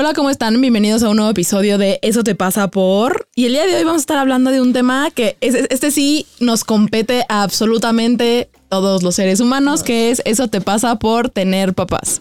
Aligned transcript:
Hola, 0.00 0.14
¿cómo 0.14 0.30
están? 0.30 0.60
Bienvenidos 0.60 1.02
a 1.02 1.08
un 1.08 1.16
nuevo 1.16 1.30
episodio 1.32 1.76
de 1.76 1.98
Eso 2.02 2.22
te 2.22 2.36
pasa 2.36 2.68
por... 2.68 3.28
Y 3.34 3.46
el 3.46 3.52
día 3.52 3.66
de 3.66 3.74
hoy 3.74 3.82
vamos 3.82 3.98
a 3.98 4.02
estar 4.02 4.16
hablando 4.18 4.52
de 4.52 4.60
un 4.60 4.72
tema 4.72 5.10
que 5.10 5.36
es- 5.40 5.56
este 5.70 5.90
sí 5.90 6.24
nos 6.38 6.62
compete 6.62 7.24
a 7.28 7.42
absolutamente 7.42 8.48
todos 8.68 9.02
los 9.02 9.16
seres 9.16 9.40
humanos, 9.40 9.82
que 9.82 10.10
es 10.12 10.22
Eso 10.24 10.46
te 10.46 10.60
pasa 10.60 10.96
por 11.00 11.30
tener 11.30 11.74
papás. 11.74 12.20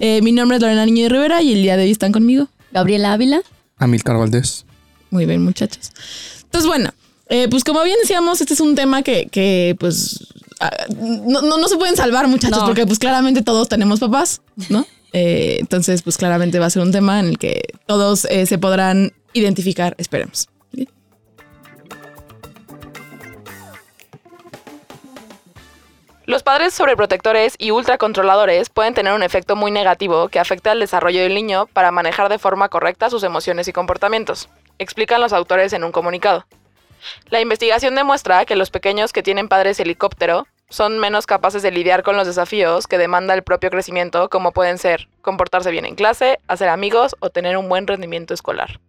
Eh, 0.00 0.20
mi 0.22 0.32
nombre 0.32 0.58
es 0.58 0.62
Lorena 0.62 0.84
Niño 0.84 1.04
de 1.04 1.08
Rivera 1.08 1.40
y 1.40 1.54
el 1.54 1.62
día 1.62 1.78
de 1.78 1.84
hoy 1.84 1.92
están 1.92 2.12
conmigo. 2.12 2.48
Gabriela 2.72 3.14
Ávila. 3.14 3.40
Amilcar 3.78 4.18
Valdés. 4.18 4.66
Muy 5.10 5.24
bien, 5.24 5.42
muchachos. 5.42 5.92
Entonces, 6.42 6.68
bueno, 6.68 6.90
eh, 7.30 7.48
pues 7.48 7.64
como 7.64 7.82
bien 7.84 7.96
decíamos, 8.02 8.42
este 8.42 8.52
es 8.52 8.60
un 8.60 8.74
tema 8.74 9.02
que, 9.02 9.28
que, 9.30 9.74
pues, 9.80 10.26
ah, 10.60 10.70
no, 11.00 11.40
no, 11.40 11.56
no 11.56 11.68
se 11.68 11.76
pueden 11.78 11.96
salvar, 11.96 12.28
muchachos, 12.28 12.58
No. 12.58 12.66
porque 12.66 12.86
pues 12.86 12.98
claramente 12.98 13.40
todos 13.40 13.68
tenemos 13.70 14.00
papás, 14.00 14.42
¿no? 14.68 14.86
Eh, 15.14 15.58
entonces, 15.60 16.02
pues 16.02 16.16
claramente 16.16 16.58
va 16.58 16.66
a 16.66 16.70
ser 16.70 16.82
un 16.82 16.90
tema 16.90 17.20
en 17.20 17.26
el 17.26 17.38
que 17.38 17.62
todos 17.86 18.24
eh, 18.24 18.46
se 18.46 18.58
podrán 18.58 19.12
identificar, 19.32 19.94
esperemos. 19.96 20.48
Los 26.26 26.42
padres 26.42 26.74
sobreprotectores 26.74 27.54
y 27.58 27.70
ultracontroladores 27.70 28.70
pueden 28.70 28.94
tener 28.94 29.12
un 29.12 29.22
efecto 29.22 29.54
muy 29.54 29.70
negativo 29.70 30.28
que 30.28 30.40
afecta 30.40 30.72
al 30.72 30.80
desarrollo 30.80 31.20
del 31.20 31.34
niño 31.34 31.66
para 31.72 31.92
manejar 31.92 32.28
de 32.28 32.38
forma 32.38 32.68
correcta 32.68 33.08
sus 33.08 33.22
emociones 33.22 33.68
y 33.68 33.72
comportamientos, 33.72 34.48
explican 34.78 35.20
los 35.20 35.32
autores 35.32 35.72
en 35.74 35.84
un 35.84 35.92
comunicado. 35.92 36.44
La 37.28 37.40
investigación 37.40 37.94
demuestra 37.94 38.46
que 38.46 38.56
los 38.56 38.70
pequeños 38.70 39.12
que 39.12 39.22
tienen 39.22 39.48
padres 39.48 39.78
helicóptero 39.78 40.46
son 40.68 40.98
menos 40.98 41.26
capaces 41.26 41.62
de 41.62 41.70
lidiar 41.70 42.02
con 42.02 42.16
los 42.16 42.26
desafíos 42.26 42.86
que 42.86 42.98
demanda 42.98 43.34
el 43.34 43.42
propio 43.42 43.70
crecimiento, 43.70 44.28
como 44.28 44.52
pueden 44.52 44.78
ser 44.78 45.08
comportarse 45.22 45.70
bien 45.70 45.84
en 45.84 45.94
clase, 45.94 46.40
hacer 46.48 46.68
amigos 46.68 47.16
o 47.20 47.30
tener 47.30 47.56
un 47.56 47.68
buen 47.68 47.86
rendimiento 47.86 48.34
escolar. 48.34 48.80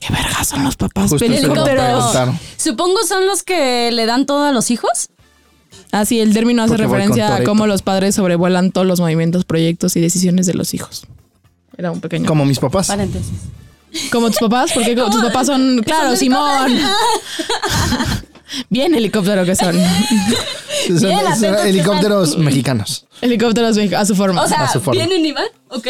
¿Qué 0.00 0.12
verga 0.12 0.44
son 0.44 0.64
los 0.64 0.76
papás 0.76 1.12
preguntar. 1.14 2.32
Supongo 2.56 3.04
son 3.04 3.26
los 3.26 3.42
que 3.42 3.90
le 3.92 4.06
dan 4.06 4.26
todo 4.26 4.44
a 4.44 4.52
los 4.52 4.70
hijos. 4.70 5.10
Ah, 5.92 6.04
sí, 6.04 6.20
el 6.20 6.32
término 6.34 6.62
hace 6.62 6.72
Porque 6.72 6.84
referencia 6.84 7.34
a 7.34 7.44
cómo 7.44 7.66
los 7.66 7.82
padres 7.82 8.14
sobrevuelan 8.14 8.72
todos 8.72 8.86
los 8.86 9.00
movimientos, 9.00 9.44
proyectos 9.44 9.96
y 9.96 10.00
decisiones 10.00 10.46
de 10.46 10.54
los 10.54 10.74
hijos. 10.74 11.06
Era 11.76 11.90
un 11.90 12.00
pequeño. 12.00 12.26
Como 12.26 12.44
mis 12.44 12.58
papás. 12.58 12.88
Paréntesis. 12.88 13.32
Como 14.12 14.28
tus 14.28 14.38
papás, 14.38 14.70
porque 14.72 14.94
tus 14.94 15.22
papás 15.22 15.46
son, 15.46 15.82
claro, 15.84 16.14
Simón. 16.16 16.78
Bien 18.70 18.94
helicóptero 18.94 19.44
que 19.44 19.54
son. 19.54 19.74
Son- 19.74 21.00
Bien, 21.00 21.18
son 21.20 21.32
atentos 21.32 21.62
que 21.62 21.68
helicópteros 21.68 22.38
mexicanos. 22.38 23.04
Helicópteros 23.20 23.76
a 23.94 24.04
su 24.06 24.14
forma. 24.14 24.42
O 24.42 24.48
sea, 24.48 24.62
A 24.62 24.72
su 24.72 24.80
forma. 24.80 25.04
¿vienen 25.04 25.26
y 25.26 25.32
van? 25.32 25.44
Ok. 25.68 25.86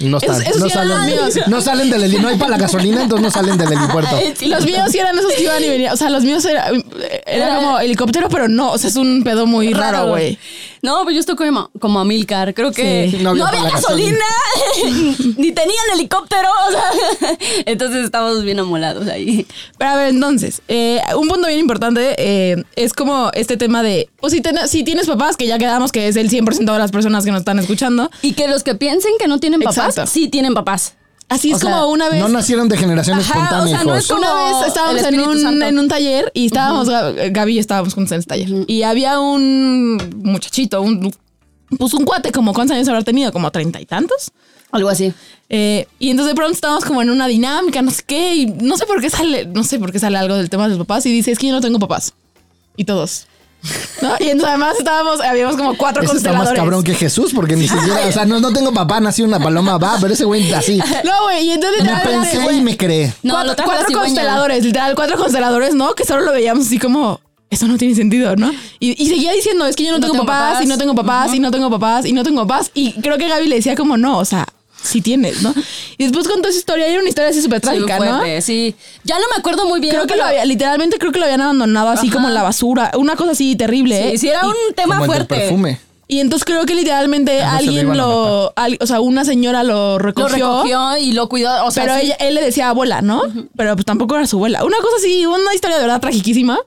No, 0.00 0.18
están, 0.18 0.42
esos 0.42 0.58
no, 0.58 0.66
sí 0.66 0.72
salen, 0.72 0.96
los 0.98 1.06
míos. 1.06 1.46
no 1.46 1.60
salen 1.60 1.88
del 1.90 2.02
heli, 2.02 2.16
no 2.18 2.28
hay 2.28 2.36
para 2.36 2.52
la 2.52 2.58
gasolina, 2.58 3.02
entonces 3.02 3.22
no 3.22 3.30
salen 3.30 3.56
del 3.56 3.72
helipuerto. 3.72 4.16
y 4.40 4.46
los 4.46 4.64
míos 4.64 4.88
sí 4.90 4.98
eran 4.98 5.16
esos 5.18 5.32
que 5.34 5.42
iban 5.44 5.62
y 5.62 5.68
venían. 5.68 5.92
O 5.92 5.96
sea, 5.96 6.10
los 6.10 6.24
míos 6.24 6.44
era, 6.46 6.70
era 7.26 7.56
como 7.56 7.78
helicóptero, 7.78 8.28
pero 8.28 8.48
no. 8.48 8.72
O 8.72 8.78
sea, 8.78 8.90
es 8.90 8.96
un 8.96 9.22
pedo 9.22 9.46
muy 9.46 9.72
raro, 9.72 10.08
güey. 10.08 10.36
No, 10.82 11.02
pues 11.02 11.14
yo 11.14 11.20
estoy 11.20 11.36
como, 11.36 11.70
como 11.78 12.00
Amilcar. 12.00 12.54
Creo 12.54 12.72
que 12.72 13.08
Sí. 13.10 13.18
no 13.22 13.34
No 13.34 13.46
había, 13.46 13.62
gasolina, 13.70 14.24
ni 15.36 15.52
tenían 15.52 15.84
helicóptero. 15.94 16.48
O 16.68 16.72
sea, 16.72 17.38
entonces 17.66 18.04
estábamos 18.04 18.42
bien 18.44 18.58
amolados 18.60 19.06
ahí. 19.08 19.46
Pero 19.78 19.90
a 19.90 19.96
ver, 19.96 20.08
entonces, 20.10 20.62
eh, 20.68 21.00
un 21.16 21.28
punto 21.28 21.46
bien 21.48 21.60
importante 21.60 22.14
eh, 22.18 22.62
es 22.76 22.92
como 22.92 23.30
este 23.34 23.56
tema 23.56 23.82
de, 23.82 24.08
pues 24.20 24.32
si, 24.32 24.40
ten- 24.40 24.68
si 24.68 24.84
tienes 24.84 25.06
papás, 25.06 25.36
que 25.36 25.46
ya 25.46 25.58
quedamos 25.58 25.92
que 25.92 26.08
es 26.08 26.16
el 26.16 26.30
100% 26.30 26.72
de 26.72 26.78
las 26.78 26.90
personas 26.92 27.24
que 27.24 27.30
nos 27.30 27.40
están 27.40 27.58
escuchando, 27.58 28.10
Y 28.22 28.32
que 28.32 28.48
los 28.48 28.62
que 28.62 28.74
piensen 28.74 29.12
que 29.18 29.28
no 29.28 29.38
tienen 29.38 29.60
papás, 29.60 29.88
Exacto. 29.90 30.10
sí 30.10 30.28
tienen 30.28 30.54
papás. 30.54 30.94
Así 31.30 31.52
O 31.52 31.56
es 31.56 31.62
sea, 31.62 31.70
como 31.72 31.86
una 31.90 32.10
vez... 32.10 32.20
No 32.20 32.28
nacieron 32.28 32.68
de 32.68 32.76
generación 32.76 33.18
Ajá, 33.18 33.32
espontánea, 33.32 33.62
o 33.64 33.68
sea, 33.78 33.84
no 33.84 33.96
es 33.96 34.06
como- 34.06 34.20
Una 34.20 34.34
vez 34.34 34.66
estábamos 34.68 35.02
el 35.02 35.14
en 35.14 35.20
un, 35.20 35.62
en 35.62 35.78
un 35.78 35.88
taller 35.88 36.30
y 36.34 36.46
estábamos, 36.46 36.88
Gab- 36.88 37.32
Gaby 37.32 37.52
y 37.52 37.54
yo 37.54 37.60
estábamos 37.60 37.94
juntos 37.94 38.12
en 38.12 38.18
ese 38.18 38.28
taller. 38.28 38.64
Y 38.66 38.82
había 38.82 39.18
un 39.18 39.96
muchachito, 40.22 40.82
un, 40.82 41.10
pues 41.78 41.94
un 41.94 42.04
cuate, 42.04 42.30
como 42.32 42.52
cuántos 42.52 42.74
años 42.76 42.86
habrá 42.88 43.02
tenido, 43.02 43.32
como 43.32 43.50
treinta 43.50 43.80
y 43.80 43.86
tantos. 43.86 44.30
Algo 44.72 44.88
así. 44.88 45.12
Eh, 45.48 45.88
y 45.98 46.10
entonces 46.10 46.30
de 46.32 46.36
pronto 46.36 46.52
estábamos 46.52 46.84
como 46.84 47.02
en 47.02 47.10
una 47.10 47.26
dinámica, 47.26 47.82
no 47.82 47.90
sé 47.90 48.02
qué, 48.06 48.36
y 48.36 48.46
no 48.46 48.76
sé 48.76 48.86
por 48.86 49.00
qué 49.00 49.10
sale, 49.10 49.46
no 49.46 49.64
sé 49.64 49.78
por 49.80 49.90
qué 49.90 49.98
sale 49.98 50.16
algo 50.18 50.36
del 50.36 50.48
tema 50.50 50.64
de 50.68 50.70
los 50.76 50.78
papás 50.86 51.06
y 51.06 51.12
dice, 51.12 51.32
es 51.32 51.38
que 51.40 51.48
yo 51.48 51.52
no 51.52 51.60
tengo 51.60 51.78
papás. 51.80 52.12
Y 52.76 52.84
todos. 52.84 53.26
¿No? 54.02 54.14
Y 54.18 54.24
entonces 54.30 54.48
además 54.48 54.76
estábamos, 54.78 55.20
habíamos 55.20 55.56
como 55.56 55.76
cuatro 55.76 56.02
Ese 56.02 56.16
está 56.16 56.30
más 56.30 56.38
consteladores. 56.38 56.60
cabrón 56.62 56.84
que 56.84 56.94
Jesús, 56.94 57.32
porque 57.34 57.56
ni 57.56 57.68
siquiera, 57.68 58.06
o 58.08 58.12
sea, 58.12 58.24
no, 58.24 58.40
no 58.40 58.52
tengo 58.52 58.72
papá, 58.72 59.00
nací 59.00 59.22
una 59.22 59.38
paloma, 59.38 59.76
va, 59.78 59.96
pero 60.00 60.14
ese 60.14 60.24
güey 60.24 60.52
así. 60.52 60.78
No, 61.04 61.24
güey, 61.24 61.46
y 61.46 61.50
entonces 61.52 61.84
Me 61.84 61.90
pensé 61.96 62.38
güey, 62.38 62.58
y 62.58 62.60
me 62.62 62.76
creé. 62.76 63.12
No, 63.22 63.34
cuatro, 63.34 63.54
lo 63.56 63.64
cuatro 63.64 63.98
consteladores, 63.98 64.64
literal, 64.64 64.94
cuatro 64.94 65.18
consteladores, 65.18 65.74
¿no? 65.74 65.94
Que 65.94 66.04
solo 66.04 66.22
lo 66.22 66.32
veíamos 66.32 66.66
así 66.66 66.78
como, 66.78 67.20
eso 67.50 67.66
no 67.68 67.76
tiene 67.76 67.94
sentido, 67.94 68.34
¿no? 68.36 68.50
Y, 68.78 69.02
y 69.02 69.08
seguía 69.08 69.32
diciendo, 69.32 69.66
es 69.66 69.76
que 69.76 69.84
yo 69.84 69.90
no, 69.90 69.98
No 69.98 70.00
tengo, 70.02 70.12
tengo 70.14 70.26
papás, 70.26 70.52
papás. 70.52 70.64
y 70.64 70.66
no 70.68 70.78
tengo 70.78 70.94
papás, 70.94 71.34
y 71.34 71.40
no 71.40 71.50
tengo 71.50 71.70
papás, 71.70 72.06
y 72.06 72.12
no 72.12 72.22
tengo 72.24 72.46
papás. 72.46 72.70
Y 72.74 72.92
creo 73.00 73.18
que 73.18 73.28
Gaby 73.28 73.46
le 73.48 73.56
decía 73.56 73.74
como, 73.76 73.96
no, 73.96 74.18
o 74.18 74.24
sea, 74.24 74.46
sí 74.82 75.00
tienes, 75.00 75.42
¿no? 75.42 75.54
Y 75.98 76.04
después 76.04 76.26
contó 76.28 76.48
esa 76.48 76.58
historia, 76.58 76.86
y 76.88 76.92
era 76.92 77.00
una 77.00 77.08
historia 77.08 77.30
así 77.30 77.42
súper 77.42 77.58
Sí, 77.60 77.62
trágica, 77.66 77.98
¿no? 77.98 78.22
sí. 78.40 78.74
Ya 79.04 79.16
no 79.18 79.24
me 79.34 79.36
acuerdo 79.38 79.66
muy 79.66 79.80
bien. 79.80 79.92
Creo 79.92 80.02
que 80.06 80.14
pero- 80.14 80.22
lo 80.22 80.28
había, 80.28 80.44
literalmente 80.44 80.98
creo 80.98 81.12
que 81.12 81.18
lo 81.18 81.24
habían 81.26 81.40
abandonado 81.42 81.88
así 81.90 82.06
Ajá. 82.08 82.16
como 82.16 82.28
en 82.28 82.34
la 82.34 82.42
basura, 82.42 82.90
una 82.98 83.16
cosa 83.16 83.32
así 83.32 83.56
terrible, 83.56 84.08
¿eh? 84.08 84.10
Sí, 84.12 84.18
sí, 84.18 84.28
era 84.28 84.46
un 84.46 84.54
tema 84.74 84.98
Como 84.98 85.12
el 85.12 85.18
del 85.18 85.26
fuerte. 85.26 85.34
perfume. 85.46 85.80
Y 86.08 86.18
entonces 86.18 86.44
creo 86.44 86.66
que 86.66 86.74
literalmente 86.74 87.40
no 87.40 87.50
alguien 87.50 87.96
lo, 87.96 88.52
al- 88.56 88.78
o 88.80 88.86
sea, 88.86 89.00
una 89.00 89.24
señora 89.24 89.62
lo 89.62 89.92
Lo 89.92 89.98
recogió. 90.00 90.34
recogió 90.64 90.96
y 90.96 91.12
lo 91.12 91.28
cuidó. 91.28 91.64
O 91.66 91.70
sea, 91.70 91.84
pero 91.84 91.94
sí. 92.00 92.06
ella, 92.06 92.14
él 92.16 92.34
le 92.34 92.40
decía 92.42 92.68
abuela, 92.70 93.00
¿no? 93.00 93.22
Pero 93.56 93.76
pues 93.76 93.86
tampoco 93.86 94.16
era 94.16 94.26
su 94.26 94.34
abuela. 94.36 94.64
Una 94.64 94.78
cosa 94.78 94.96
así, 94.98 95.24
una 95.24 95.54
historia 95.54 95.76
de 95.76 95.82
verdad 95.84 96.00
tragiquísima. 96.00 96.58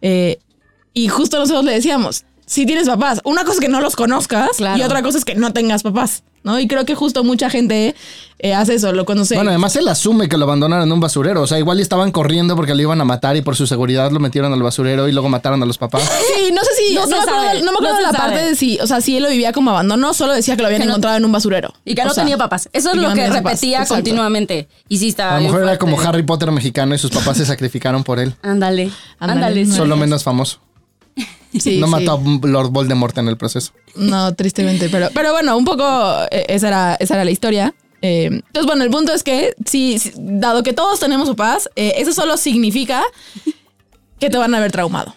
Eh, 0.00 0.38
y 0.94 1.08
justo 1.08 1.38
nosotros 1.38 1.64
le 1.66 1.72
decíamos, 1.72 2.24
si 2.46 2.64
tienes 2.64 2.86
papás, 2.88 3.20
una 3.24 3.42
cosa 3.42 3.54
es 3.54 3.60
que 3.60 3.68
no 3.68 3.80
los 3.80 3.96
conozcas 3.96 4.50
Claro. 4.56 4.78
y 4.78 4.82
otra 4.82 5.02
cosa 5.02 5.18
es 5.18 5.24
que 5.24 5.34
no 5.34 5.52
tengas 5.52 5.82
papás, 5.82 6.22
¿no? 6.44 6.58
Y 6.60 6.68
creo 6.68 6.84
que 6.84 6.94
justo 6.94 7.24
mucha 7.24 7.50
gente 7.50 7.94
eh, 8.38 8.54
hace 8.54 8.74
eso, 8.74 8.92
lo 8.92 9.04
conoce. 9.04 9.34
Bueno, 9.34 9.50
además 9.50 9.74
él 9.76 9.88
asume 9.88 10.28
que 10.28 10.36
lo 10.36 10.44
abandonaron 10.44 10.86
en 10.86 10.92
un 10.92 11.00
basurero. 11.00 11.42
O 11.42 11.46
sea, 11.46 11.58
igual 11.58 11.78
y 11.78 11.82
estaban 11.82 12.12
corriendo 12.12 12.54
porque 12.54 12.74
lo 12.74 12.82
iban 12.82 13.00
a 13.00 13.04
matar 13.04 13.34
y 13.36 13.40
por 13.42 13.56
su 13.56 13.66
seguridad 13.66 14.10
lo 14.12 14.20
metieron 14.20 14.52
al 14.52 14.62
basurero 14.62 15.08
y 15.08 15.12
luego 15.12 15.28
mataron 15.28 15.60
a 15.62 15.66
los 15.66 15.76
papás. 15.78 16.02
Sí, 16.36 16.52
no 16.52 16.60
sé 16.62 16.70
si, 16.76 16.94
No 16.94 17.06
me 17.08 17.16
acuerdo, 17.16 17.64
no 17.64 17.72
me 17.72 17.78
acuerdo 17.78 17.82
no 17.94 17.98
de 17.98 18.06
se 18.06 18.12
la 18.12 18.18
parte 18.18 18.38
de 18.44 18.54
si, 18.54 18.78
o 18.78 18.86
sea, 18.86 19.00
si 19.00 19.16
él 19.16 19.22
lo 19.24 19.30
vivía 19.30 19.52
como 19.52 19.70
abandono, 19.70 20.14
solo 20.14 20.32
decía 20.34 20.54
que 20.54 20.62
lo 20.62 20.68
habían 20.68 20.82
Que 20.82 20.86
no- 20.86 20.92
encontrado 20.92 21.16
en 21.16 21.24
un 21.24 21.32
basurero. 21.32 21.72
Y 21.84 21.94
que 21.96 22.02
O 22.02 22.04
no 22.04 22.14
sea, 22.14 22.22
tenía 22.22 22.36
papás. 22.38 22.68
Eso 22.72 22.90
es 22.90 22.96
lo 22.96 23.12
que 23.14 23.22
papás, 23.22 23.42
repetía 23.42 23.84
continuamente. 23.86 24.68
Y 24.88 24.98
sí 24.98 25.08
estaba 25.08 25.36
A 25.36 25.40
lo 25.40 25.46
mejor 25.46 25.62
era 25.62 25.78
como 25.78 26.00
Harry 26.00 26.22
Potter 26.22 26.52
mexicano 26.52 26.94
y 26.94 26.98
sus 26.98 27.10
papás 27.10 27.38
se 27.38 27.46
sacrificaron 27.46 28.04
por 28.04 28.20
él. 28.20 28.34
Ándale. 28.42 28.90
Ándale. 29.18 29.66
Solo 29.66 29.96
menos 29.96 30.22
famoso. 30.22 30.60
Sí, 31.58 31.78
no 31.80 31.86
sí. 31.86 31.92
mató 31.92 32.12
a 32.12 32.46
Lord 32.46 32.68
Voldemort 32.70 33.16
en 33.16 33.28
el 33.28 33.38
proceso. 33.38 33.72
No, 33.94 34.34
tristemente, 34.34 34.90
pero, 34.90 35.08
pero 35.14 35.32
bueno, 35.32 35.56
un 35.56 35.64
poco 35.64 35.84
eh, 36.30 36.44
esa 36.48 36.68
era, 36.68 36.94
esa 36.96 37.14
era 37.14 37.24
la 37.24 37.30
historia. 37.30 37.74
Eh, 38.02 38.26
entonces, 38.26 38.66
bueno, 38.66 38.84
el 38.84 38.90
punto 38.90 39.14
es 39.14 39.22
que, 39.22 39.54
si, 39.64 39.98
si- 39.98 40.12
dado 40.16 40.62
que 40.62 40.74
todos 40.74 41.00
tenemos 41.00 41.28
papás, 41.30 41.70
eh, 41.76 41.94
eso 41.96 42.12
solo 42.12 42.36
significa 42.36 43.02
que 44.20 44.28
te 44.28 44.36
van 44.36 44.54
a 44.54 44.58
haber 44.58 44.70
traumado. 44.70 45.14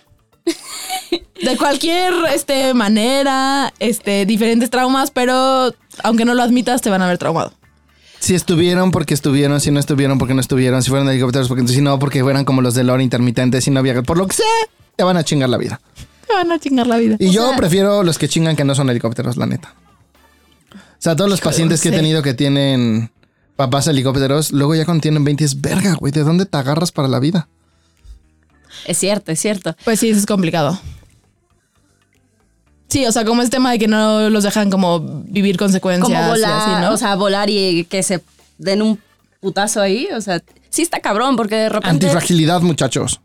De 1.44 1.58
cualquier 1.58 2.14
este, 2.34 2.74
manera, 2.74 3.74
este, 3.80 4.26
diferentes 4.26 4.70
traumas, 4.70 5.12
pero 5.12 5.74
aunque 6.04 6.26
no 6.26 6.34
lo 6.34 6.44
admitas, 6.44 6.82
te 6.82 6.90
van 6.90 7.02
a 7.02 7.06
haber 7.06 7.18
traumado. 7.18 7.54
Si 8.20 8.36
estuvieron 8.36 8.92
porque 8.92 9.14
estuvieron, 9.14 9.60
si 9.62 9.72
no 9.72 9.80
estuvieron 9.80 10.18
porque 10.18 10.34
no 10.34 10.42
estuvieron, 10.42 10.84
si 10.84 10.90
fueron 10.90 11.10
helicópteros 11.10 11.48
porque 11.48 11.68
si 11.68 11.82
no, 11.82 12.00
porque 12.00 12.22
fueran 12.24 12.44
como 12.46 12.62
los 12.62 12.74
de 12.76 12.84
Lore 12.84 13.04
intermitentes, 13.04 13.64
si 13.64 13.72
no 13.72 13.80
había, 13.80 14.02
por 14.04 14.18
lo 14.18 14.28
que 14.28 14.36
sea, 14.38 14.46
te 14.98 15.04
van 15.04 15.16
a 15.18 15.24
chingar 15.24 15.50
la 15.50 15.58
vida. 15.58 15.80
Te 16.30 16.34
van 16.38 16.52
a 16.52 16.60
chingar 16.60 16.88
la 16.88 16.98
vida. 16.98 17.18
Y 17.20 17.28
O 17.28 17.32
yo 17.32 17.48
sea- 17.50 17.58
prefiero 17.58 18.04
los 18.04 18.18
que 18.18 18.30
chingan 18.30 18.56
que 18.56 18.64
no 18.64 18.76
son 18.76 18.90
helicópteros, 18.90 19.36
la 19.36 19.46
neta. 19.48 19.74
O 20.74 21.02
sea, 21.02 21.16
todos 21.16 21.30
los 21.30 21.42
pacientes 21.42 21.82
que 21.82 21.90
he 21.90 21.92
tenido 21.92 22.22
que 22.22 22.34
tienen 22.34 23.12
papás 23.56 23.88
helicópteros, 23.88 24.52
luego 24.52 24.76
ya 24.76 24.86
cuando 24.86 25.02
tienen 25.02 25.24
20 25.24 25.44
es 25.44 25.60
verga, 25.60 25.94
güey, 25.96 26.12
¿de 26.14 26.24
dónde 26.24 26.46
te 26.46 26.58
agarras 26.58 26.92
para 26.92 27.08
la 27.08 27.20
vida? 27.20 27.48
Es 28.86 28.98
cierto, 28.98 29.32
es 29.32 29.40
cierto. 29.40 29.76
Pues 29.84 30.00
sí, 30.00 30.10
eso 30.10 30.20
es 30.20 30.26
complicado. 30.26 30.80
Sí, 32.90 33.06
o 33.06 33.12
sea, 33.12 33.24
como 33.24 33.42
es 33.42 33.50
tema 33.50 33.72
de 33.72 33.80
que 33.80 33.88
no 33.88 34.30
los 34.30 34.44
dejan 34.44 34.70
como 34.70 35.00
vivir 35.26 35.58
consecuencias. 35.58 36.22
Como 36.22 36.36
y 36.38 36.44
así, 36.44 36.72
¿no? 36.82 36.94
o 36.94 36.98
sea, 36.98 37.16
volar 37.16 37.50
y 37.50 37.86
que 37.86 38.02
se 38.04 38.22
den 38.58 38.82
un 38.82 39.00
putazo 39.40 39.82
ahí. 39.82 40.08
O 40.16 40.22
sea, 40.22 40.40
sí 40.40 40.46
sí 40.70 40.82
está 40.82 41.00
cabrón, 41.00 41.36
porque 41.36 41.56
de 41.56 41.70
repente... 41.70 41.90
Antifragilidad, 41.90 42.62
muchachos. 42.62 43.22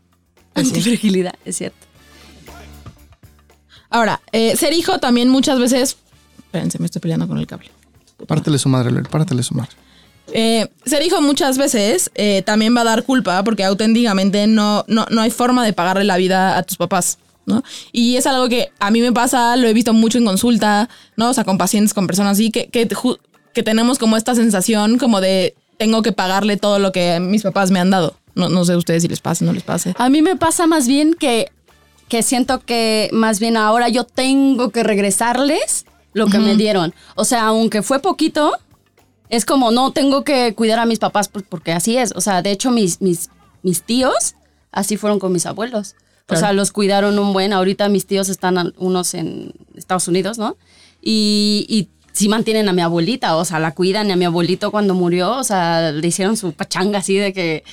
Antifragilidad, 0.53 1.35
es 1.45 1.57
cierto. 1.57 1.84
Ahora, 3.95 4.19
eh, 4.33 4.57
ser 4.57 4.73
hijo 4.73 4.99
también 4.99 5.29
muchas 5.29 5.57
veces. 5.57 5.95
Espérense, 6.37 6.79
me 6.79 6.85
estoy 6.85 6.99
peleando 6.99 7.29
con 7.29 7.37
el 7.37 7.47
cable. 7.47 7.71
Pártele 8.27 8.59
su 8.59 8.67
madre, 8.67 8.91
Lore, 8.91 9.09
pártele 9.09 9.41
su 9.41 9.53
madre. 9.53 9.71
Eh, 10.33 10.67
ser 10.85 11.01
hijo 11.01 11.21
muchas 11.21 11.57
veces 11.57 12.11
eh, 12.13 12.41
también 12.45 12.75
va 12.75 12.81
a 12.81 12.83
dar 12.83 13.03
culpa 13.03 13.41
porque 13.45 13.63
auténticamente 13.63 14.47
no, 14.47 14.83
no, 14.89 15.05
no 15.09 15.21
hay 15.21 15.31
forma 15.31 15.63
de 15.63 15.71
pagarle 15.71 16.03
la 16.03 16.17
vida 16.17 16.57
a 16.57 16.63
tus 16.63 16.75
papás. 16.75 17.19
¿no? 17.45 17.63
Y 17.93 18.17
es 18.17 18.27
algo 18.27 18.49
que 18.49 18.69
a 18.79 18.91
mí 18.91 18.99
me 18.99 19.13
pasa, 19.13 19.55
lo 19.55 19.65
he 19.65 19.73
visto 19.73 19.93
mucho 19.93 20.17
en 20.17 20.25
consulta, 20.25 20.89
¿no? 21.15 21.29
O 21.29 21.33
sea, 21.33 21.45
con 21.45 21.57
pacientes, 21.57 21.93
con 21.93 22.05
personas 22.05 22.33
así, 22.33 22.51
que, 22.51 22.67
que, 22.67 23.63
tenemos 23.63 23.97
como 23.97 24.17
esta 24.17 24.35
sensación 24.35 24.97
como 24.97 25.21
de 25.21 25.55
tengo 25.77 26.01
que 26.01 26.11
pagarle 26.11 26.57
todo 26.57 26.79
lo 26.79 26.91
que 26.91 27.21
mis 27.21 27.43
papás 27.43 27.71
me 27.71 27.79
han 27.79 27.91
dado. 27.91 28.17
No, 28.33 28.49
no 28.49 28.65
sé 28.65 28.73
a 28.73 28.77
ustedes 28.77 29.03
si 29.03 29.07
les 29.07 29.21
pasa 29.21 29.45
o 29.45 29.47
no 29.47 29.53
les 29.53 29.63
pase. 29.63 29.93
A 29.97 30.09
mí 30.09 30.21
me 30.21 30.35
pasa 30.35 30.67
más 30.67 30.85
bien 30.85 31.13
que, 31.13 31.51
que 32.07 32.23
siento 32.23 32.59
que 32.59 33.09
más 33.11 33.39
bien 33.39 33.57
ahora 33.57 33.89
yo 33.89 34.03
tengo 34.03 34.69
que 34.69 34.83
regresarles 34.83 35.85
lo 36.13 36.27
que 36.27 36.39
me 36.39 36.55
dieron. 36.55 36.93
O 37.15 37.25
sea, 37.25 37.47
aunque 37.47 37.81
fue 37.81 37.99
poquito, 37.99 38.53
es 39.29 39.45
como 39.45 39.71
no 39.71 39.91
tengo 39.91 40.23
que 40.23 40.53
cuidar 40.55 40.79
a 40.79 40.85
mis 40.85 40.99
papás 40.99 41.27
porque 41.27 41.71
así 41.71 41.97
es. 41.97 42.13
O 42.15 42.21
sea, 42.21 42.41
de 42.41 42.51
hecho 42.51 42.71
mis, 42.71 43.01
mis, 43.01 43.29
mis 43.63 43.83
tíos 43.83 44.35
así 44.71 44.97
fueron 44.97 45.19
con 45.19 45.31
mis 45.31 45.45
abuelos. 45.45 45.95
O 46.27 46.35
sea, 46.35 46.53
los 46.53 46.71
cuidaron 46.71 47.19
un 47.19 47.33
buen. 47.33 47.53
Ahorita 47.53 47.87
mis 47.87 48.07
tíos 48.07 48.29
están 48.29 48.73
unos 48.77 49.13
en 49.13 49.53
Estados 49.75 50.07
Unidos, 50.07 50.39
¿no? 50.39 50.57
Y, 51.01 51.65
y 51.69 51.89
sí 52.13 52.29
mantienen 52.29 52.69
a 52.69 52.73
mi 52.73 52.81
abuelita, 52.81 53.35
o 53.35 53.45
sea, 53.45 53.59
la 53.59 53.75
cuidan 53.75 54.09
y 54.09 54.13
a 54.13 54.15
mi 54.15 54.25
abuelito 54.25 54.71
cuando 54.71 54.93
murió, 54.93 55.37
o 55.37 55.43
sea, 55.43 55.91
le 55.91 56.07
hicieron 56.07 56.37
su 56.37 56.53
pachanga 56.53 56.99
así 56.99 57.17
de 57.17 57.33
que 57.33 57.63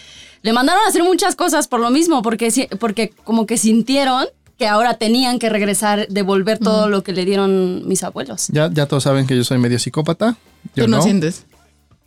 le 0.42 0.52
mandaron 0.52 0.82
a 0.84 0.88
hacer 0.88 1.02
muchas 1.02 1.34
cosas 1.36 1.68
por 1.68 1.80
lo 1.80 1.90
mismo, 1.90 2.22
porque, 2.22 2.50
sí- 2.50 2.68
porque 2.80 3.12
como 3.24 3.46
que 3.46 3.56
sintieron 3.56 4.26
que 4.58 4.68
ahora 4.68 4.94
tenían 4.94 5.38
que 5.38 5.48
regresar, 5.48 6.06
devolver 6.08 6.58
todo 6.58 6.88
lo 6.88 7.02
que 7.02 7.12
le 7.12 7.24
dieron 7.24 7.86
mis 7.88 8.02
abuelos. 8.04 8.48
Ya, 8.48 8.70
ya 8.72 8.86
todos 8.86 9.02
saben 9.04 9.26
que 9.26 9.36
yo 9.36 9.42
soy 9.44 9.58
medio 9.58 9.78
psicópata. 9.78 10.36
Yo 10.76 10.84
Tú 10.84 10.90
no, 10.90 10.98
no. 10.98 11.02
sientes. 11.02 11.44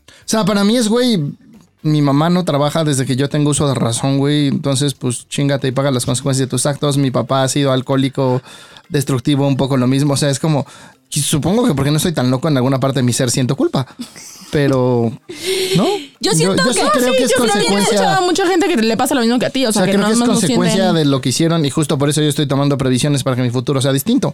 O 0.07 0.11
sea, 0.27 0.45
para 0.45 0.63
mí 0.63 0.77
es, 0.77 0.87
güey, 0.87 1.19
mi 1.81 2.01
mamá 2.01 2.29
no 2.29 2.45
trabaja 2.45 2.83
desde 2.83 3.05
que 3.05 3.15
yo 3.15 3.29
tengo 3.29 3.51
uso 3.51 3.67
de 3.67 3.75
razón, 3.75 4.17
güey. 4.19 4.47
Entonces, 4.47 4.93
pues 4.93 5.27
chingate 5.27 5.67
y 5.67 5.71
paga 5.71 5.91
las 5.91 6.05
consecuencias 6.05 6.47
de 6.47 6.49
tus 6.49 6.65
actos. 6.65 6.97
Mi 6.97 7.11
papá 7.11 7.43
ha 7.43 7.47
sido 7.49 7.71
alcohólico, 7.71 8.41
destructivo, 8.89 9.47
un 9.47 9.57
poco 9.57 9.75
lo 9.77 9.88
mismo. 9.88 10.13
O 10.13 10.17
sea, 10.17 10.29
es 10.29 10.39
como, 10.39 10.65
supongo 11.09 11.67
que 11.67 11.73
porque 11.75 11.91
no 11.91 11.97
estoy 11.97 12.13
tan 12.13 12.31
loco 12.31 12.47
en 12.47 12.55
alguna 12.57 12.79
parte 12.79 12.99
de 12.99 13.03
mi 13.03 13.11
ser 13.13 13.29
siento 13.31 13.55
culpa. 13.55 13.85
Pero, 14.55 15.11
¿no? 15.75 15.85
Yo 16.21 16.31
siento 16.31 16.63
sí 16.71 16.79
que- 16.79 16.87
creo 16.97 17.11
Sí, 17.11 17.17
que 17.17 17.23
es 17.25 17.31
yo 17.31 17.35
creo 17.43 17.53
que 17.53 17.59
he 17.59 17.63
consecuencia. 17.65 17.93
escuchado 17.95 18.17
a 18.17 18.21
mucha 18.21 18.47
gente 18.47 18.67
que 18.69 18.77
le 18.77 18.95
pasa 18.95 19.13
lo 19.15 19.19
mismo 19.19 19.37
que 19.37 19.45
a 19.47 19.49
ti. 19.49 19.65
O 19.65 19.69
O 19.69 19.71
sea, 19.73 19.83
que 19.83 19.89
creo 19.91 20.01
no 20.01 20.07
que 20.07 20.13
es 20.13 20.19
no 20.19 20.25
consecuencia 20.27 20.93
de 20.93 21.03
lo 21.03 21.19
que 21.19 21.27
hicieron 21.29 21.65
y 21.65 21.69
justo 21.69 21.97
por 21.97 22.07
eso 22.09 22.21
yo 22.21 22.29
estoy 22.29 22.47
tomando 22.47 22.77
previsiones 22.77 23.21
para 23.23 23.35
que 23.35 23.41
mi 23.41 23.49
futuro 23.49 23.81
sea 23.81 23.91
distinto. 23.91 24.33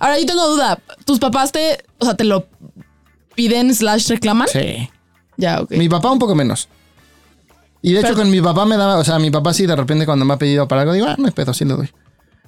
Ahora 0.00 0.18
yo 0.18 0.24
tengo 0.24 0.46
duda. 0.48 0.78
¿Tus 1.04 1.18
papás 1.18 1.52
te, 1.52 1.84
o 1.98 2.06
sea, 2.06 2.14
te 2.14 2.24
lo 2.24 2.46
piden 3.34 3.74
slash 3.74 4.08
reclaman? 4.08 4.48
Sí. 4.48 4.88
Ya, 5.36 5.60
ok. 5.60 5.72
Mi 5.72 5.90
papá 5.90 6.10
un 6.10 6.18
poco 6.18 6.34
menos. 6.34 6.68
Y 7.82 7.92
de 7.92 8.00
hecho 8.00 8.14
con 8.14 8.30
mi 8.30 8.40
papá 8.40 8.64
me 8.64 8.78
daba, 8.78 8.96
o 8.96 9.04
sea, 9.04 9.18
mi 9.18 9.30
papá 9.30 9.52
sí 9.52 9.66
de 9.66 9.76
repente 9.76 10.06
cuando 10.06 10.24
me 10.24 10.32
ha 10.32 10.38
pedido 10.38 10.66
para 10.66 10.80
algo 10.80 10.94
digo, 10.94 11.06
ah, 11.08 11.16
no 11.18 11.26
hay 11.26 11.32
pedo, 11.32 11.52
sí 11.52 11.66
le 11.66 11.74
doy. 11.74 11.90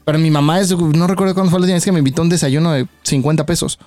Pero 0.06 0.18
mi 0.18 0.30
mamá 0.30 0.58
es, 0.60 0.70
no 0.74 1.06
recuerdo 1.06 1.34
cuándo 1.34 1.50
fue 1.50 1.58
la 1.60 1.64
última 1.64 1.74
vez 1.74 1.84
que 1.84 1.92
me 1.92 1.98
invitó 1.98 2.22
un 2.22 2.30
desayuno 2.30 2.72
de 2.72 2.86
50 3.02 3.44
pesos. 3.44 3.78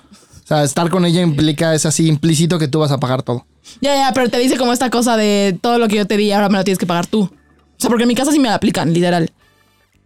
O 0.46 0.48
sea, 0.48 0.62
estar 0.62 0.88
con 0.90 1.04
ella 1.04 1.22
implica, 1.22 1.74
es 1.74 1.86
así 1.86 2.06
implícito 2.06 2.58
que 2.60 2.68
tú 2.68 2.78
vas 2.78 2.92
a 2.92 2.98
pagar 3.00 3.22
todo. 3.24 3.44
Ya, 3.80 3.96
ya, 3.96 4.12
pero 4.14 4.28
te 4.30 4.38
dice 4.38 4.56
como 4.56 4.72
esta 4.72 4.90
cosa 4.90 5.16
de 5.16 5.58
todo 5.60 5.78
lo 5.78 5.88
que 5.88 5.96
yo 5.96 6.06
te 6.06 6.16
di, 6.16 6.30
ahora 6.30 6.48
me 6.48 6.56
lo 6.56 6.62
tienes 6.62 6.78
que 6.78 6.86
pagar 6.86 7.06
tú. 7.08 7.22
O 7.22 7.30
sea, 7.78 7.90
porque 7.90 8.04
en 8.04 8.08
mi 8.08 8.14
casa 8.14 8.30
sí 8.30 8.38
me 8.38 8.48
la 8.48 8.54
aplican, 8.54 8.92
literal. 8.94 9.28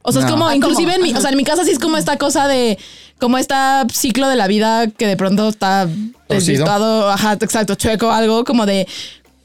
O 0.01 0.13
sea, 0.13 0.23
es 0.25 0.31
como, 0.31 0.47
Ah, 0.49 0.57
inclusive 0.57 0.93
¿cómo? 0.95 1.05
en 1.05 1.13
mi, 1.13 1.19
o 1.19 1.21
sea, 1.21 1.29
en 1.31 1.37
mi 1.37 1.45
casa 1.45 1.63
sí 1.65 1.73
es 1.73 1.79
como 1.79 1.99
esta 1.99 2.17
cosa 2.17 2.49
de, 2.49 2.79
como 3.19 3.37
este 3.37 3.55
ciclo 3.93 4.29
de 4.29 4.37
la 4.37 4.47
vida 4.47 4.87
que 4.87 5.07
de 5.07 5.15
pronto 5.19 5.47
está 5.51 5.87
desvirtuado, 6.27 7.11
ajá, 7.11 7.35
exacto, 7.35 7.75
chueco, 7.75 8.11
algo 8.11 8.45
como 8.45 8.65
de, 8.65 8.89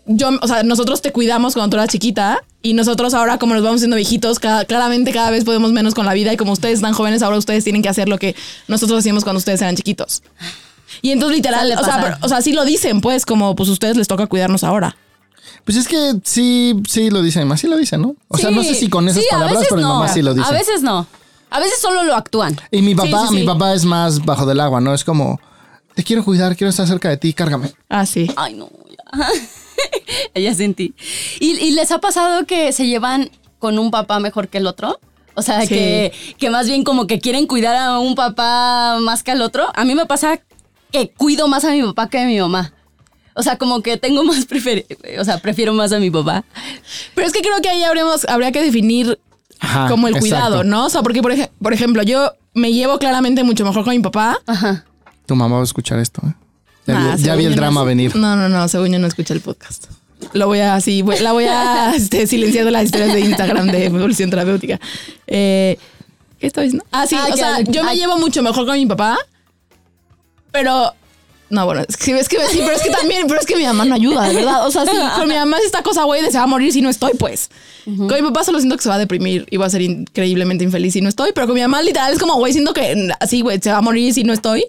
yo, 0.05 0.29
o 0.41 0.47
sea, 0.47 0.63
nosotros 0.63 1.01
te 1.01 1.11
cuidamos 1.11 1.55
cuando 1.55 1.71
tú 1.71 1.75
eras 1.77 1.89
chiquita 1.89 2.41
y 2.61 2.73
nosotros 2.73 3.13
ahora 3.13 3.37
como 3.37 3.53
nos 3.53 3.63
vamos 3.63 3.81
siendo 3.81 3.97
viejitos, 3.97 4.39
cada- 4.39 4.63
claramente 4.63 5.11
cada 5.11 5.29
vez 5.29 5.43
podemos 5.43 5.73
menos 5.73 5.93
con 5.93 6.05
la 6.05 6.13
vida 6.13 6.31
y 6.31 6.37
como 6.37 6.53
ustedes 6.53 6.75
están 6.75 6.93
jóvenes, 6.93 7.21
ahora 7.21 7.37
ustedes 7.37 7.65
tienen 7.65 7.81
que 7.81 7.89
hacer 7.89 8.07
lo 8.07 8.17
que 8.17 8.33
nosotros 8.69 8.99
hacíamos 8.99 9.25
cuando 9.25 9.39
ustedes 9.39 9.61
eran 9.61 9.75
chiquitos. 9.75 10.23
Y 11.01 11.11
entonces 11.11 11.37
literal, 11.37 11.71
o 11.79 11.83
sea, 11.83 11.99
pero- 12.01 12.17
o 12.21 12.27
sea, 12.29 12.41
sí 12.41 12.53
lo 12.53 12.63
dicen, 12.65 13.01
pues, 13.01 13.25
como 13.25 13.55
pues 13.55 13.69
ustedes 13.69 13.97
les 13.97 14.07
toca 14.07 14.27
cuidarnos 14.27 14.63
ahora. 14.63 14.95
Pues 15.63 15.77
es 15.77 15.87
que 15.87 16.13
sí, 16.23 16.75
sí 16.87 17.09
lo 17.09 17.21
dice, 17.21 17.39
mi 17.39 17.45
mamá 17.45 17.57
sí 17.57 17.67
lo 17.67 17.77
dice, 17.77 17.97
¿no? 17.97 18.15
O 18.27 18.37
sea, 18.37 18.51
no 18.51 18.63
sé 18.63 18.75
si 18.75 18.87
con 18.89 19.07
esas 19.09 19.23
Sí, 19.23 19.27
palabras, 19.31 19.63
pero 19.63 19.75
mi 19.77 19.81
no. 19.81 19.89
mamá 19.95 20.07
sí 20.09 20.21
lo 20.21 20.33
dice. 20.33 20.47
A 20.47 20.51
veces 20.51 20.81
no. 20.83 21.07
A 21.49 21.59
veces 21.59 21.79
solo 21.79 22.03
lo 22.03 22.15
actúan. 22.15 22.59
Y 22.71 22.81
mi 22.81 22.93
papá, 22.95 23.21
Sí, 23.23 23.27
sí, 23.29 23.35
mi 23.35 23.43
papá 23.45 23.73
es 23.73 23.85
más 23.85 24.23
bajo 24.25 24.45
del 24.45 24.59
agua, 24.59 24.81
¿no? 24.81 24.93
Es 24.93 25.03
como, 25.03 25.39
te 25.95 26.03
quiero 26.03 26.23
cuidar, 26.23 26.55
quiero 26.55 26.69
estar 26.69 26.85
cerca 26.87 27.09
de 27.09 27.17
ti, 27.17 27.33
cárgame. 27.33 27.71
Ah, 27.89 28.05
sí. 28.05 28.29
Ay, 28.35 28.53
no, 28.55 28.69
ya. 28.89 29.27
Ella 30.33 30.53
sentí. 30.53 30.93
¿Y, 31.39 31.51
y 31.51 31.71
les 31.71 31.91
ha 31.91 31.99
pasado 31.99 32.45
que 32.45 32.71
se 32.71 32.87
llevan 32.87 33.29
con 33.59 33.79
un 33.79 33.91
papá 33.91 34.19
mejor 34.19 34.47
que 34.47 34.57
el 34.59 34.67
otro? 34.67 34.99
O 35.35 35.41
sea, 35.41 35.61
Sí. 35.61 35.67
que, 35.69 36.13
que 36.37 36.49
más 36.49 36.67
bien 36.67 36.83
como 36.83 37.07
que 37.07 37.19
quieren 37.19 37.47
cuidar 37.47 37.75
a 37.75 37.99
un 37.99 38.15
papá 38.15 38.97
más 39.01 39.23
que 39.23 39.31
al 39.31 39.41
otro. 39.41 39.67
A 39.75 39.83
mí 39.85 39.95
me 39.95 40.05
pasa 40.05 40.39
que 40.97 41.09
cuido 41.09 41.47
más 41.47 41.63
a 41.65 41.71
mi 41.71 41.81
papá 41.83 42.09
que 42.09 42.19
a 42.19 42.25
mi 42.25 42.39
mamá. 42.39 42.73
O 43.33 43.43
sea, 43.43 43.57
como 43.57 43.81
que 43.81 43.97
tengo 43.97 44.23
más 44.23 44.45
prefer 44.51 44.85
o 45.19 45.23
sea, 45.25 45.39
prefiero 45.39 45.73
más 45.73 45.91
a 45.91 45.99
mi 45.99 46.09
papá. 46.09 46.43
Pero 47.13 47.27
es 47.27 47.33
que 47.33 47.41
creo 47.41 47.59
que 47.61 47.69
ahí 47.69 47.83
habremos, 47.83 48.25
habría 48.25 48.51
que 48.51 48.61
definir 48.61 49.19
Ajá, 49.59 49.87
como 49.89 50.07
el 50.07 50.15
exacto. 50.15 50.29
cuidado, 50.35 50.63
¿no? 50.63 50.85
O 50.85 50.89
sea, 50.89 51.01
porque 51.03 51.21
por, 51.21 51.31
ej- 51.31 51.49
por 51.61 51.73
ejemplo, 51.73 52.03
yo 52.03 52.31
me 52.53 52.71
llevo 52.71 52.97
claramente 52.99 53.43
mucho 53.43 53.65
mejor 53.65 53.83
con 53.83 53.93
mi 53.95 53.99
papá. 54.01 54.37
Ajá. 54.45 54.85
Tu 55.25 55.35
mamá 55.35 55.55
va 55.55 55.61
a 55.61 55.65
escuchar 55.65 55.99
esto, 55.99 56.21
¿eh? 56.25 56.33
Ya, 56.87 57.11
Ah, 57.11 57.15
vi, 57.17 57.23
ya 57.23 57.35
vi 57.35 57.45
el 57.45 57.51
no 57.51 57.55
drama 57.57 57.83
venir. 57.83 58.15
No, 58.15 58.35
no, 58.35 58.47
no, 58.47 58.67
según 58.67 58.91
yo 58.91 58.99
no 58.99 59.07
escucha 59.07 59.33
el 59.33 59.41
podcast. 59.41 59.85
Lo 60.33 60.47
voy 60.47 60.59
a 60.59 60.75
así, 60.75 61.01
voy- 61.01 61.19
la 61.19 61.31
voy 61.33 61.45
a 61.45 61.93
este, 61.95 62.27
silenciar 62.27 62.63
de 62.65 62.71
las 62.71 62.83
historias 62.85 63.11
de 63.13 63.19
Instagram 63.21 63.67
de 63.67 63.85
evolución 63.85 64.29
terapéutica. 64.29 64.79
Eh, 65.27 65.77
¿Qué 66.39 66.47
estoy 66.47 66.65
diciendo? 66.65 66.85
Ah, 66.91 67.05
sí, 67.07 67.15
Ah, 67.19 67.27
o 67.33 67.35
sea, 67.35 67.61
yo 67.61 67.83
me 67.83 67.91
ay. 67.91 67.97
llevo 67.97 68.17
mucho 68.17 68.43
mejor 68.43 68.65
con 68.65 68.75
mi 68.77 68.85
papá, 68.85 69.17
pero 70.55 70.93
no, 71.49 71.65
bueno, 71.65 71.83
es 71.87 71.97
que, 71.97 72.17
es 72.17 72.29
que 72.29 72.37
sí, 72.47 72.59
pero 72.63 72.71
es 72.71 72.81
que 72.81 72.89
también, 72.89 73.27
pero 73.27 73.39
es 73.39 73.45
que 73.45 73.55
mi 73.55 73.65
mamá 73.65 73.83
no 73.85 73.93
ayuda, 73.93 74.27
de 74.27 74.35
verdad. 74.35 74.65
O 74.65 74.71
sea, 74.71 74.85
sí, 74.85 74.97
con 75.15 75.27
mi 75.27 75.35
mamá 75.35 75.57
es 75.59 75.65
esta 75.65 75.83
cosa, 75.83 76.03
güey, 76.03 76.23
de 76.23 76.31
se 76.31 76.37
va 76.37 76.45
a 76.45 76.47
morir 76.47 76.71
si 76.71 76.81
no 76.81 76.89
estoy, 76.89 77.11
pues. 77.19 77.49
Con 77.83 78.07
mi 78.07 78.21
papá 78.23 78.43
solo 78.43 78.57
siento 78.59 78.77
que 78.77 78.83
se 78.83 78.89
va 78.89 78.95
a 78.95 78.97
deprimir 78.97 79.45
y 79.51 79.57
va 79.57 79.67
a 79.67 79.69
ser 79.69 79.81
increíblemente 79.81 80.63
infeliz 80.63 80.93
si 80.93 81.01
no 81.01 81.09
estoy, 81.09 81.33
pero 81.33 81.45
con 81.45 81.53
mi 81.53 81.61
mamá 81.61 81.83
literal 81.83 82.11
es 82.11 82.19
como, 82.19 82.35
güey, 82.35 82.53
siento 82.53 82.73
que 82.73 83.09
así, 83.19 83.41
güey, 83.41 83.59
se 83.61 83.69
va 83.69 83.77
a 83.77 83.81
morir 83.81 84.11
si 84.13 84.23
no 84.23 84.33
estoy. 84.33 84.65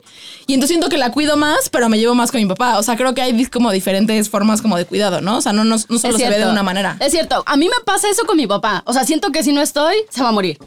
Y 0.47 0.55
entonces 0.55 0.75
siento 0.75 0.89
que 0.91 0.99
la 0.99 1.13
cuido 1.13 1.37
más, 1.37 1.71
pero 1.71 1.89
me 1.89 1.99
llevo 1.99 2.15
más 2.15 2.31
con 2.31 2.43
mi 2.43 2.47
papá. 2.47 2.79
O 2.79 2.83
sea, 2.83 2.97
creo 2.97 3.15
que 3.15 3.23
hay 3.23 3.47
como 3.47 3.71
diferentes 3.71 4.29
formas 4.29 4.61
como 4.61 4.77
de 4.77 4.85
cuidado, 4.85 5.21
¿no? 5.23 5.39
O 5.39 5.41
sea, 5.41 5.53
no, 5.53 5.65
no, 5.65 5.77
no 5.77 5.99
solo 5.99 6.19
se 6.19 6.29
ve 6.29 6.39
de 6.39 6.51
una 6.51 6.63
manera. 6.63 6.99
Es 7.01 7.13
cierto. 7.13 7.43
A 7.47 7.57
mí 7.57 7.67
me 7.67 7.85
pasa 7.87 8.11
eso 8.11 8.25
con 8.27 8.37
mi 8.37 8.47
papá. 8.47 8.83
O 8.87 8.93
sea, 8.93 9.05
siento 9.05 9.33
que 9.33 9.43
si 9.43 9.53
no 9.53 9.63
estoy, 9.63 9.95
se 10.11 10.23
va 10.23 10.29
a 10.29 10.33
morir. 10.33 10.59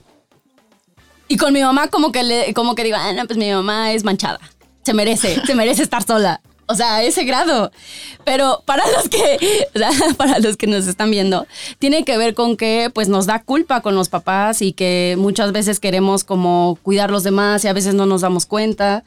Y 1.28 1.38
con 1.38 1.54
mi 1.54 1.62
mamá 1.62 1.88
como 1.90 2.12
que 2.12 2.24
le, 2.24 2.54
como 2.56 2.74
que 2.74 2.84
digo, 2.84 2.98
ah, 3.00 3.14
no, 3.14 3.28
pues 3.28 3.38
mi 3.38 3.52
mamá 3.52 3.92
es 3.92 4.04
manchada. 4.04 4.40
Se 4.89 4.96
merece, 4.96 5.39
se 5.46 5.53
merece 5.53 5.84
estar 5.84 6.01
sola. 6.01 6.41
O 6.65 6.74
sea, 6.74 6.96
a 6.96 7.03
ese 7.03 7.24
grado. 7.24 7.72
Pero 8.25 8.63
para 8.65 8.84
los 8.89 9.08
que, 9.08 9.67
o 9.75 9.77
sea, 9.77 9.91
para 10.17 10.39
los 10.39 10.58
que 10.58 10.65
nos 10.65 10.88
están 10.88 11.12
viendo, 11.12 11.46
tiene 11.77 12.03
que 12.03 12.17
ver 12.17 12.34
con 12.34 12.58
que 12.58 12.89
pues 12.91 13.08
nos 13.08 13.27
da 13.27 13.43
culpa 13.43 13.81
con 13.81 13.93
los 13.93 14.10
papás 14.10 14.63
y 14.63 14.74
que 14.74 15.13
muchas 15.19 15.51
veces 15.51 15.79
queremos 15.79 16.24
como 16.24 16.79
cuidar 16.81 17.12
los 17.12 17.22
demás 17.22 17.63
y 17.63 17.67
a 17.67 17.74
veces 17.74 17.93
no 17.93 18.08
nos 18.08 18.22
damos 18.22 18.48
cuenta, 18.48 19.03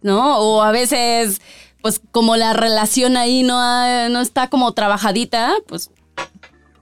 ¿no? 0.00 0.38
O 0.38 0.62
a 0.62 0.72
veces, 0.72 1.42
pues 1.82 2.00
como 2.12 2.36
la 2.36 2.54
relación 2.54 3.18
ahí 3.18 3.42
no, 3.42 4.08
no 4.08 4.22
está 4.22 4.48
como 4.48 4.72
trabajadita, 4.72 5.52
pues, 5.66 5.90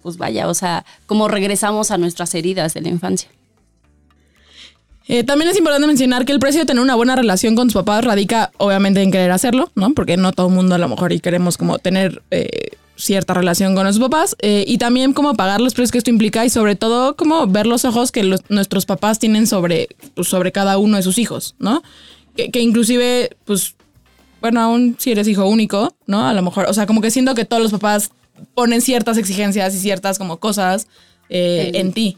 pues 0.01 0.17
vaya, 0.17 0.47
o 0.47 0.55
sea, 0.55 0.85
como 1.07 1.27
regresamos 1.27 1.91
a 1.91 1.99
nuestras 1.99 2.33
heridas 2.37 2.73
de 2.73 2.83
la 2.83 2.89
infancia. 2.91 3.29
Eh, 5.07 5.23
también 5.23 5.51
es 5.51 5.57
importante 5.59 5.87
mencionar 5.87 6.25
que 6.25 6.33
el 6.33 6.39
precio 6.39 6.61
de 6.61 6.67
tener 6.67 6.83
una 6.83 6.95
buena 6.95 7.15
relación 7.15 7.55
con 7.57 7.67
tus 7.69 7.75
papás 7.75 8.05
radica 8.05 8.53
obviamente 8.57 9.03
en 9.03 9.11
querer 9.11 9.31
hacerlo, 9.33 9.71
¿no? 9.75 9.93
Porque 9.93 10.17
no 10.17 10.33
todo 10.33 10.49
el 10.49 10.55
mundo 10.55 10.75
a 10.75 10.79
lo 10.79 10.89
mejor 10.89 11.13
y 11.13 11.21
queremos 11.21 11.59
como 11.59 11.79
tener 11.79 12.23
eh, 12.31 12.71
cierta 12.97 13.35
relación 13.35 13.75
con 13.75 13.83
nuestros 13.85 14.09
papás 14.09 14.35
eh, 14.41 14.65
y 14.67 14.79
también 14.79 15.13
como 15.13 15.35
pagar 15.35 15.61
los 15.61 15.75
precios 15.75 15.93
que 15.93 15.99
esto 15.99 16.11
implica 16.11 16.45
y 16.47 16.49
sobre 16.51 16.75
todo 16.75 17.17
como 17.17 17.47
ver 17.47 17.67
los 17.67 17.85
ojos 17.85 18.13
que 18.13 18.23
los- 18.25 18.49
nuestros 18.49 18.87
papás 18.87 19.19
tienen 19.19 19.47
sobre, 19.47 19.89
pues, 20.15 20.29
sobre 20.29 20.53
cada 20.53 20.79
uno 20.79 20.97
de 20.97 21.03
sus 21.03 21.19
hijos, 21.19 21.55
¿no? 21.59 21.83
Que, 22.37 22.51
que 22.51 22.61
inclusive, 22.61 23.37
pues, 23.45 23.75
bueno, 24.41 24.61
aún 24.63 24.97
si 24.99 25.11
eres 25.13 25.29
hijo 25.29 25.45
único, 25.47 25.95
¿no? 26.07 26.27
A 26.27 26.33
lo 26.33 26.41
mejor, 26.41 26.65
o 26.67 26.73
sea, 26.73 26.87
como 26.87 27.01
que 27.03 27.11
siento 27.11 27.35
que 27.35 27.45
todos 27.45 27.63
los 27.63 27.73
papás 27.73 28.11
ponen 28.55 28.81
ciertas 28.81 29.19
exigencias 29.19 29.75
y 29.75 29.79
ciertas 29.81 30.19
como 30.19 30.39
cosas 30.39 30.87
eh, 31.29 31.73
Eh, 31.75 31.79
en 31.81 31.93
ti. 31.93 32.17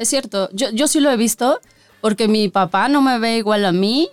Es 0.00 0.08
cierto, 0.08 0.48
yo, 0.54 0.70
yo 0.70 0.88
sí 0.88 0.98
lo 0.98 1.10
he 1.10 1.16
visto 1.18 1.60
porque 2.00 2.26
mi 2.26 2.48
papá 2.48 2.88
no 2.88 3.02
me 3.02 3.18
ve 3.18 3.36
igual 3.36 3.66
a 3.66 3.70
mí 3.72 4.08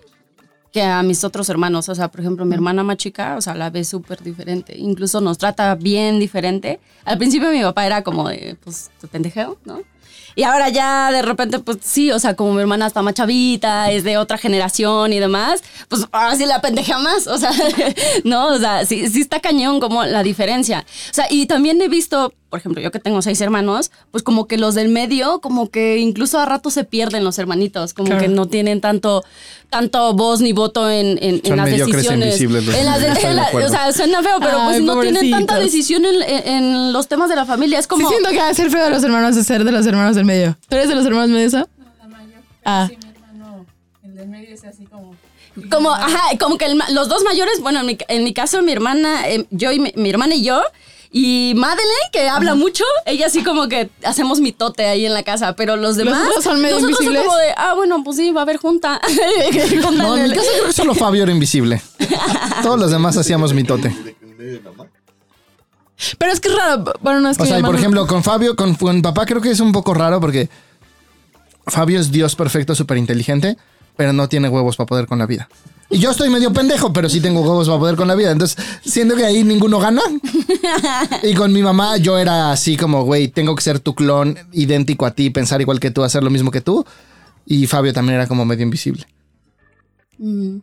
que 0.74 0.82
a 0.82 1.02
mis 1.02 1.24
otros 1.24 1.48
hermanos. 1.48 1.88
O 1.88 1.96
sea, 1.96 2.10
por 2.10 2.20
ejemplo, 2.20 2.44
mi 2.44 2.56
hermana 2.56 2.84
más 2.84 2.98
chica, 2.98 3.38
o 3.38 3.42
sea, 3.42 3.56
la 3.56 3.70
ve 3.70 3.86
súper 3.86 4.22
diferente. 4.22 4.78
Incluso 4.78 5.22
nos 5.22 5.38
trata 5.38 5.76
bien 5.76 6.20
diferente. 6.20 6.82
Al 7.06 7.18
principio 7.18 7.50
mi 7.52 7.62
papá 7.62 7.86
era 7.86 8.04
como 8.04 8.28
de, 8.28 8.58
pues, 8.62 8.92
te 9.00 9.08
pendejeo, 9.08 9.58
¿no? 9.64 9.80
Y 10.36 10.44
ahora 10.44 10.70
ya 10.70 11.10
de 11.12 11.24
repente, 11.24 11.58
pues 11.58 11.80
sí, 11.82 12.12
o 12.12 12.20
sea, 12.20 12.36
como 12.36 12.54
mi 12.54 12.62
hermana 12.62 12.86
está 12.86 13.02
más 13.02 13.16
chavita, 13.16 13.90
es 13.90 14.04
de 14.04 14.18
otra 14.18 14.38
generación 14.38 15.12
y 15.12 15.20
demás, 15.20 15.64
pues 15.88 16.06
ahora 16.12 16.36
sí 16.36 16.46
la 16.46 16.62
pendeja 16.62 17.00
más, 17.00 17.26
o 17.26 17.40
sea, 17.40 17.50
no, 18.24 18.50
o 18.50 18.60
sea, 18.60 18.86
sí, 18.86 19.10
sí 19.10 19.22
está 19.22 19.40
cañón 19.40 19.80
como 19.80 20.04
la 20.04 20.22
diferencia. 20.22 20.86
O 21.10 21.14
sea, 21.14 21.26
y 21.32 21.48
también 21.48 21.82
he 21.82 21.88
visto, 21.88 22.36
por 22.50 22.60
ejemplo, 22.60 22.82
yo 22.82 22.92
que 22.92 23.00
tengo 23.00 23.22
seis 23.22 23.42
hermanos, 23.42 23.92
pues 24.12 24.24
como 24.24 24.48
que 24.48 24.58
los 24.58 24.74
del 24.76 24.88
medio, 24.90 25.40
como 25.42 25.70
que 25.70 25.98
incluso 25.98 26.40
a 26.40 26.46
rato 26.46 26.70
se 26.70 26.84
pierden 26.86 27.24
los 27.24 27.38
hermanitos, 27.40 27.94
como 27.94 28.08
Claro. 28.08 28.22
que 28.22 28.28
no 28.30 28.46
tienen 28.48 28.80
tanto, 28.80 29.26
tanto 29.70 30.14
voz 30.14 30.40
ni 30.40 30.54
voto 30.54 30.90
en, 30.90 31.20
en, 31.22 31.42
las 31.58 31.66
decisiones. 31.70 32.40
los 32.42 32.56
En 32.56 32.70
de- 32.70 33.10
de 33.28 33.34
la- 33.34 33.44
acuerdo. 33.48 33.68
o 33.68 33.70
sea, 33.72 33.92
suena 33.92 34.24
feo, 34.24 34.38
pero 34.40 34.58
Ay, 34.60 34.68
pues 34.70 34.82
no 34.84 35.00
tienen 35.02 35.30
tanta 35.30 35.60
decisión 35.60 36.06
en, 36.06 36.22
en- 36.24 36.48
en 36.48 36.94
los 36.94 37.08
temas 37.08 37.30
de 37.30 37.36
la 37.36 37.46
familia. 37.46 37.80
Es 37.80 37.86
Sí 37.86 37.90
como... 37.90 38.08
siento 38.10 38.30
que 38.30 38.38
va 38.38 38.48
a 38.50 38.54
ser 38.54 38.72
feo 38.72 38.84
de 38.84 38.90
los 38.92 39.04
hermanos 39.04 39.36
de 39.36 39.44
ser 39.44 39.64
de 39.66 39.72
los 39.72 39.86
hermanos 39.86 40.16
del 40.16 40.26
medio. 40.26 40.58
¿Tú 40.70 40.76
eres 40.78 40.88
de 40.88 40.96
los 40.96 41.06
hermanos 41.06 41.30
medios? 41.30 41.52
No, 41.54 41.68
la 42.00 42.08
mayor. 42.08 42.42
Ah. 42.64 42.90
Como, 45.72 45.92
ajá, 45.92 46.38
como 46.40 46.58
que 46.58 46.66
el 46.66 46.76
ma- 46.76 46.90
los 46.92 47.10
dos 47.10 47.24
mayores, 47.24 47.60
bueno, 47.62 47.80
en 47.80 47.86
mi, 47.88 47.98
en 48.08 48.24
mi 48.24 48.34
caso, 48.34 48.62
mi 48.62 48.72
hermana, 48.72 49.28
eh, 49.28 49.48
yo 49.50 49.72
y 49.72 49.80
mi, 49.80 49.92
mi 49.96 50.10
hermana 50.10 50.36
y 50.36 50.44
yo, 50.44 50.62
y 51.12 51.54
Madeleine, 51.56 52.10
que 52.12 52.28
habla 52.28 52.56
mucho, 52.56 52.84
ella 53.06 53.30
sí 53.30 53.44
como 53.44 53.68
que 53.68 53.90
hacemos 54.04 54.40
mitote 54.40 54.86
ahí 54.86 55.06
en 55.06 55.14
la 55.14 55.24
casa, 55.24 55.56
pero 55.56 55.76
los 55.78 55.96
demás, 55.96 56.28
otros 56.28 56.44
son 56.44 56.62
medio 56.62 56.76
nosotros 56.76 57.00
invisibles? 57.02 57.24
como 57.26 57.38
de, 57.38 57.54
ah, 57.56 57.74
bueno, 57.76 58.04
pues 58.04 58.18
sí, 58.18 58.32
va 58.32 58.42
a 58.42 58.44
haber 58.44 58.58
junta. 58.58 59.00
No, 59.98 60.16
en 60.18 60.24
el- 60.24 60.32
mi 60.32 60.36
caso 60.38 60.50
creo 60.54 60.66
que 60.68 60.74
solo 60.74 60.94
Fabio 60.96 61.24
era 61.24 61.32
invisible. 61.32 61.82
Todos 62.64 62.80
los 62.80 62.92
demás 62.92 63.16
hacíamos 63.18 63.54
mitote. 63.54 63.96
Pero 66.18 66.32
es 66.32 66.40
que 66.40 66.50
es 66.50 66.56
raro. 66.56 66.84
Bueno, 67.02 67.20
no 67.22 67.30
es 67.30 67.38
que 67.38 67.44
O 67.44 67.46
sea, 67.46 67.60
y 67.60 67.64
por 67.64 67.76
ejemplo, 67.76 68.06
con 68.06 68.24
Fabio, 68.24 68.56
con, 68.56 68.76
con 68.76 69.02
papá 69.02 69.26
creo 69.26 69.42
que 69.42 69.50
es 69.52 69.60
un 69.60 69.72
poco 69.72 69.94
raro 69.94 70.20
porque 70.20 70.50
Fabio 71.66 72.00
es 72.00 72.12
Dios 72.12 72.36
perfecto, 72.36 72.76
súper 72.76 72.98
inteligente, 72.98 73.58
pero 73.96 74.14
no 74.14 74.30
tiene 74.30 74.50
huevos 74.50 74.76
para 74.78 74.88
poder 74.88 75.08
con 75.08 75.18
la 75.20 75.26
vida. 75.26 75.50
Y 75.90 76.00
yo 76.00 76.12
estoy 76.12 76.30
medio 76.30 76.52
pendejo, 76.52 76.92
pero 76.92 77.08
sí 77.08 77.22
tengo 77.22 77.42
huevos 77.42 77.68
para 77.68 77.80
poder 77.80 77.96
con 77.96 78.10
la 78.10 78.16
vida. 78.16 78.32
Entonces, 78.32 78.58
siento 78.84 79.16
que 79.16 79.24
ahí 79.24 79.44
ninguno 79.44 79.80
gana. 79.80 80.02
Y 81.24 81.34
con 81.34 81.54
mi 81.54 81.62
mamá 81.62 81.96
yo 81.96 82.18
era 82.18 82.52
así 82.52 82.76
como, 82.76 83.04
güey, 83.04 83.30
tengo 83.30 83.56
que 83.56 83.64
ser 83.64 83.80
tu 83.80 83.96
clon 83.96 84.38
idéntico 84.52 85.06
a 85.06 85.12
ti, 85.12 85.30
pensar 85.30 85.62
igual 85.62 85.80
que 85.80 85.92
tú, 85.92 86.04
hacer 86.04 86.24
lo 86.24 86.30
mismo 86.30 86.52
que 86.52 86.60
tú. 86.60 86.86
Y 87.46 87.68
Fabio 87.68 87.94
también 87.94 88.16
era 88.16 88.28
como 88.28 88.44
medio 88.44 88.64
invisible. 88.64 89.08
Pero 90.18 90.62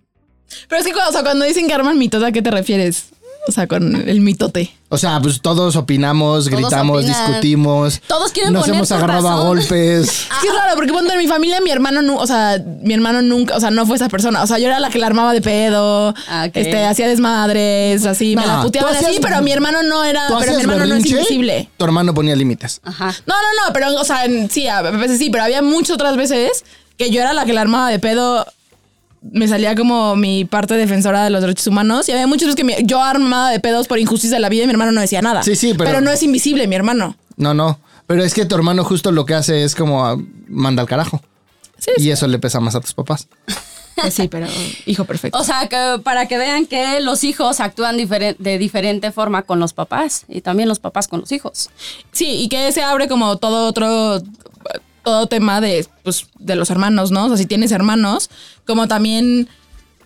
es 0.78 0.84
que 0.84 0.92
cuando 1.22 1.46
dicen 1.46 1.66
que 1.66 1.72
arman 1.72 1.96
mitos, 1.96 2.22
¿a 2.22 2.30
qué 2.30 2.42
te 2.42 2.50
refieres? 2.50 3.06
O 3.46 3.52
sea, 3.52 3.66
con 3.66 3.94
el 4.08 4.20
mitote. 4.22 4.72
O 4.88 4.96
sea, 4.96 5.20
pues 5.20 5.40
todos 5.42 5.76
opinamos, 5.76 6.44
Todos 6.46 6.50
gritamos, 6.50 6.98
opinan. 7.04 7.26
discutimos. 7.26 8.00
Todos 8.06 8.32
quieren 8.32 8.52
Nos 8.54 8.62
poner 8.62 8.76
hemos 8.76 8.90
agarrado 8.92 9.28
a 9.28 9.40
golpes. 9.42 10.08
Es 10.08 10.28
que 10.40 10.48
es 10.48 10.54
raro, 10.54 10.76
porque 10.76 10.92
ponte 10.92 11.12
en 11.12 11.18
mi 11.18 11.26
familia, 11.26 11.60
mi 11.60 11.70
hermano, 11.70 12.00
nu- 12.00 12.16
o 12.16 12.26
sea, 12.26 12.58
mi 12.82 12.94
hermano 12.94 13.20
nunca, 13.20 13.54
o 13.56 13.60
sea, 13.60 13.70
no 13.70 13.84
fue 13.86 13.96
esa 13.96 14.08
persona. 14.08 14.42
O 14.42 14.46
sea, 14.46 14.58
yo 14.58 14.66
era 14.68 14.80
la 14.80 14.88
que 14.88 14.98
la 14.98 15.06
armaba 15.08 15.32
de 15.34 15.42
pedo, 15.42 16.14
Ah, 16.28 16.46
ok. 16.48 16.56
este, 16.56 16.84
hacía 16.86 17.06
desmadres, 17.06 18.06
así, 18.06 18.34
me 18.36 18.42
No, 18.42 18.48
la 18.48 18.56
tú 18.60 18.62
puteaban 18.68 18.96
así, 18.96 19.18
pero 19.20 19.42
mi 19.42 19.52
hermano 19.52 19.82
no 19.82 20.04
era, 20.04 20.22
pero 20.40 20.54
mi 20.54 20.60
hermano 20.62 20.86
no 20.86 20.94
es 20.94 21.04
invisible. 21.06 21.68
Tu 21.76 21.84
hermano 21.84 22.14
ponía 22.14 22.34
límites. 22.36 22.80
Ajá. 22.82 23.14
No, 23.26 23.34
no, 23.34 23.66
no, 23.66 23.72
pero, 23.74 23.94
o 24.00 24.04
sea, 24.04 24.22
sí, 24.48 24.68
a 24.68 24.80
veces 24.82 25.18
sí, 25.18 25.28
pero 25.30 25.44
había 25.44 25.60
muchas 25.60 25.94
otras 25.96 26.16
veces 26.16 26.64
que 26.96 27.10
yo 27.10 27.20
era 27.20 27.32
la 27.34 27.44
que 27.44 27.52
la 27.52 27.60
armaba 27.60 27.90
de 27.90 27.98
pedo. 27.98 28.46
Me 29.32 29.48
salía 29.48 29.74
como 29.74 30.16
mi 30.16 30.44
parte 30.44 30.74
defensora 30.74 31.24
de 31.24 31.30
los 31.30 31.40
derechos 31.40 31.66
humanos. 31.66 32.08
Y 32.08 32.12
había 32.12 32.26
muchos 32.26 32.46
veces 32.46 32.56
que 32.56 32.64
mi- 32.64 32.76
yo 32.86 33.02
armaba 33.02 33.50
de 33.50 33.60
pedos 33.60 33.86
por 33.88 33.98
injusticia 33.98 34.36
de 34.36 34.40
la 34.40 34.48
vida 34.48 34.64
y 34.64 34.66
mi 34.66 34.72
hermano 34.72 34.92
no 34.92 35.00
decía 35.00 35.22
nada. 35.22 35.42
Sí, 35.42 35.56
sí, 35.56 35.74
pero- 35.74 36.00
no 36.00 36.10
es 36.10 36.22
invisible, 36.22 36.66
mi 36.68 36.74
hermano. 36.76 37.16
No, 37.36 37.54
no. 37.54 37.78
Pero 38.06 38.22
es 38.22 38.34
que 38.34 38.44
tu 38.44 38.54
hermano 38.54 38.84
justo 38.84 39.12
lo 39.12 39.24
que 39.24 39.34
hace 39.34 39.64
es 39.64 39.74
como 39.74 40.04
ah, 40.04 40.18
manda 40.48 40.82
al 40.82 40.88
carajo. 40.88 41.22
Sí, 41.78 41.90
Y 41.96 42.10
eso 42.10 42.26
le 42.26 42.38
pesa 42.38 42.60
más 42.60 42.74
a 42.74 42.80
tus 42.80 42.92
papás. 42.94 43.28
Pues 43.96 44.12
sí, 44.12 44.26
pero 44.28 44.46
hijo 44.86 45.04
perfecto. 45.04 45.38
O 45.38 45.44
sea, 45.44 45.68
que 45.68 46.00
para 46.02 46.26
que 46.26 46.36
vean 46.36 46.66
que 46.66 47.00
los 47.00 47.22
hijos 47.24 47.60
actúan 47.60 47.96
de 47.96 48.58
diferente 48.58 49.12
forma 49.12 49.42
con 49.42 49.60
los 49.60 49.72
papás 49.72 50.24
y 50.28 50.40
también 50.40 50.68
los 50.68 50.80
papás 50.80 51.06
con 51.08 51.20
los 51.20 51.30
hijos. 51.32 51.70
Sí, 52.12 52.26
y 52.26 52.48
que 52.48 52.72
se 52.72 52.82
abre 52.82 53.06
como 53.08 53.36
todo 53.38 53.68
otro 53.68 54.20
todo 55.04 55.26
tema 55.26 55.60
de 55.60 55.86
pues 56.02 56.26
de 56.38 56.56
los 56.56 56.70
hermanos, 56.70 57.10
¿no? 57.10 57.26
O 57.26 57.28
sea, 57.28 57.36
si 57.36 57.46
tienes 57.46 57.70
hermanos, 57.72 58.30
como 58.66 58.88
también 58.88 59.48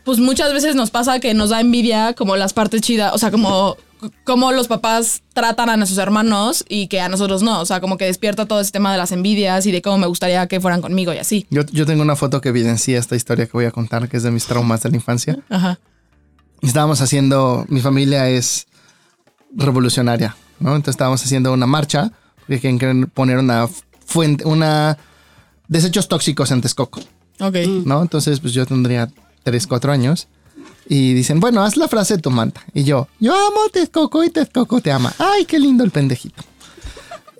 pues 0.04 0.18
muchas 0.18 0.52
veces 0.52 0.74
nos 0.74 0.90
pasa 0.90 1.20
que 1.20 1.34
nos 1.34 1.50
da 1.50 1.60
envidia 1.60 2.14
como 2.14 2.36
las 2.36 2.52
partes 2.52 2.80
chidas, 2.82 3.12
o 3.14 3.18
sea, 3.18 3.30
como 3.30 3.76
como 4.24 4.52
los 4.52 4.68
papás 4.68 5.22
tratan 5.32 5.82
a 5.82 5.86
sus 5.86 5.98
hermanos 5.98 6.64
y 6.68 6.86
que 6.86 7.00
a 7.00 7.08
nosotros 7.08 7.42
no, 7.42 7.60
o 7.60 7.66
sea, 7.66 7.80
como 7.80 7.96
que 7.96 8.04
despierta 8.04 8.46
todo 8.46 8.60
ese 8.60 8.70
tema 8.70 8.92
de 8.92 8.98
las 8.98 9.12
envidias 9.12 9.66
y 9.66 9.72
de 9.72 9.82
cómo 9.82 9.98
me 9.98 10.06
gustaría 10.06 10.46
que 10.46 10.60
fueran 10.60 10.80
conmigo 10.80 11.12
y 11.12 11.18
así. 11.18 11.46
Yo, 11.50 11.62
yo 11.72 11.84
tengo 11.86 12.02
una 12.02 12.16
foto 12.16 12.40
que 12.40 12.50
evidencia 12.50 12.98
esta 12.98 13.16
historia 13.16 13.46
que 13.46 13.52
voy 13.52 13.64
a 13.64 13.70
contar, 13.70 14.08
que 14.08 14.16
es 14.16 14.22
de 14.22 14.30
mis 14.30 14.46
traumas 14.46 14.82
de 14.82 14.90
la 14.90 14.96
infancia. 14.96 15.38
Ajá. 15.48 15.78
Estábamos 16.62 17.00
haciendo, 17.00 17.66
mi 17.68 17.80
familia 17.80 18.28
es 18.28 18.66
revolucionaria, 19.54 20.36
¿no? 20.60 20.70
Entonces 20.70 20.94
estábamos 20.94 21.22
haciendo 21.24 21.52
una 21.52 21.66
marcha 21.66 22.12
porque 22.40 22.60
quieren 22.60 23.06
poner 23.12 23.38
una 23.38 23.68
fuente, 24.08 24.44
una 24.44 24.98
desechos 25.68 26.08
tóxicos 26.08 26.50
en 26.50 26.62
Texcoco. 26.62 27.00
Ok. 27.40 27.56
¿no? 27.84 28.02
Entonces, 28.02 28.40
pues 28.40 28.52
yo 28.52 28.66
tendría 28.66 29.08
3, 29.44 29.66
4 29.66 29.92
años. 29.92 30.26
Y 30.88 31.12
dicen, 31.12 31.38
bueno, 31.38 31.62
haz 31.62 31.76
la 31.76 31.86
frase 31.86 32.16
de 32.16 32.22
tu 32.22 32.30
manta. 32.30 32.62
Y 32.72 32.84
yo, 32.84 33.08
yo 33.20 33.34
amo 33.34 33.68
Texcoco 33.70 34.24
y 34.24 34.30
Texcoco 34.30 34.80
te 34.80 34.90
ama. 34.90 35.12
Ay, 35.18 35.44
qué 35.44 35.58
lindo 35.58 35.84
el 35.84 35.90
pendejito. 35.90 36.42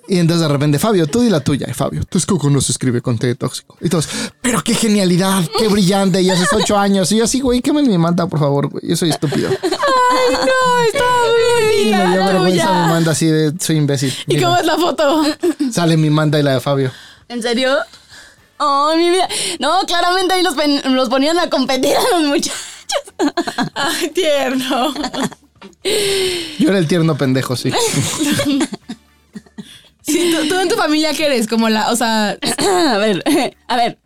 Y 0.09 0.17
entonces 0.17 0.41
de 0.41 0.51
repente, 0.51 0.79
Fabio, 0.79 1.05
tú 1.05 1.21
di 1.21 1.29
la 1.29 1.39
tuya. 1.39 1.67
Y 1.69 1.73
Fabio, 1.73 2.03
Texcoco 2.03 2.49
no 2.49 2.59
se 2.61 2.71
escribe 2.71 2.99
con 2.99 3.19
té 3.19 3.35
tóxico. 3.35 3.77
Y 3.79 3.89
todos, 3.89 4.09
pero 4.41 4.63
qué 4.63 4.73
genialidad, 4.73 5.43
qué 5.57 5.67
brillante. 5.67 6.19
Y 6.19 6.31
hace 6.31 6.45
8 6.51 6.77
años. 6.77 7.11
Y 7.11 7.17
yo 7.17 7.25
así, 7.25 7.39
güey, 7.41 7.61
quémame 7.61 7.87
mi 7.87 7.97
manta, 7.99 8.25
por 8.25 8.39
favor, 8.39 8.69
güey. 8.69 8.87
Yo 8.87 8.95
soy 8.95 9.11
estúpido. 9.11 9.49
Ay, 9.61 10.35
no, 10.47 10.81
estaba 10.87 11.21
muy 11.21 11.81
Y 11.81 11.91
me 11.91 11.97
bonita 11.97 12.11
dio 12.11 12.25
vergüenza 12.25 12.71
mi 12.71 12.91
manta 12.91 13.11
así 13.11 13.27
de, 13.27 13.53
soy 13.59 13.75
imbécil. 13.75 14.11
¿Y 14.25 14.33
Mira, 14.33 14.47
cómo 14.47 14.59
es 14.59 14.65
la 14.65 14.77
foto? 14.77 15.23
Sale 15.71 15.95
mi 15.95 16.09
manta 16.09 16.39
y 16.39 16.43
la 16.43 16.55
de 16.55 16.59
Fabio. 16.59 16.91
¿En 17.27 17.43
serio? 17.43 17.77
Oh, 18.57 18.93
mi 18.97 19.11
vida. 19.11 19.29
No, 19.59 19.79
claramente 19.85 20.33
ahí 20.33 20.41
los, 20.41 20.55
los 20.85 21.09
ponían 21.09 21.37
a 21.37 21.51
competir 21.51 21.95
a 21.95 22.17
los 22.17 22.27
muchachos. 22.27 22.57
Ay, 23.75 24.09
tierno. 24.09 24.91
Yo 26.57 26.69
era 26.69 26.79
el 26.79 26.87
tierno 26.87 27.15
pendejo, 27.15 27.55
sí. 27.55 27.71
Sí, 30.09 30.35
¿tú, 30.35 30.47
tú 30.47 30.59
en 30.59 30.69
tu 30.69 30.75
familia 30.75 31.13
qué 31.13 31.27
eres? 31.27 31.47
Como 31.47 31.69
la, 31.69 31.91
o 31.91 31.95
sea, 31.95 32.37
a 32.93 32.97
ver, 32.97 33.23
a 33.67 33.75
ver. 33.75 33.97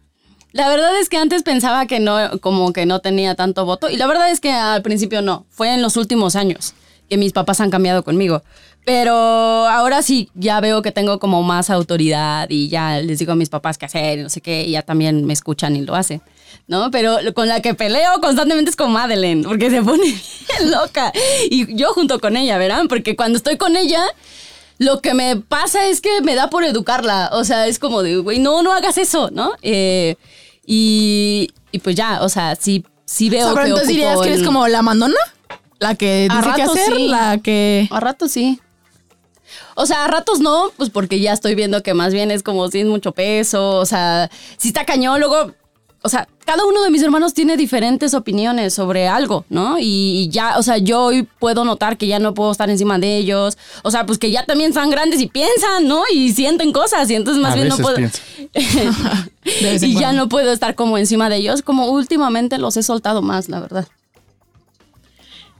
La 0.51 0.69
verdad 0.69 0.91
es 0.99 1.09
que 1.09 1.17
antes 1.17 1.41
pensaba 1.41 1.87
que 1.87 1.99
no, 1.99 2.39
como 2.39 2.73
que 2.73 2.85
no 2.85 2.99
tenía 2.99 3.33
tanto 3.33 3.65
voto. 3.65 3.89
Y 3.89 3.97
la 3.97 4.05
verdad 4.05 4.29
es 4.29 4.39
que 4.39 4.51
al 4.51 4.83
principio 4.83 5.23
no. 5.23 5.47
Fue 5.49 5.73
en 5.73 5.81
los 5.81 5.97
últimos 5.97 6.35
años 6.35 6.75
que 7.09 7.17
mis 7.17 7.33
papás 7.33 7.59
han 7.59 7.71
cambiado 7.71 8.03
conmigo. 8.03 8.43
Pero 8.85 9.13
ahora 9.13 10.01
sí, 10.01 10.29
ya 10.35 10.59
veo 10.59 10.81
que 10.81 10.91
tengo 10.91 11.17
como 11.17 11.41
más 11.41 11.69
autoridad 11.69 12.49
y 12.49 12.67
ya 12.67 12.99
les 12.99 13.19
digo 13.19 13.31
a 13.31 13.35
mis 13.35 13.49
papás 13.49 13.77
qué 13.77 13.85
hacer 13.85 14.19
y 14.19 14.23
no 14.23 14.29
sé 14.29 14.41
qué, 14.41 14.65
y 14.65 14.71
ya 14.71 14.81
también 14.81 15.25
me 15.25 15.31
escuchan 15.31 15.75
y 15.77 15.81
lo 15.81 15.95
hacen, 15.95 16.21
¿no? 16.67 16.91
Pero 16.91 17.17
con 17.33 17.47
la 17.47 17.61
que 17.61 17.75
peleo 17.75 18.19
constantemente 18.21 18.71
es 18.71 18.75
con 18.75 18.91
Madeleine, 18.91 19.43
porque 19.43 19.69
se 19.69 19.81
pone 19.81 20.03
bien 20.03 20.71
loca. 20.71 21.13
Y 21.49 21.73
yo 21.75 21.93
junto 21.93 22.19
con 22.19 22.35
ella, 22.35 22.57
¿verán? 22.57 22.89
Porque 22.89 23.15
cuando 23.15 23.37
estoy 23.37 23.55
con 23.55 23.77
ella, 23.77 24.03
lo 24.83 25.01
que 25.01 25.13
me 25.13 25.35
pasa 25.37 25.87
es 25.87 26.01
que 26.01 26.21
me 26.21 26.35
da 26.35 26.49
por 26.49 26.63
educarla. 26.63 27.29
O 27.33 27.43
sea, 27.43 27.67
es 27.67 27.79
como 27.79 28.03
de, 28.03 28.17
güey, 28.17 28.39
no, 28.39 28.61
no 28.63 28.71
hagas 28.73 28.97
eso, 28.97 29.29
¿no? 29.31 29.53
Eh, 29.61 30.15
y, 30.65 31.49
y 31.71 31.79
pues 31.79 31.95
ya, 31.95 32.21
o 32.21 32.29
sea, 32.29 32.55
sí, 32.55 32.85
sí 33.05 33.27
o 33.27 33.31
veo 33.31 33.45
sea, 33.45 33.53
pero 33.53 33.63
que 33.63 33.69
entonces 33.69 33.87
dirías 33.89 34.19
que 34.21 34.27
eres 34.27 34.39
el- 34.39 34.45
como 34.45 34.67
la 34.67 34.81
mandona, 34.81 35.17
la 35.79 35.95
que 35.95 36.27
dice 36.29 36.49
qué 36.55 36.61
hacer, 36.61 36.95
sí. 36.95 37.07
la 37.07 37.37
que 37.39 37.87
A 37.91 37.99
ratos 37.99 38.31
sí. 38.31 38.59
O 39.75 39.85
sea, 39.85 40.05
a 40.05 40.07
ratos 40.07 40.39
no, 40.39 40.71
pues 40.77 40.89
porque 40.89 41.19
ya 41.19 41.33
estoy 41.33 41.55
viendo 41.55 41.81
que 41.83 41.93
más 41.93 42.13
bien 42.13 42.31
es 42.31 42.43
como 42.43 42.69
si 42.69 42.81
es 42.81 42.85
mucho 42.87 43.11
peso, 43.11 43.71
o 43.77 43.85
sea, 43.85 44.29
si 44.57 44.69
está 44.69 44.85
cañón, 44.85 45.19
luego, 45.19 45.51
o 46.05 46.09
sea, 46.09 46.27
cada 46.45 46.65
uno 46.65 46.83
de 46.83 46.91
mis 46.91 47.01
hermanos 47.01 47.33
tiene 47.33 47.55
diferentes 47.55 48.13
opiniones 48.13 48.73
sobre 48.73 49.07
algo, 49.07 49.45
¿no? 49.49 49.79
Y, 49.79 50.23
y 50.23 50.29
ya, 50.29 50.57
o 50.57 50.63
sea, 50.63 50.77
yo 50.77 51.01
hoy 51.01 51.23
puedo 51.23 51.63
notar 51.63 51.97
que 51.97 52.07
ya 52.07 52.19
no 52.19 52.33
puedo 52.33 52.51
estar 52.51 52.69
encima 52.69 52.99
de 52.99 53.15
ellos, 53.17 53.57
o 53.83 53.89
sea, 53.89 54.05
pues 54.05 54.19
que 54.19 54.29
ya 54.29 54.45
también 54.45 54.71
están 54.71 54.89
grandes 54.89 55.21
y 55.21 55.27
piensan, 55.27 55.87
¿no? 55.87 56.03
Y 56.11 56.33
sienten 56.33 56.73
cosas, 56.73 57.09
y 57.09 57.15
entonces 57.15 57.41
más 57.41 57.53
A 57.53 57.55
bien 57.55 57.69
no 57.69 57.77
puedo... 57.77 57.97
y 59.81 59.93
ya 59.97 60.11
no 60.11 60.27
puedo 60.27 60.51
estar 60.51 60.75
como 60.75 60.97
encima 60.97 61.29
de 61.29 61.37
ellos, 61.37 61.61
como 61.61 61.87
últimamente 61.87 62.57
los 62.57 62.75
he 62.75 62.83
soltado 62.83 63.21
más, 63.21 63.47
la 63.47 63.61
verdad. 63.61 63.87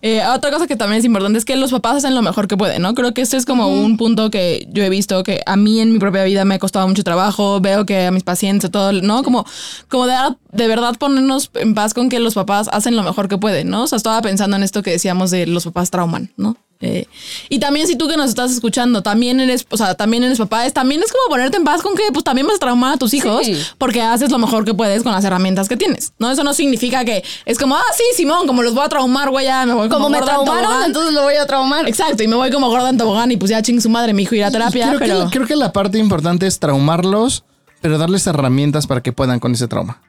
Eh, 0.05 0.21
otra 0.27 0.51
cosa 0.51 0.67
que 0.67 0.75
también 0.75 0.99
es 0.99 1.05
importante 1.05 1.39
es 1.39 1.45
que 1.45 1.55
los 1.55 1.71
papás 1.71 1.95
hacen 1.95 2.13
lo 2.13 2.21
mejor 2.21 2.49
que 2.49 2.57
pueden, 2.57 2.81
¿no? 2.81 2.93
Creo 2.93 3.13
que 3.13 3.21
este 3.21 3.37
es 3.37 3.45
como 3.45 3.69
un 3.69 3.95
punto 3.95 4.29
que 4.29 4.67
yo 4.69 4.83
he 4.83 4.89
visto 4.89 5.23
que 5.23 5.39
a 5.45 5.55
mí 5.55 5.79
en 5.79 5.93
mi 5.93 5.97
propia 5.99 6.25
vida 6.25 6.43
me 6.43 6.55
ha 6.55 6.59
costado 6.59 6.85
mucho 6.89 7.05
trabajo. 7.05 7.61
Veo 7.61 7.85
que 7.85 8.07
a 8.07 8.11
mis 8.11 8.23
pacientes, 8.23 8.69
todo, 8.69 8.91
¿no? 8.91 9.23
Como, 9.23 9.45
como 9.87 10.05
de, 10.05 10.15
de 10.51 10.67
verdad 10.67 10.97
ponernos 10.97 11.51
en 11.53 11.73
paz 11.73 11.93
con 11.93 12.09
que 12.09 12.19
los 12.19 12.33
papás 12.33 12.67
hacen 12.73 12.97
lo 12.97 13.03
mejor 13.03 13.29
que 13.29 13.37
pueden, 13.37 13.69
¿no? 13.69 13.83
O 13.83 13.87
sea, 13.87 13.95
estaba 13.95 14.21
pensando 14.21 14.57
en 14.57 14.63
esto 14.63 14.83
que 14.83 14.91
decíamos 14.91 15.31
de 15.31 15.47
los 15.47 15.63
papás 15.63 15.89
trauman, 15.89 16.33
¿no? 16.35 16.57
Eh, 16.83 17.07
y 17.49 17.59
también 17.59 17.87
si 17.87 17.95
tú 17.95 18.07
que 18.07 18.17
nos 18.17 18.29
estás 18.29 18.51
escuchando, 18.51 19.01
también 19.01 19.39
eres, 19.39 19.65
o 19.69 19.77
sea, 19.77 19.95
también 19.95 20.23
eres 20.23 20.37
papá, 20.37 20.65
es, 20.65 20.73
también 20.73 21.01
es 21.01 21.11
como 21.11 21.29
ponerte 21.29 21.57
en 21.57 21.63
paz 21.63 21.81
con 21.81 21.95
que 21.95 22.03
pues 22.11 22.23
también 22.23 22.45
vas 22.45 22.57
a 22.57 22.59
traumar 22.59 22.95
a 22.95 22.97
tus 22.97 23.13
hijos 23.13 23.45
Sí. 23.45 23.57
porque 23.77 24.01
haces 24.01 24.29
lo 24.31 24.37
mejor 24.37 24.65
que 24.65 24.73
puedes 24.73 25.01
con 25.03 25.11
las 25.13 25.23
herramientas 25.23 25.69
que 25.69 25.77
tienes, 25.77 26.13
¿no? 26.19 26.29
Eso 26.29 26.43
no 26.43 26.53
significa 26.53 27.05
que 27.05 27.23
es 27.45 27.57
como, 27.57 27.75
ah, 27.75 27.83
sí, 27.95 28.03
Simón, 28.15 28.45
como 28.47 28.61
los 28.63 28.73
voy 28.73 28.83
a 28.85 28.89
traumar, 28.89 29.29
güey, 29.29 29.45
ya 29.45 29.65
me 29.65 29.73
voy 29.73 29.87
como, 29.89 30.03
Como 30.05 30.09
me 30.09 30.17
en 30.17 30.25
traumaron, 30.25 30.63
tobogán. 30.63 30.85
entonces 30.87 31.13
lo 31.13 31.23
voy 31.23 31.35
a 31.35 31.45
traumar. 31.45 31.87
Exacto, 31.87 32.21
y 32.23 32.27
me 32.27 32.35
voy 32.35 32.51
como 32.51 32.67
gorda 32.69 32.89
en 32.89 32.97
tobogán 32.97 33.31
y 33.31 33.37
pues 33.37 33.49
ya 33.51 33.61
ching 33.61 33.79
su 33.81 33.89
madre, 33.89 34.13
mi 34.13 34.23
hijo 34.23 34.35
ir 34.35 34.43
a 34.43 34.51
terapia, 34.51 34.87
creo, 34.89 34.99
pero... 34.99 35.25
que, 35.29 35.37
creo 35.37 35.47
que 35.47 35.55
la 35.55 35.71
parte 35.71 35.97
importante 35.99 36.47
es 36.47 36.59
traumarlos, 36.59 37.43
pero 37.81 37.97
darles 37.97 38.27
herramientas 38.27 38.87
para 38.87 39.01
que 39.01 39.11
puedan 39.13 39.39
con 39.39 39.53
ese 39.53 39.67
trauma. 39.67 40.01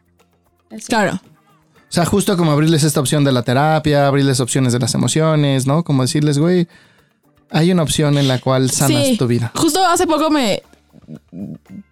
Claro. 0.89 1.21
O 1.95 1.99
sea, 2.03 2.07
justo 2.07 2.37
como 2.37 2.51
abrirles 2.51 2.83
esta 2.83 2.99
opción 2.99 3.23
de 3.23 3.31
la 3.31 3.45
terapia, 3.45 4.09
abrirles 4.09 4.41
opciones 4.41 4.73
de 4.73 4.81
las 4.81 4.97
emociones, 4.97 5.65
¿no? 5.65 5.85
Como 5.85 6.03
decirles, 6.03 6.39
güey, 6.39 6.67
hay 7.51 7.71
una 7.71 7.85
opción 7.85 8.19
en 8.19 8.27
la 8.27 8.41
cual 8.41 8.69
sanas 8.73 9.07
Sí, 9.07 9.17
tu 9.17 9.29
vida. 9.29 9.53
Justo 9.55 9.79
hace 9.87 10.05
poco 10.05 10.29
me... 10.29 10.65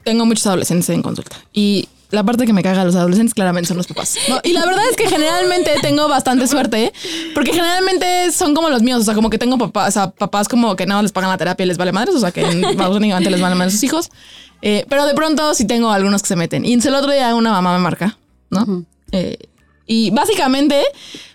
Tengo 0.03 0.27
muchos 0.27 0.45
adolescentes 0.49 0.89
en 0.89 1.03
consulta 1.03 1.37
y 1.53 1.89
la 2.11 2.25
parte 2.25 2.47
que 2.47 2.53
me 2.53 2.65
caga 2.65 2.83
a 2.83 2.85
los 2.85 2.97
adolescentes 2.97 3.33
claramente 3.33 3.69
son 3.69 3.77
los 3.77 3.87
papás. 3.87 4.17
¿no? 4.29 4.41
Y 4.43 4.55
la 4.55 4.67
verdad 4.67 4.83
es 4.91 4.97
que 4.97 5.07
generalmente 5.09 5.71
tengo 5.83 6.09
bastante 6.09 6.49
suerte 6.49 6.93
porque 7.33 7.53
generalmente 7.53 8.33
son 8.33 8.57
como 8.57 8.71
los 8.71 8.83
míos, 8.83 9.03
o 9.03 9.05
sea, 9.05 9.15
como 9.15 9.31
que 9.31 9.39
tengo 9.39 9.57
papás, 9.57 9.91
o 9.91 9.93
sea, 9.93 10.11
papás 10.11 10.49
como 10.49 10.75
que 10.75 10.85
no 10.85 11.01
les 11.01 11.13
pagan 11.13 11.31
la 11.31 11.39
terapia 11.39 11.63
y 11.63 11.69
les 11.69 11.79
vale 11.79 11.93
madres, 11.93 12.17
o 12.17 12.19
sea, 12.19 12.33
que 12.33 12.43
únicamente 12.45 13.31
les 13.31 13.41
vale 13.41 13.55
madres 13.55 13.75
sus 13.75 13.85
hijos. 13.85 14.11
Eh, 14.63 14.85
pero 14.89 15.07
de 15.07 15.15
pronto 15.15 15.55
sí 15.55 15.65
tengo 15.65 15.93
algunos 15.93 16.23
que 16.23 16.29
se 16.29 16.35
meten. 16.35 16.65
Y 16.65 16.75
el 16.75 16.95
otro 16.97 17.13
día 17.13 17.33
una 17.37 17.53
mamá 17.53 17.73
me 17.75 17.79
marca, 17.79 18.19
¿no? 18.51 18.85
Eh, 19.13 19.39
y 19.87 20.11
básicamente 20.11 20.83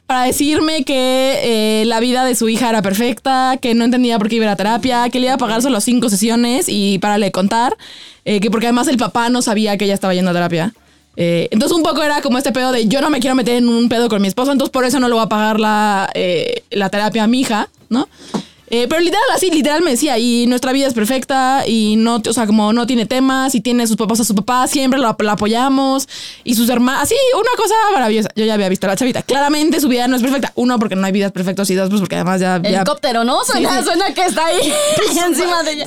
para 0.08 0.24
decirme 0.24 0.84
que 0.84 1.82
eh, 1.82 1.86
la 1.86 2.00
vida 2.00 2.24
de 2.24 2.34
su 2.34 2.48
hija 2.48 2.70
era 2.70 2.82
perfecta, 2.82 3.58
que 3.62 3.76
no 3.76 3.84
entendía 3.84 4.18
por 4.18 4.30
qué 4.30 4.38
iba 4.38 4.46
a 4.46 4.48
ir 4.48 4.52
a 4.52 4.56
terapia, 4.56 5.10
que 5.10 5.20
le 5.20 5.26
iba 5.26 5.36
a 5.36 5.38
pagar 5.38 5.62
solo 5.62 5.82
cinco 5.82 6.10
sesiones 6.10 6.68
y 6.70 6.98
para 7.00 7.18
le 7.18 7.32
contar, 7.32 7.76
eh, 8.24 8.40
que 8.40 8.50
porque 8.50 8.68
además 8.68 8.88
el 8.88 8.98
papá 8.98 9.28
no 9.30 9.42
sabía 9.42 9.78
que 9.78 9.84
ella 9.84 9.94
estaba 9.94 10.14
yendo 10.14 10.32
a 10.32 10.34
terapia. 10.34 10.74
Eh, 11.18 11.50
entonces 11.52 11.76
un 11.76 11.84
poco 11.84 12.04
era 12.04 12.22
como 12.22 12.38
este 12.38 12.54
pedo 12.54 12.72
de 12.72 12.88
yo 12.88 13.02
no 13.02 13.10
me 13.10 13.20
quiero 13.20 13.36
meter 13.36 13.56
en 13.56 13.68
un 13.68 13.90
pedo 13.90 14.08
con 14.08 14.22
mi 14.22 14.30
esposo, 14.30 14.54
entonces 14.54 14.72
por 14.72 14.86
eso 14.86 15.00
no 15.00 15.10
le 15.10 15.14
voy 15.14 15.24
a 15.24 15.30
pagar 15.30 15.60
la, 15.60 16.10
la 16.70 16.90
terapia 16.90 17.24
a 17.24 17.28
mi 17.28 17.42
hija, 17.42 17.68
¿no? 17.90 18.08
Eh, 18.70 18.88
pero 18.90 19.00
literal, 19.00 19.24
así, 19.34 19.50
literal 19.50 19.82
me 19.82 19.92
decía, 19.92 20.18
y 20.18 20.46
nuestra 20.48 20.74
vida 20.74 20.88
es 20.88 20.94
perfecta, 20.94 21.64
y 21.66 21.96
no, 21.96 22.22
o 22.28 22.34
sea, 22.34 22.46
como 22.46 22.74
no 22.74 22.86
tiene 22.86 23.06
temas, 23.06 23.56
y 23.56 23.62
tiene 23.62 23.88
sus 23.88 23.96
papás 23.96 24.20
a 24.20 24.26
su 24.26 24.36
papá, 24.36 24.68
siempre 24.68 25.00
la, 25.00 25.16
la 25.18 25.32
apoyamos, 25.32 26.10
y 26.44 26.54
sus 26.56 26.68
hermanos, 26.70 27.04
así, 27.04 27.16
una 27.34 27.50
cosa 27.56 27.74
maravillosa. 27.94 28.30
Yo 28.36 28.44
ya 28.44 28.56
había 28.56 28.68
visto 28.68 28.86
a 28.86 28.90
la 28.90 28.98
chavita. 28.98 29.22
Claramente 29.24 29.80
su 29.80 29.88
vida 29.88 30.08
no 30.10 30.18
es 30.18 30.22
perfecta. 30.22 30.52
Uno, 30.56 30.80
porque 30.80 30.96
no 30.98 31.06
hay 31.06 31.14
vidas 31.14 31.32
perfectas, 31.32 31.70
y 31.70 31.76
dos, 31.76 31.90
pues 31.90 32.02
porque 32.02 32.16
además 32.16 32.42
ya. 32.42 32.60
ya 32.62 32.70
Helicóptero, 32.82 33.24
¿no? 33.24 33.44
Suena, 33.46 33.78
Sí. 33.80 33.86
suena 33.86 34.14
que 34.14 34.26
está 34.26 34.46
ahí 34.48 34.74
encima 35.26 35.64
de 35.64 35.72
ella. 35.72 35.86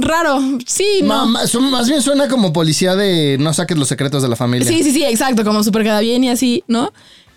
Raro. 0.00 0.40
Sí, 0.66 1.00
no. 1.02 1.46
Su- 1.46 1.60
más 1.60 1.86
bien 1.88 2.00
suena 2.00 2.28
como 2.28 2.52
policía 2.52 2.96
de 2.96 3.36
no 3.40 3.52
saques 3.52 3.76
los 3.76 3.88
secretos 3.88 4.22
de 4.22 4.28
la 4.28 4.36
familia. 4.36 4.66
Sí, 4.66 4.82
sí, 4.82 4.90
sí, 4.92 5.04
exacto, 5.04 5.44
como 5.44 5.62
súper 5.62 5.82
queda 5.82 6.00
bien 6.00 6.24
y 6.24 6.30
así, 6.30 6.64
¿no? 6.66 6.92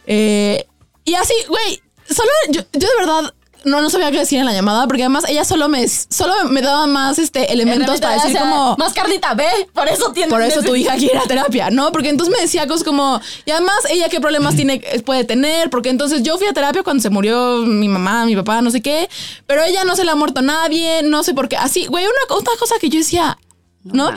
Eh, 0.07 0.65
y 1.03 1.15
así, 1.15 1.33
güey, 1.49 1.81
solo 2.09 2.29
yo, 2.49 2.61
yo 2.73 2.87
de 2.87 2.95
verdad 2.99 3.33
no, 3.65 3.81
no 3.81 3.89
sabía 3.89 4.11
qué 4.11 4.19
decir 4.19 4.39
en 4.39 4.45
la 4.45 4.53
llamada, 4.53 4.87
porque 4.87 5.03
además 5.03 5.25
ella 5.27 5.43
solo 5.43 5.67
me, 5.67 5.87
solo 5.87 6.33
me 6.49 6.61
daba 6.61 6.87
más 6.87 7.19
este, 7.19 7.51
elementos 7.51 7.99
para 7.99 8.13
decir 8.13 8.29
O 8.29 8.33
sea, 8.33 8.41
como... 8.41 8.75
Más 8.77 8.93
carnita, 8.93 9.33
ve, 9.33 9.47
por 9.73 9.87
eso 9.89 10.11
tiene. 10.13 10.29
Por 10.29 10.41
eso 10.41 10.61
tu 10.61 10.75
hija 10.75 10.95
quiere 10.95 11.15
ir 11.15 11.19
a 11.19 11.23
terapia, 11.23 11.69
¿no? 11.71 11.91
Porque 11.91 12.09
entonces 12.09 12.33
me 12.33 12.41
decía 12.41 12.67
cosas 12.67 12.83
como, 12.83 13.19
y 13.43 13.51
además 13.51 13.75
ella 13.89 14.07
qué 14.07 14.21
problemas 14.21 14.55
tiene, 14.55 14.79
puede 15.03 15.23
tener, 15.23 15.69
porque 15.69 15.89
entonces 15.89 16.23
yo 16.23 16.37
fui 16.37 16.47
a 16.47 16.53
terapia 16.53 16.83
cuando 16.83 17.01
se 17.01 17.09
murió 17.09 17.57
mi 17.65 17.89
mamá, 17.89 18.25
mi 18.25 18.35
papá, 18.35 18.61
no 18.61 18.69
sé 18.69 18.81
qué, 18.81 19.09
pero 19.47 19.63
ella 19.63 19.83
no 19.83 19.95
se 19.95 20.05
le 20.05 20.11
ha 20.11 20.15
muerto 20.15 20.39
a 20.39 20.43
nadie, 20.43 21.01
no 21.03 21.23
sé 21.23 21.33
por 21.33 21.49
qué. 21.49 21.57
Así, 21.57 21.87
güey, 21.87 22.05
una 22.05 22.37
otra 22.37 22.53
cosa 22.59 22.75
que 22.79 22.89
yo 22.89 22.99
decía, 22.99 23.37
¿no? 23.83 24.11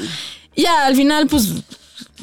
Y 0.54 0.62
ya 0.62 0.86
al 0.86 0.94
final, 0.94 1.26
pues 1.26 1.52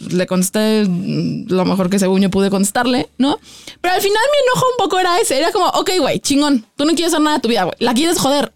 le 0.09 0.27
contesté 0.27 0.85
mm, 0.87 1.47
lo 1.49 1.65
mejor 1.65 1.89
que 1.89 1.99
según 1.99 2.21
yo 2.21 2.29
pude 2.29 2.49
contestarle, 2.49 3.09
¿no? 3.17 3.39
Pero 3.81 3.93
al 3.93 4.01
final 4.01 4.21
mi 4.31 4.47
enojo 4.47 4.65
un 4.71 4.77
poco 4.77 4.99
era 4.99 5.19
ese, 5.19 5.37
era 5.37 5.51
como, 5.51 5.67
ok, 5.67 5.91
güey, 5.99 6.19
chingón, 6.19 6.65
tú 6.75 6.85
no 6.85 6.93
quieres 6.93 7.13
hacer 7.13 7.21
nada 7.21 7.37
de 7.37 7.41
tu 7.41 7.49
vida, 7.49 7.63
güey, 7.63 7.75
la 7.79 7.93
quieres 7.93 8.17
joder. 8.17 8.51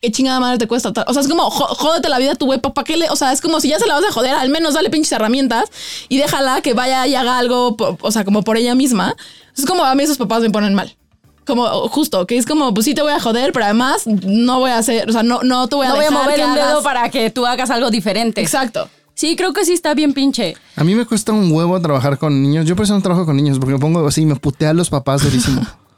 ¿Qué 0.00 0.12
chingada 0.12 0.38
madre 0.38 0.58
te 0.58 0.68
cuesta? 0.68 0.92
O 1.08 1.12
sea, 1.12 1.22
es 1.22 1.28
como, 1.28 1.50
jódete 1.50 2.08
la 2.08 2.18
vida 2.18 2.32
a 2.32 2.34
tu 2.36 2.46
güey, 2.46 2.60
¿para 2.60 2.84
qué 2.84 2.96
le? 2.96 3.10
O 3.10 3.16
sea, 3.16 3.32
es 3.32 3.40
como 3.40 3.60
si 3.60 3.68
ya 3.68 3.80
se 3.80 3.86
la 3.86 3.94
vas 3.94 4.04
a 4.04 4.12
joder, 4.12 4.32
al 4.32 4.48
menos 4.48 4.74
dale 4.74 4.90
pinches 4.90 5.10
herramientas 5.10 5.70
y 6.08 6.18
déjala 6.18 6.60
que 6.60 6.72
vaya 6.72 7.04
y 7.08 7.16
haga 7.16 7.36
algo, 7.36 7.76
o 8.00 8.10
sea, 8.12 8.24
como 8.24 8.42
por 8.42 8.56
ella 8.56 8.76
misma. 8.76 9.16
Es 9.56 9.66
como 9.66 9.84
a 9.84 9.92
mí 9.96 10.04
esos 10.04 10.16
papás 10.16 10.40
me 10.40 10.50
ponen 10.50 10.72
mal. 10.74 10.96
Como 11.44 11.66
justo, 11.88 12.26
que 12.26 12.36
es 12.36 12.46
como, 12.46 12.72
pues 12.74 12.84
sí 12.84 12.94
te 12.94 13.02
voy 13.02 13.10
a 13.10 13.18
joder, 13.18 13.52
pero 13.52 13.64
además 13.64 14.06
no 14.06 14.60
voy 14.60 14.70
a 14.70 14.78
hacer, 14.78 15.08
o 15.08 15.12
sea, 15.12 15.24
no, 15.24 15.42
no 15.42 15.66
te 15.66 15.74
voy 15.74 15.86
a 15.86 15.88
No 15.88 15.96
voy 15.96 16.04
a 16.04 16.10
dejar 16.10 16.24
mover 16.24 16.36
que 16.36 16.44
un 16.44 16.54
dedo 16.54 16.82
para 16.84 17.10
que 17.10 17.30
tú 17.30 17.44
hagas 17.44 17.70
algo 17.70 17.90
diferente. 17.90 18.40
Exacto. 18.40 18.88
Sí, 19.18 19.34
creo 19.34 19.52
que 19.52 19.64
sí 19.64 19.72
está 19.72 19.94
bien 19.94 20.12
pinche. 20.12 20.54
A 20.76 20.84
mí 20.84 20.94
me 20.94 21.04
cuesta 21.04 21.32
un 21.32 21.50
huevo 21.50 21.80
trabajar 21.80 22.18
con 22.18 22.40
niños. 22.40 22.66
Yo 22.66 22.76
por 22.76 22.84
eso 22.84 22.94
no 22.94 23.02
trabajo 23.02 23.26
con 23.26 23.34
niños, 23.36 23.58
porque 23.58 23.72
me 23.72 23.80
pongo 23.80 24.06
así, 24.06 24.24
me 24.24 24.36
putea 24.36 24.70
a 24.70 24.74
los 24.74 24.90
papás 24.90 25.24
durísimo. 25.24 25.60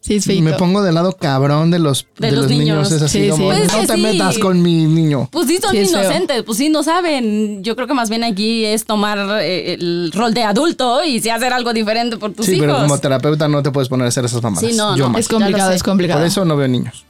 Sí, 0.00 0.16
es 0.16 0.26
me 0.42 0.52
pongo 0.52 0.82
del 0.82 0.94
lado 0.94 1.16
cabrón 1.16 1.70
de 1.70 1.78
los, 1.78 2.06
de 2.18 2.32
los 2.32 2.48
niños. 2.48 2.92
Es 2.92 3.00
así 3.00 3.22
Sí, 3.24 3.28
como, 3.30 3.50
sí. 3.50 3.58
Pues 3.58 3.72
no 3.72 3.80
que 3.80 3.86
te 3.86 3.94
sí. 3.94 4.02
metas 4.02 4.38
con 4.38 4.60
mi 4.60 4.84
niño. 4.84 5.26
Pues 5.32 5.48
sí, 5.48 5.56
son 5.58 5.70
Sí, 5.70 5.86
feo. 5.86 6.00
inocentes, 6.02 6.42
pues 6.42 6.58
sí, 6.58 6.68
no 6.68 6.82
saben. 6.82 7.64
Yo 7.64 7.74
creo 7.74 7.86
que 7.88 7.94
más 7.94 8.10
bien 8.10 8.24
aquí 8.24 8.66
es 8.66 8.84
tomar 8.84 9.18
eh, 9.40 9.72
el 9.72 10.12
rol 10.14 10.34
de 10.34 10.42
adulto 10.44 11.02
y 11.02 11.20
sí 11.20 11.30
hacer 11.30 11.54
algo 11.54 11.72
diferente 11.72 12.18
por 12.18 12.34
tus 12.34 12.44
Sí, 12.44 12.56
hijos. 12.56 12.66
pero 12.66 12.78
como 12.80 12.98
terapeuta 12.98 13.48
no 13.48 13.62
te 13.62 13.70
puedes 13.70 13.88
poner 13.88 14.04
a 14.04 14.08
hacer 14.08 14.26
esas 14.26 14.42
mamadas. 14.42 14.68
Sí, 14.70 14.76
no, 14.76 14.94
Yo 14.98 15.04
no. 15.06 15.10
más. 15.12 15.20
Es 15.20 15.28
complicado, 15.28 15.72
es 15.72 15.82
complicado. 15.82 16.20
Por 16.20 16.26
eso 16.26 16.44
no 16.44 16.54
veo 16.54 16.68
niños. 16.68 17.06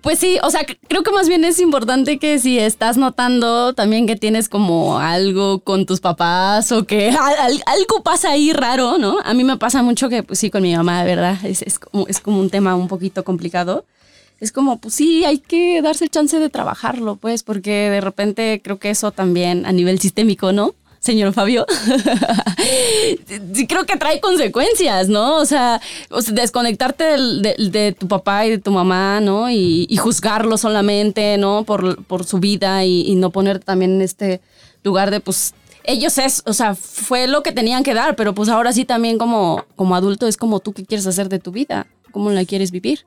Pues 0.00 0.20
sí, 0.20 0.38
o 0.42 0.50
sea, 0.50 0.64
creo 0.86 1.02
que 1.02 1.10
más 1.10 1.28
bien 1.28 1.44
es 1.44 1.58
importante 1.60 2.18
que 2.18 2.38
si 2.38 2.58
estás 2.58 2.96
notando 2.96 3.74
también 3.74 4.06
que 4.06 4.14
tienes 4.16 4.48
como 4.48 4.98
algo 5.00 5.58
con 5.60 5.86
tus 5.86 6.00
papás 6.00 6.70
o 6.72 6.84
que 6.86 7.08
al- 7.10 7.36
al- 7.38 7.62
algo 7.66 8.02
pasa 8.04 8.30
ahí 8.30 8.52
raro, 8.52 8.96
¿no? 8.98 9.18
A 9.24 9.34
mí 9.34 9.42
me 9.44 9.56
pasa 9.56 9.82
mucho 9.82 10.08
que, 10.08 10.22
pues 10.22 10.38
sí, 10.38 10.50
con 10.50 10.62
mi 10.62 10.74
mamá, 10.76 11.00
de 11.02 11.14
verdad, 11.16 11.36
es, 11.44 11.62
es, 11.62 11.78
como, 11.78 12.06
es 12.06 12.20
como 12.20 12.38
un 12.40 12.48
tema 12.48 12.76
un 12.76 12.88
poquito 12.88 13.24
complicado. 13.24 13.84
Es 14.40 14.52
como, 14.52 14.78
pues 14.78 14.94
sí, 14.94 15.24
hay 15.24 15.38
que 15.38 15.82
darse 15.82 16.04
el 16.04 16.10
chance 16.10 16.38
de 16.38 16.48
trabajarlo, 16.48 17.16
pues, 17.16 17.42
porque 17.42 17.90
de 17.90 18.00
repente 18.00 18.60
creo 18.62 18.78
que 18.78 18.90
eso 18.90 19.10
también 19.10 19.66
a 19.66 19.72
nivel 19.72 19.98
sistémico, 19.98 20.52
¿no? 20.52 20.74
Señor 21.00 21.32
Fabio, 21.32 21.64
creo 23.68 23.86
que 23.86 23.96
trae 23.96 24.20
consecuencias, 24.20 25.08
¿no? 25.08 25.36
O 25.36 25.44
sea, 25.44 25.80
desconectarte 26.32 27.04
de, 27.04 27.96
tu 27.98 28.08
papá 28.08 28.46
y 28.46 28.50
de 28.50 28.58
tu 28.58 28.70
mamá, 28.70 29.20
¿no? 29.20 29.50
Y, 29.50 29.96
juzgarlo 29.96 30.58
solamente, 30.58 31.38
¿no? 31.38 31.64
Por, 31.64 32.24
su 32.24 32.38
vida 32.38 32.84
y, 32.84 33.02
y 33.02 33.14
no 33.14 33.30
ponerte 33.30 33.64
también 33.64 33.92
en 33.92 34.02
este 34.02 34.40
lugar 34.82 35.10
de, 35.10 35.20
pues, 35.20 35.54
ellos 35.88 36.18
es, 36.18 36.42
o 36.44 36.52
sea, 36.52 36.74
fue 36.74 37.26
lo 37.26 37.42
que 37.42 37.50
tenían 37.50 37.82
que 37.82 37.94
dar, 37.94 38.14
pero 38.14 38.34
pues 38.34 38.50
ahora 38.50 38.72
sí 38.74 38.84
también 38.84 39.16
como, 39.16 39.64
como 39.74 39.96
adulto 39.96 40.26
es 40.26 40.36
como 40.36 40.60
tú 40.60 40.74
qué 40.74 40.84
quieres 40.84 41.06
hacer 41.06 41.30
de 41.30 41.38
tu 41.38 41.50
vida, 41.50 41.86
cómo 42.12 42.30
la 42.30 42.44
quieres 42.44 42.70
vivir. 42.70 43.06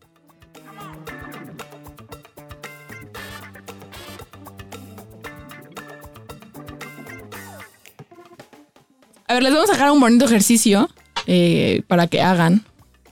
A 9.32 9.34
ver, 9.34 9.44
les 9.44 9.54
vamos 9.54 9.70
a 9.70 9.74
dejar 9.74 9.92
un 9.92 10.02
bonito 10.02 10.26
ejercicio 10.26 10.90
eh, 11.26 11.84
para 11.88 12.08
que 12.08 12.22
hagan 12.22 12.66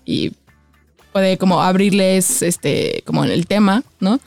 y 0.03 0.33
puede 1.13 1.37
como 1.37 1.61
abrirles 1.61 2.41
este 2.41 3.03
como 3.05 3.23
el 3.23 3.47
tema, 3.47 3.83
¿no? 4.01 4.19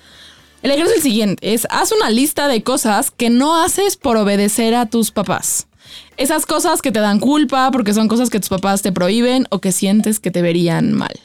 El 0.62 0.70
ejercicio 0.70 0.90
es 0.90 0.96
el 0.96 1.02
siguiente, 1.02 1.52
es 1.52 1.66
haz 1.68 1.92
una 1.92 2.09
lista 2.09 2.48
de 2.48 2.62
cosas 2.62 3.11
que 3.11 3.28
no 3.28 3.62
haces 3.62 3.98
por 3.98 4.16
obedecer 4.16 4.74
a 4.74 4.87
tus 4.87 5.11
papás. 5.11 5.66
Esas 6.16 6.46
cosas 6.46 6.81
que 6.81 6.92
te 6.92 7.00
dan 7.00 7.20
culpa 7.20 7.70
porque 7.70 7.92
son 7.92 8.09
cosas 8.09 8.31
que 8.31 8.40
tus 8.40 8.48
papás 8.48 8.81
te 8.81 8.90
prohíben 8.90 9.46
o 9.50 9.59
que 9.59 9.70
sientes 9.70 10.18
que 10.18 10.31
te 10.31 10.40
verían 10.40 10.94
mal. 10.94 11.20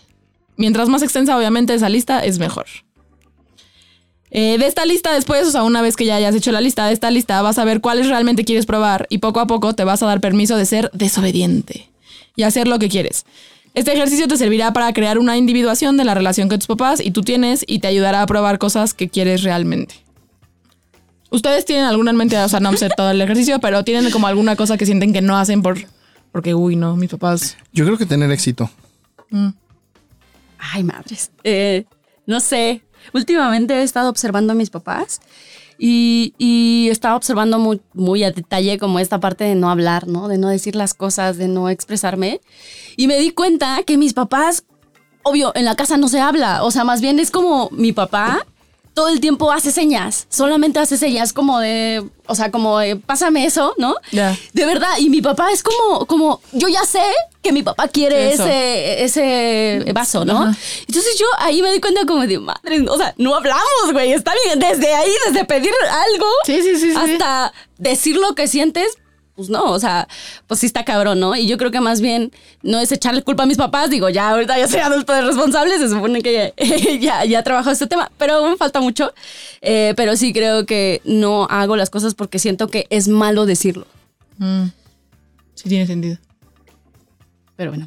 Mientras 0.58 0.89
más 0.89 1.01
extensa 1.01 1.38
obviamente 1.38 1.75
esa 1.75 1.88
lista 1.88 2.25
es 2.25 2.39
mejor. 2.39 2.65
Eh, 4.30 4.58
de 4.58 4.68
esta 4.68 4.86
lista 4.86 5.13
después, 5.13 5.48
o 5.48 5.52
sea, 5.52 5.63
una 5.63 5.82
vez 5.82 5.96
que 5.96 6.06
ya 6.06 6.16
hayas 6.16 6.36
hecho 6.36 6.52
la 6.52 6.62
lista 6.62 6.86
de 6.86 6.94
esta 6.94 7.10
lista, 7.12 7.42
vas 7.42 7.58
a 7.58 7.66
ver 7.66 7.80
cuáles 7.80 8.08
realmente 8.08 8.44
quieres 8.44 8.66
probar 8.66 9.08
y 9.10 9.20
poco 9.20 9.40
a 9.40 9.48
poco 9.48 9.74
te 9.74 9.84
vas 9.84 10.04
a 10.04 10.06
dar 10.06 10.20
permiso 10.20 10.58
de 10.58 10.66
ser 10.66 10.92
desobediente 10.94 11.90
y 12.36 12.44
hacer 12.44 12.68
lo 12.68 12.78
que 12.80 12.90
quieres. 12.90 13.26
Este 13.74 13.94
ejercicio 13.94 14.28
te 14.28 14.38
servirá 14.38 14.74
para 14.74 14.92
crear 14.92 15.20
una 15.20 15.38
individuación 15.38 15.98
de 15.98 16.04
la 16.04 16.16
relación 16.16 16.50
que 16.50 16.58
tus 16.58 16.68
papás 16.68 17.00
y 17.00 17.12
tú 17.12 17.22
tienes 17.22 17.63
y 17.68 17.80
te 17.80 17.88
ayudará 17.88 18.22
a 18.22 18.26
probar 18.26 18.58
cosas 18.58 18.94
que 18.94 19.08
quieres 19.08 19.44
realmente. 19.44 19.96
¿Ustedes 21.30 21.66
tienen 21.66 21.86
alguna 21.86 22.12
en 22.12 22.18
mente? 22.18 22.38
O 22.40 22.50
sea, 22.50 22.60
no 22.60 22.76
sé 22.76 22.90
todo 22.96 23.12
el 23.12 23.22
ejercicio, 23.22 23.60
pero 23.60 23.84
tienen 23.84 24.10
como 24.12 24.28
alguna 24.28 24.56
cosa 24.56 24.78
que 24.78 24.86
sienten 24.86 25.13
que 25.13 25.22
no 25.22 25.38
hacen 25.38 25.62
por... 25.62 25.78
Porque, 26.32 26.54
uy, 26.54 26.76
no, 26.76 26.96
mis 26.96 27.10
papás... 27.10 27.58
Yo 27.74 27.86
creo 27.86 27.98
que 27.98 28.06
tener 28.06 28.32
éxito. 28.32 28.70
Ay, 30.58 30.84
madres. 30.84 31.32
Eh, 31.44 31.86
no 32.26 32.40
sé. 32.40 32.82
Últimamente 33.13 33.76
he 33.76 33.84
estado 33.84 34.10
observando 34.10 34.54
a 34.54 34.56
mis 34.56 34.70
papás 34.70 35.22
y, 35.78 36.34
y 36.38 36.89
estaba 36.89 37.15
observando 37.15 37.60
muy, 37.60 37.82
muy 37.93 38.24
a 38.24 38.32
detalle 38.32 38.78
como 38.78 39.00
esta 39.00 39.20
parte 39.20 39.43
de 39.43 39.56
no 39.56 39.70
hablar, 39.70 40.08
¿no? 40.08 40.28
De 40.28 40.38
no 40.38 40.50
decir 40.50 40.76
las 40.76 40.93
cosas, 40.93 41.38
de 41.38 41.48
no 41.48 41.70
expresarme. 41.70 42.41
Y 42.96 43.08
me 43.08 43.17
di 43.17 43.32
cuenta 43.32 43.84
que 43.84 43.98
mis 43.98 44.13
papás, 44.13 44.65
obvio, 45.24 45.52
en 45.56 45.65
la 45.65 45.76
casa 45.76 45.98
no 45.98 46.08
se 46.08 46.20
habla. 46.20 46.63
O 46.63 46.72
sea, 46.72 46.84
más 46.84 47.02
bien 47.02 47.20
es 47.20 47.32
como 47.32 47.70
mi 47.72 47.91
papá 47.91 48.46
todo 48.98 49.10
el 49.10 49.20
tiempo 49.20 49.52
hace 49.52 49.72
señas, 49.72 50.26
solamente 50.28 50.80
hace 50.80 50.98
señas 50.98 51.32
como 51.32 51.60
de, 51.60 52.04
o 52.26 52.34
sea, 52.34 52.50
como 52.50 52.80
de, 52.80 52.96
pásame 52.96 53.46
eso, 53.46 53.76
¿no? 53.78 53.93
De 54.54 54.65
verdad, 54.65 54.89
y 54.98 55.12
mi 55.12 55.22
papá 55.22 55.52
es 55.52 55.62
como, 55.62 56.08
como, 56.08 56.41
yo 56.52 56.67
ya 56.67 56.84
sé 56.84 57.04
que 57.47 57.53
mi 57.53 57.63
papá 57.63 57.88
quiere 57.88 58.33
Eso. 58.33 58.45
ese, 58.45 59.03
ese 59.05 59.93
vaso, 59.93 60.25
¿no? 60.25 60.43
Ajá. 60.43 60.57
Entonces 60.86 61.17
yo 61.17 61.25
ahí 61.39 61.62
me 61.62 61.71
di 61.71 61.79
cuenta 61.79 62.05
como 62.05 62.27
de, 62.27 62.39
madre, 62.39 62.86
o 62.89 62.97
sea, 62.97 63.13
no 63.17 63.33
hablamos, 63.36 63.93
güey, 63.93 64.12
está 64.12 64.33
bien, 64.45 64.60
desde 64.60 64.93
ahí, 64.93 65.12
desde 65.27 65.45
pedir 65.45 65.71
algo 65.89 66.25
Sí, 66.45 66.62
sí, 66.62 66.75
sí, 66.77 66.93
hasta 66.93 67.53
decir 67.77 68.17
lo 68.17 68.36
que 68.36 68.47
sientes, 68.47 68.97
pues 69.36 69.49
no, 69.49 69.63
o 69.71 69.79
sea, 69.79 70.10
pues 70.47 70.60
sí 70.60 70.65
está 70.65 70.83
cabrón, 70.83 71.21
¿no? 71.21 71.36
Y 71.38 71.47
yo 71.47 71.57
creo 71.57 71.71
que 71.71 71.79
más 71.79 72.01
bien 72.01 72.33
no 72.63 72.79
es 72.79 72.91
echarle 72.91 73.21
culpa 73.21 73.43
a 73.43 73.45
mis 73.45 73.57
papás, 73.57 73.89
digo, 73.89 74.10
ya 74.10 74.29
ahorita 74.31 74.57
ya 74.57 74.67
soy 74.67 74.81
adulto 74.81 75.13
de 75.13 75.21
responsable, 75.21 75.77
se 75.77 75.88
supone 75.88 76.21
que 76.21 76.53
ya, 77.01 77.23
ya 77.23 77.43
trabajo 77.43 77.69
este 77.69 77.88
tema, 77.88 78.12
pero 78.17 78.43
me 78.45 78.57
falta 78.57 78.81
mucho, 78.81 79.13
Eh, 79.62 79.93
pero 79.95 80.17
sí 80.17 80.33
creo 80.33 80.65
que 80.65 81.01
no 81.05 81.47
hago 81.49 81.77
las 81.77 81.89
cosas 81.89 82.13
porque 82.13 82.39
siento 82.39 82.67
que 82.67 82.88
es 82.89 83.07
malo 83.07 83.45
decirlo. 83.45 83.88
Mm. 84.38 84.65
Sí, 85.55 85.69
tiene 85.69 85.88
sentido. 85.88 86.17
Pero 87.58 87.72
bueno, 87.72 87.86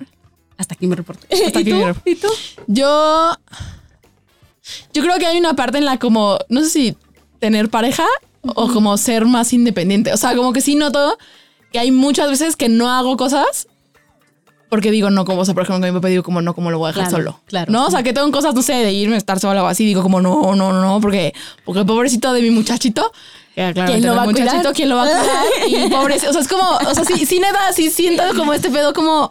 hasta 0.58 0.74
aquí 0.74 0.86
me 0.86 0.94
reporte. 0.96 1.26
Hasta 1.46 1.58
aquí 1.60 1.70
¿Y 1.70 1.72
tú? 1.72 1.76
mi 1.78 1.84
reporte. 1.84 2.10
¿Y 2.10 2.14
tú? 2.16 2.28
Yo. 2.66 3.32
Yo 4.92 5.02
creo 5.02 5.16
que 5.18 5.26
hay 5.26 5.38
una 5.38 5.54
parte 5.54 5.78
en 5.78 5.84
la 5.84 5.98
como. 5.98 6.38
No 6.48 6.60
sé 6.60 6.68
si 6.70 6.96
tener 7.38 7.70
pareja 7.70 8.04
o 8.42 8.68
como 8.72 8.96
ser 8.98 9.24
más 9.24 9.52
independiente. 9.52 10.12
O 10.12 10.16
sea, 10.16 10.34
como 10.36 10.52
que 10.52 10.60
sí 10.60 10.74
noto 10.74 11.16
que 11.72 11.78
hay 11.78 11.90
muchas 11.90 12.28
veces 12.28 12.56
que 12.56 12.68
no 12.68 12.90
hago 12.90 13.16
cosas. 13.16 13.66
Porque 14.68 14.92
digo, 14.92 15.10
no, 15.10 15.24
como, 15.24 15.40
o 15.40 15.44
sea, 15.44 15.52
por 15.52 15.64
ejemplo, 15.64 15.84
mi 15.84 15.92
papá 15.92 16.06
digo, 16.08 16.22
como, 16.22 16.40
no, 16.42 16.54
como 16.54 16.70
lo 16.70 16.78
voy 16.78 16.90
a 16.90 16.92
dejar 16.92 17.08
Claro, 17.08 17.24
solo. 17.24 17.40
claro. 17.46 17.72
No, 17.72 17.86
o 17.86 17.90
sea, 17.90 18.04
que 18.04 18.12
tengo 18.12 18.30
cosas, 18.30 18.54
no 18.54 18.62
sé, 18.62 18.74
de 18.74 18.92
irme, 18.92 19.16
estar 19.16 19.40
sola 19.40 19.64
o 19.64 19.66
así, 19.66 19.84
digo, 19.84 20.00
como, 20.00 20.20
no, 20.20 20.54
no, 20.54 20.72
no, 20.72 21.00
porque, 21.00 21.34
porque 21.64 21.84
pobrecito 21.84 22.32
de 22.32 22.40
mi 22.42 22.50
muchachito, 22.50 23.10
que 23.56 23.72
¿Quién 23.74 24.06
lo 24.06 24.14
va 24.14 24.22
a 24.22 24.24
cuidar? 24.26 24.44
muchachito, 24.44 24.72
¿quién 24.72 24.88
lo 24.90 24.94
va 24.94 25.02
a 25.02 25.06
cuidar? 25.06 25.26
Y 25.86 25.88
pobre, 25.90 26.14
o 26.14 26.32
sea, 26.32 26.40
es 26.40 26.46
como, 26.46 26.62
o 26.70 26.94
sea, 26.94 27.04
sí, 27.04 27.26
sí, 27.26 27.40
neta, 27.40 27.72
sí 27.72 27.90
siento 27.90 28.22
como 28.36 28.52
este 28.54 28.70
pedo, 28.70 28.92
como, 28.92 29.28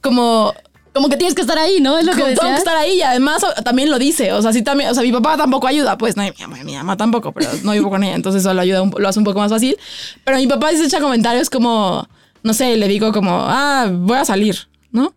como, 0.00 0.52
Como 0.92 1.08
que 1.08 1.16
tienes 1.16 1.34
que 1.34 1.42
estar 1.42 1.56
ahí, 1.58 1.80
¿no? 1.80 1.96
Es 1.98 2.04
lo 2.04 2.12
que 2.12 2.18
como 2.22 2.28
tengo 2.34 2.40
que 2.42 2.46
decías. 2.48 2.58
estar 2.58 2.76
ahí 2.76 2.94
y 2.98 3.02
además 3.02 3.44
también 3.64 3.90
lo 3.90 3.98
dice. 3.98 4.32
O 4.32 4.42
sea, 4.42 4.52
sí 4.52 4.62
también, 4.62 4.90
o 4.90 4.94
sea, 4.94 5.02
mi 5.04 5.12
papá 5.12 5.36
tampoco 5.36 5.66
ayuda, 5.68 5.96
pues 5.96 6.16
no, 6.16 6.22
mi 6.24 6.30
mamá, 6.40 6.56
mi 6.64 6.74
mamá 6.74 6.96
tampoco, 6.96 7.30
pero 7.32 7.48
no 7.62 7.72
vivo 7.72 7.90
con 7.90 8.02
ella, 8.02 8.14
entonces 8.16 8.42
eso 8.42 8.52
lo 8.52 8.60
ayuda, 8.60 8.82
un- 8.82 8.92
lo 8.98 9.08
hace 9.08 9.18
un 9.20 9.24
poco 9.24 9.38
más 9.38 9.50
fácil. 9.52 9.76
Pero 10.24 10.38
mi 10.38 10.46
papá 10.48 10.70
se 10.72 10.84
echa 10.84 11.00
comentarios 11.00 11.48
como, 11.48 12.08
no 12.42 12.54
sé, 12.54 12.76
le 12.76 12.88
digo 12.88 13.12
como, 13.12 13.30
ah, 13.32 13.88
voy 13.92 14.16
a 14.18 14.24
salir, 14.24 14.68
¿no? 14.90 15.14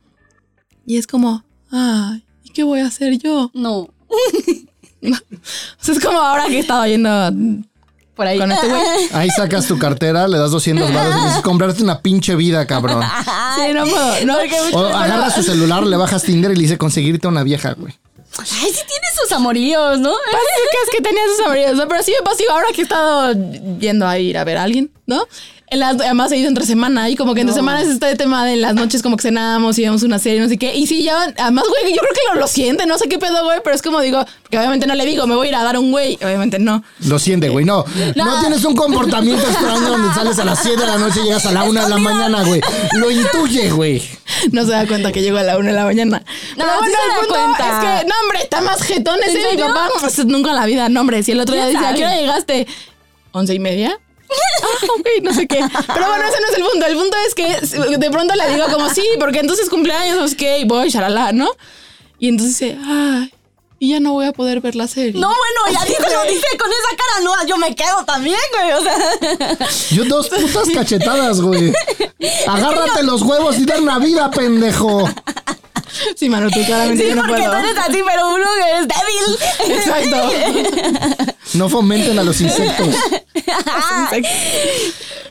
Y 0.85 0.97
es 0.97 1.07
como, 1.07 1.43
ah, 1.71 2.17
¿y 2.43 2.49
qué 2.51 2.63
voy 2.63 2.81
a 2.81 2.85
hacer 2.87 3.17
yo? 3.17 3.49
No, 3.53 3.89
O 5.01 5.83
sea, 5.83 5.95
es 5.95 5.99
como 5.99 6.19
ahora 6.19 6.45
que 6.47 6.57
he 6.57 6.59
estado 6.59 6.85
yendo 6.87 7.09
por 8.15 8.27
ahí. 8.27 8.37
con 8.37 8.51
este 8.51 8.67
güey. 8.67 8.81
Ahí 9.13 9.29
sacas 9.29 9.67
tu 9.67 9.77
cartera, 9.79 10.27
le 10.27 10.37
das 10.37 10.51
200 10.51 10.93
baros 10.93 11.15
y 11.15 11.25
dices, 11.27 11.41
comprarte 11.41 11.83
una 11.83 12.01
pinche 12.01 12.35
vida, 12.35 12.65
cabrón. 12.65 13.03
Sí, 13.55 13.71
no 13.71 13.85
puedo, 13.85 14.25
no, 14.25 14.37
O 14.73 14.85
agarras 14.87 15.35
su 15.35 15.43
celular, 15.43 15.83
le 15.83 15.95
bajas 15.95 16.23
Tinder 16.23 16.51
y 16.51 16.55
le 16.55 16.61
dice 16.63 16.77
conseguirte 16.79 17.27
una 17.27 17.43
vieja, 17.43 17.73
güey. 17.73 17.93
Ay, 18.39 18.45
sí 18.47 18.81
tiene 18.87 19.07
sus 19.15 19.31
amoríos, 19.31 19.99
¿no? 19.99 20.09
Parece 20.09 20.61
que 20.71 20.77
es 20.83 20.89
que 20.91 21.03
tenía 21.03 21.21
sus 21.35 21.45
amarillos. 21.45 21.73
O 21.73 21.75
sea, 21.75 21.87
pero 21.87 22.01
sí 22.01 22.13
me 22.19 22.23
pasó 22.23 22.43
ahora 22.51 22.67
que 22.73 22.81
he 22.81 22.83
estado 22.83 23.33
yendo 23.79 24.07
a 24.07 24.17
ir 24.17 24.39
a 24.39 24.43
ver 24.43 24.57
a 24.57 24.63
alguien, 24.63 24.91
¿no? 25.05 25.27
En 25.73 25.79
las, 25.79 25.99
además 25.99 26.31
he 26.31 26.37
ido 26.37 26.49
entre 26.49 26.67
semana 26.67 27.09
y 27.09 27.15
como 27.15 27.33
que 27.33 27.41
entre 27.41 27.55
semana 27.55 27.81
es 27.81 27.87
este 27.87 28.15
tema 28.15 28.45
de 28.45 28.57
las 28.57 28.75
noches 28.75 29.01
como 29.01 29.17
que 29.17 29.23
cenamos 29.23 29.79
y 29.79 29.81
vemos 29.81 30.03
una 30.03 30.19
serie, 30.19 30.39
no 30.39 30.47
sé 30.47 30.59
qué. 30.59 30.75
Y 30.75 30.85
sí, 30.85 31.01
ya, 31.01 31.33
además, 31.35 31.65
güey, 31.67 31.95
yo 31.95 31.99
creo 31.99 32.13
que 32.13 32.21
lo, 32.31 32.39
lo 32.41 32.47
siente, 32.47 32.85
no 32.85 32.99
sé 32.99 33.09
qué 33.09 33.17
pedo, 33.17 33.43
güey, 33.43 33.57
pero 33.63 33.75
es 33.75 33.81
como 33.81 33.99
digo, 33.99 34.23
que 34.51 34.59
obviamente 34.59 34.85
no 34.85 34.93
le 34.93 35.03
digo, 35.03 35.25
me 35.25 35.33
voy 35.33 35.47
a 35.47 35.49
ir 35.49 35.55
a 35.55 35.63
dar 35.63 35.79
un 35.79 35.89
güey, 35.89 36.13
obviamente 36.21 36.59
no. 36.59 36.83
Lo 37.07 37.17
siente, 37.17 37.49
güey. 37.49 37.65
No, 37.65 37.85
no, 38.15 38.39
tienes 38.41 38.63
un 38.65 38.75
comportamiento 38.75 39.47
extraño 39.49 39.89
donde 39.89 40.13
sales 40.13 40.37
a 40.37 40.45
las 40.45 40.59
7 40.61 40.79
de 40.79 40.85
la 40.85 40.99
noche 40.99 41.21
y 41.21 41.23
llegas 41.23 41.47
a 41.47 41.51
la 41.51 41.63
1 41.63 41.83
de 41.85 41.89
la 41.89 41.97
mañana, 41.97 42.43
güey. 42.43 42.61
Lo 42.91 43.09
intuye, 43.09 43.71
güey. 43.71 43.99
No 44.51 44.65
se 44.65 44.73
da 44.73 44.85
cuenta 44.85 45.11
que 45.11 45.23
llego 45.23 45.39
a 45.39 45.43
la 45.43 45.57
una 45.57 45.69
de 45.69 45.75
la 45.75 45.85
mañana. 45.85 46.19
No, 46.55 46.65
Pero 46.65 46.69
sí 46.69 46.77
bueno, 46.81 46.97
se 46.97 47.33
da 47.33 47.35
cuenta. 47.35 47.65
Es 47.65 47.79
que, 48.03 48.07
no, 48.09 48.13
hombre, 48.21 48.39
está 48.43 48.61
más 48.61 48.79
jetón 48.83 49.17
ese 49.23 49.41
¿En 49.41 49.57
de 49.57 49.63
mi 49.63 49.69
papá. 49.69 49.89
Pues, 49.99 50.23
nunca 50.23 50.51
en 50.51 50.55
la 50.55 50.65
vida, 50.67 50.87
no, 50.89 51.01
hombre. 51.01 51.23
Si 51.23 51.31
el 51.31 51.39
otro 51.39 51.55
día 51.55 51.65
¿Quién 51.65 51.77
decía, 51.77 51.89
¿a 51.89 51.95
qué 51.95 52.05
hora 52.05 52.15
llegaste? 52.15 52.67
¿Once 53.31 53.55
y 53.55 53.59
media? 53.59 53.99
Ah, 54.29 54.85
ok, 54.99 55.07
no 55.23 55.33
sé 55.33 55.47
qué. 55.47 55.59
Pero 55.93 56.07
bueno, 56.07 56.23
ese 56.27 56.41
no 56.41 56.47
es 56.47 56.57
el 56.57 56.63
punto. 56.63 56.85
El 56.85 56.95
punto 56.95 57.17
es 57.27 57.35
que 57.35 57.97
de 57.97 58.11
pronto 58.11 58.35
le 58.35 58.53
digo 58.53 58.65
como, 58.71 58.89
sí, 58.89 59.03
porque 59.19 59.39
entonces 59.39 59.69
cumpleaños, 59.69 60.17
no 60.17 60.27
sé 60.27 60.35
qué, 60.35 60.59
y 60.59 60.65
voy, 60.65 60.89
shalala, 60.89 61.31
¿no? 61.31 61.49
Y 62.19 62.29
entonces 62.29 62.57
dice, 62.57 62.77
ay, 62.85 63.33
y 63.83 63.89
ya 63.89 63.99
no 63.99 64.13
voy 64.13 64.25
a 64.25 64.31
poder 64.31 64.61
ver 64.61 64.75
la 64.75 64.87
serie. 64.87 65.19
No, 65.19 65.27
bueno, 65.27 65.77
ya 65.77 65.85
dice, 65.85 66.01
lo 66.01 66.23
dice 66.23 66.47
con 66.57 66.69
esa 66.71 66.89
cara, 66.95 67.21
no, 67.21 67.47
yo 67.47 67.57
me 67.57 67.75
quedo 67.75 68.05
también, 68.05 68.39
güey, 68.53 68.71
o 68.71 68.81
sea. 68.81 69.67
Yo 69.91 70.05
dos 70.05 70.29
putas 70.29 70.69
cachetadas, 70.73 71.41
güey. 71.41 71.73
Agárrate 72.47 73.03
los 73.03 73.21
huevos 73.23 73.57
y 73.59 73.65
dar 73.65 73.81
una 73.81 73.99
vida, 73.99 74.31
pendejo. 74.31 75.09
Sí, 76.15 76.29
mano, 76.29 76.49
tú 76.49 76.59
claramente 76.65 77.03
Sí, 77.03 77.09
yo 77.09 77.15
no 77.15 77.23
porque 77.23 77.43
puedo. 77.43 77.51
tú 77.53 77.57
eres 77.59 77.77
así, 77.77 77.99
pero 78.05 78.27
uno 78.29 78.45
que 78.59 78.79
es 78.79 78.87
débil. 79.67 79.77
Exacto. 79.77 81.33
No 81.55 81.69
fomenten 81.69 82.17
a 82.17 82.23
los 82.23 82.39
insectos. 82.41 82.87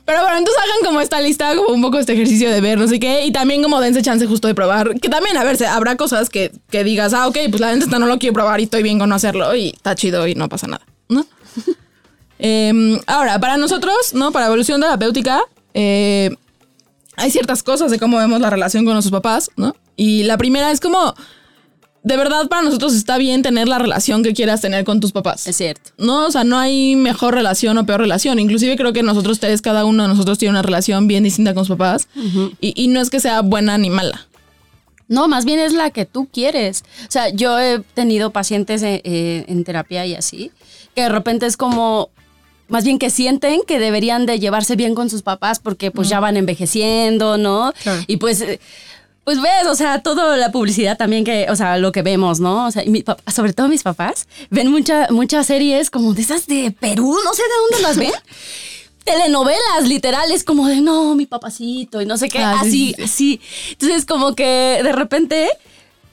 Pero 0.04 0.20
bueno, 0.22 0.38
entonces 0.38 0.62
hagan 0.62 0.84
como 0.84 1.00
esta 1.00 1.20
lista, 1.20 1.54
como 1.56 1.74
un 1.74 1.82
poco 1.82 1.98
este 1.98 2.12
ejercicio 2.12 2.50
de 2.50 2.60
ver, 2.60 2.78
no 2.78 2.86
sé 2.88 3.00
qué, 3.00 3.24
y 3.24 3.32
también 3.32 3.62
como 3.62 3.80
dense 3.80 4.02
chance 4.02 4.26
justo 4.26 4.46
de 4.48 4.54
probar. 4.54 4.98
Que 5.00 5.08
también, 5.08 5.36
a 5.36 5.44
ver, 5.44 5.64
habrá 5.64 5.96
cosas 5.96 6.28
que, 6.28 6.52
que 6.70 6.84
digas, 6.84 7.12
ah, 7.14 7.28
ok, 7.28 7.38
pues 7.50 7.60
la 7.60 7.70
gente 7.70 7.86
esta 7.86 7.98
no 7.98 8.06
lo 8.06 8.18
quiero 8.18 8.34
probar 8.34 8.60
y 8.60 8.64
estoy 8.64 8.82
bien 8.82 8.98
con 8.98 9.08
no 9.08 9.14
hacerlo 9.14 9.54
y 9.56 9.68
está 9.70 9.94
chido 9.94 10.26
y 10.26 10.34
no 10.34 10.48
pasa 10.48 10.66
nada, 10.66 10.84
¿no? 11.08 11.26
Em, 12.44 12.98
ahora, 13.06 13.38
para 13.38 13.56
nosotros, 13.56 14.14
¿no? 14.14 14.32
Para 14.32 14.46
evolución 14.46 14.80
terapéutica, 14.80 15.40
eh, 15.74 16.30
hay 17.16 17.30
ciertas 17.30 17.62
cosas 17.62 17.92
de 17.92 18.00
cómo 18.00 18.18
vemos 18.18 18.40
la 18.40 18.50
relación 18.50 18.84
con 18.84 18.94
nuestros 18.94 19.12
papás, 19.12 19.48
¿no? 19.56 19.76
Y 19.96 20.24
la 20.24 20.38
primera 20.38 20.70
es 20.70 20.80
como, 20.80 21.14
de 22.02 22.16
verdad 22.16 22.48
para 22.48 22.62
nosotros 22.62 22.94
está 22.94 23.18
bien 23.18 23.42
tener 23.42 23.68
la 23.68 23.78
relación 23.78 24.22
que 24.22 24.32
quieras 24.32 24.60
tener 24.60 24.84
con 24.84 25.00
tus 25.00 25.12
papás. 25.12 25.46
Es 25.46 25.56
cierto. 25.56 25.90
No, 25.98 26.26
o 26.26 26.30
sea, 26.30 26.44
no 26.44 26.58
hay 26.58 26.96
mejor 26.96 27.34
relación 27.34 27.78
o 27.78 27.86
peor 27.86 28.00
relación. 28.00 28.38
Inclusive 28.38 28.76
creo 28.76 28.92
que 28.92 29.02
nosotros 29.02 29.38
tres, 29.38 29.62
cada 29.62 29.84
uno 29.84 30.02
de 30.02 30.08
nosotros 30.08 30.38
tiene 30.38 30.50
una 30.50 30.62
relación 30.62 31.06
bien 31.06 31.24
distinta 31.24 31.54
con 31.54 31.64
sus 31.64 31.76
papás. 31.76 32.08
y, 32.60 32.72
y 32.82 32.88
no 32.88 33.00
es 33.00 33.10
que 33.10 33.20
sea 33.20 33.42
buena 33.42 33.78
ni 33.78 33.90
mala. 33.90 34.26
No, 35.08 35.28
más 35.28 35.44
bien 35.44 35.58
es 35.58 35.74
la 35.74 35.90
que 35.90 36.06
tú 36.06 36.26
quieres. 36.32 36.84
O 37.06 37.10
sea, 37.10 37.28
yo 37.28 37.58
he 37.60 37.80
tenido 37.80 38.30
pacientes 38.30 38.82
eh, 38.82 39.02
eh, 39.04 39.44
en 39.46 39.62
terapia 39.62 40.06
y 40.06 40.14
así, 40.14 40.50
que 40.94 41.02
de 41.02 41.08
repente 41.10 41.44
es 41.44 41.58
como, 41.58 42.08
más 42.68 42.84
bien 42.84 42.98
que 42.98 43.10
sienten 43.10 43.60
que 43.66 43.78
deberían 43.78 44.24
de 44.24 44.40
llevarse 44.40 44.74
bien 44.74 44.94
con 44.94 45.10
sus 45.10 45.20
papás 45.20 45.58
porque 45.58 45.90
pues 45.90 46.08
ya 46.08 46.18
van 46.18 46.38
envejeciendo, 46.38 47.36
¿no? 47.36 47.72
Claro. 47.82 48.02
Y 48.06 48.16
pues... 48.16 48.42
Pues 49.24 49.40
ves, 49.40 49.66
o 49.68 49.74
sea, 49.76 50.02
toda 50.02 50.36
la 50.36 50.50
publicidad 50.50 50.96
también 50.96 51.22
que, 51.24 51.46
o 51.48 51.54
sea, 51.54 51.78
lo 51.78 51.92
que 51.92 52.02
vemos, 52.02 52.40
¿no? 52.40 52.66
O 52.66 52.70
sea, 52.72 52.84
y 52.84 52.90
mi 52.90 53.02
papá- 53.02 53.30
sobre 53.30 53.52
todo 53.52 53.68
mis 53.68 53.84
papás 53.84 54.26
ven 54.50 54.68
mucha, 54.70 55.06
muchas 55.10 55.46
series 55.46 55.90
como 55.90 56.12
de 56.12 56.22
esas 56.22 56.46
de 56.48 56.74
Perú, 56.78 57.16
no 57.24 57.32
sé 57.32 57.42
de 57.42 57.48
dónde 57.70 57.82
las 57.88 57.96
ven. 57.98 58.12
Telenovelas, 59.04 59.86
literales, 59.88 60.44
como 60.44 60.68
de 60.68 60.80
no, 60.80 61.14
mi 61.16 61.26
papacito 61.26 62.00
y 62.00 62.06
no 62.06 62.16
sé 62.16 62.28
qué, 62.28 62.38
Ah, 62.38 62.60
sí, 62.62 62.94
así, 62.94 62.94
sí, 62.94 63.02
así. 63.02 63.40
Entonces, 63.72 64.04
como 64.06 64.34
que 64.36 64.80
de 64.82 64.92
repente 64.92 65.50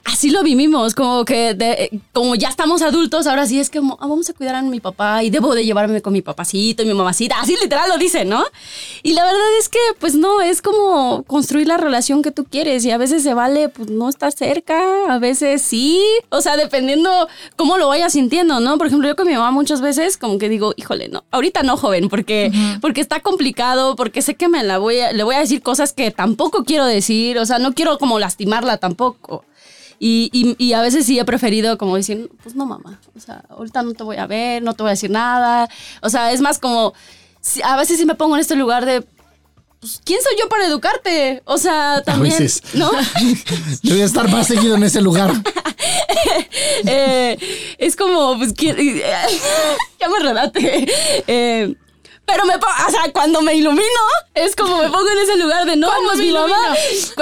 así 0.04 0.30
lo 0.30 0.42
vivimos, 0.42 0.94
como 0.94 1.24
que 1.24 1.54
de- 1.54 2.00
como 2.12 2.34
ya 2.34 2.48
estamos 2.48 2.82
adultos, 2.82 3.26
ahora 3.26 3.46
sí 3.46 3.60
es 3.60 3.70
como, 3.70 3.94
ah, 4.00 4.06
vamos 4.06 4.28
a 4.30 4.32
cuidar 4.34 4.54
a 4.54 4.62
mi 4.62 4.80
papá 4.80 5.22
y 5.22 5.30
debo 5.30 5.54
de 5.54 5.64
llevarme 5.64 6.00
con 6.02 6.12
mi 6.12 6.22
papacito 6.22 6.82
y 6.82 6.86
mi 6.86 6.94
mamacita, 6.94 7.40
así 7.40 7.56
literal 7.60 7.88
lo 7.88 7.98
dice, 7.98 8.24
¿no? 8.24 8.42
Y 9.02 9.12
la 9.14 9.24
verdad 9.24 9.58
es 9.58 9.68
que, 9.68 9.78
pues 9.98 10.14
no, 10.14 10.40
es 10.40 10.62
como 10.62 11.22
construir 11.24 11.66
la 11.66 11.76
relación 11.76 12.22
que 12.22 12.30
tú 12.30 12.44
quieres 12.44 12.84
y 12.84 12.90
a 12.90 12.98
veces 12.98 13.22
se 13.22 13.34
vale, 13.34 13.68
pues 13.68 13.90
no 13.90 14.08
estar 14.08 14.32
cerca, 14.32 14.80
a 15.08 15.18
veces 15.18 15.62
sí, 15.62 16.00
o 16.30 16.40
sea, 16.40 16.56
dependiendo 16.56 17.28
cómo 17.56 17.78
lo 17.78 17.88
vayas 17.88 18.12
sintiendo, 18.12 18.60
¿no? 18.60 18.78
Por 18.78 18.86
ejemplo, 18.86 19.08
yo 19.08 19.16
con 19.16 19.26
mi 19.26 19.34
mamá 19.34 19.50
muchas 19.50 19.80
veces 19.80 20.16
como 20.16 20.38
que 20.38 20.48
digo, 20.48 20.72
híjole, 20.76 21.08
no, 21.08 21.24
ahorita 21.30 21.62
no, 21.62 21.76
joven, 21.76 22.08
porque, 22.08 22.50
porque 22.80 23.00
está 23.00 23.20
complicado, 23.20 23.96
porque 23.96 24.22
sé 24.22 24.34
que 24.34 24.48
me 24.48 24.62
la 24.62 24.78
voy 24.78 25.00
a, 25.00 25.12
le 25.12 25.22
voy 25.22 25.34
a 25.34 25.40
decir 25.40 25.62
cosas 25.62 25.92
que 25.92 26.10
tampoco 26.10 26.64
quiero 26.64 26.84
decir, 26.86 27.38
o 27.38 27.46
sea, 27.46 27.58
no 27.58 27.72
quiero 27.74 27.98
como 27.98 28.18
lastimarla 28.18 28.76
tampoco. 28.78 29.44
Y, 30.02 30.30
y- 30.32 30.56
y 30.58 30.72
a 30.72 30.80
veces 30.80 31.04
sí 31.04 31.18
he 31.18 31.24
preferido 31.26 31.76
como 31.76 31.94
decir, 31.94 32.30
pues 32.42 32.54
no, 32.56 32.64
mamá, 32.64 32.98
o 33.14 33.20
sea, 33.20 33.44
ahorita 33.50 33.82
no 33.82 33.92
te 33.92 34.02
voy 34.02 34.16
a 34.16 34.26
ver, 34.26 34.62
no 34.62 34.72
te 34.72 34.82
voy 34.82 34.88
a 34.88 34.92
decir 34.94 35.10
nada. 35.10 35.68
O 36.00 36.08
sea, 36.08 36.32
es 36.32 36.40
más 36.40 36.58
como, 36.58 36.94
a 37.62 37.76
veces 37.76 37.98
sí 37.98 38.06
me 38.06 38.14
pongo 38.14 38.34
en 38.34 38.40
este 38.40 38.56
lugar 38.56 38.86
de, 38.86 39.04
pues, 39.78 40.00
¿quién 40.02 40.18
soy 40.22 40.32
yo 40.40 40.48
para 40.48 40.66
educarte? 40.66 41.42
O 41.44 41.58
sea, 41.58 42.02
también, 42.02 42.32
veces. 42.38 42.62
¿no? 42.74 42.90
Yo 43.82 43.92
voy 43.94 44.00
a 44.00 44.06
estar 44.06 44.28
más 44.30 44.46
seguido 44.46 44.74
en 44.76 44.84
ese 44.84 45.00
lugar. 45.02 45.32
Eh, 46.86 47.38
es 47.78 47.94
como, 47.96 48.36
pues, 48.38 48.52
¿quién? 48.54 48.76
ya 50.00 50.08
me 50.08 50.18
redate. 50.20 50.86
Eh, 51.26 51.74
pero 52.30 52.44
me 52.46 52.52
pongo, 52.58 52.72
o 52.86 52.90
sea, 52.90 53.12
cuando 53.12 53.42
me 53.42 53.54
ilumino, 53.54 53.82
es 54.34 54.54
como 54.54 54.78
me 54.78 54.88
pongo 54.88 55.08
en 55.10 55.18
ese 55.18 55.36
lugar 55.36 55.66
de 55.66 55.76
no, 55.76 55.86
¿Cuándo 55.88 56.08
pues 56.10 56.18
mi 56.20 56.32
mamá, 56.32 56.46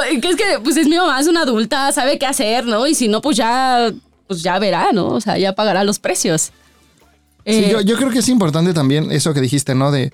ilumino? 0.04 0.20
que 0.22 0.28
es 0.28 0.36
que, 0.36 0.60
pues 0.62 0.76
es 0.76 0.86
mi 0.88 0.96
mamá, 0.96 1.18
es 1.20 1.26
una 1.26 1.42
adulta, 1.42 1.90
sabe 1.92 2.18
qué 2.18 2.26
hacer, 2.26 2.64
¿no? 2.66 2.86
Y 2.86 2.94
si 2.94 3.08
no, 3.08 3.20
pues 3.20 3.36
ya, 3.36 3.90
pues 4.26 4.42
ya 4.42 4.58
verá, 4.58 4.92
¿no? 4.92 5.08
O 5.08 5.20
sea, 5.20 5.38
ya 5.38 5.54
pagará 5.54 5.84
los 5.84 5.98
precios. 5.98 6.42
Sí, 7.46 7.54
Eh, 7.64 7.68
yo, 7.70 7.80
yo 7.80 7.96
creo 7.96 8.10
que 8.10 8.18
es 8.18 8.28
importante 8.28 8.74
también 8.74 9.10
eso 9.10 9.32
que 9.32 9.40
dijiste, 9.40 9.74
¿no? 9.74 9.90
De 9.90 10.12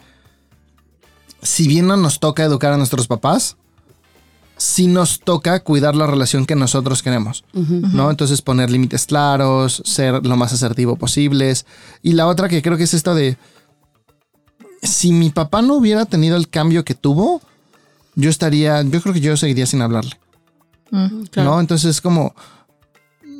si 1.42 1.66
bien 1.68 1.86
no 1.86 1.96
nos 1.96 2.20
toca 2.20 2.44
educar 2.44 2.72
a 2.72 2.76
nuestros 2.76 3.06
papás, 3.06 3.56
sí 4.56 4.86
nos 4.86 5.20
toca 5.20 5.60
cuidar 5.60 5.96
la 5.96 6.06
relación 6.06 6.46
que 6.46 6.54
nosotros 6.54 7.02
queremos, 7.02 7.44
¿no? 7.52 8.10
Entonces 8.10 8.40
poner 8.40 8.70
límites 8.70 9.06
claros, 9.06 9.82
ser 9.84 10.24
lo 10.24 10.36
más 10.36 10.52
asertivo 10.52 10.96
posibles. 10.96 11.66
Y 12.02 12.12
la 12.12 12.28
otra 12.28 12.48
que 12.48 12.62
creo 12.62 12.76
que 12.78 12.84
es 12.84 12.94
esto 12.94 13.14
de 13.14 13.36
si 14.84 15.12
mi 15.12 15.30
papá 15.30 15.62
no 15.62 15.74
hubiera 15.74 16.04
tenido 16.06 16.36
el 16.36 16.48
cambio 16.48 16.84
que 16.84 16.94
tuvo, 16.94 17.40
yo 18.14 18.30
estaría, 18.30 18.82
yo 18.82 19.00
creo 19.00 19.12
que 19.14 19.20
yo 19.20 19.36
seguiría 19.36 19.66
sin 19.66 19.82
hablarle. 19.82 20.12
Claro. 21.30 21.50
¿no? 21.50 21.60
Entonces 21.60 21.90
es 21.90 22.00
como, 22.00 22.34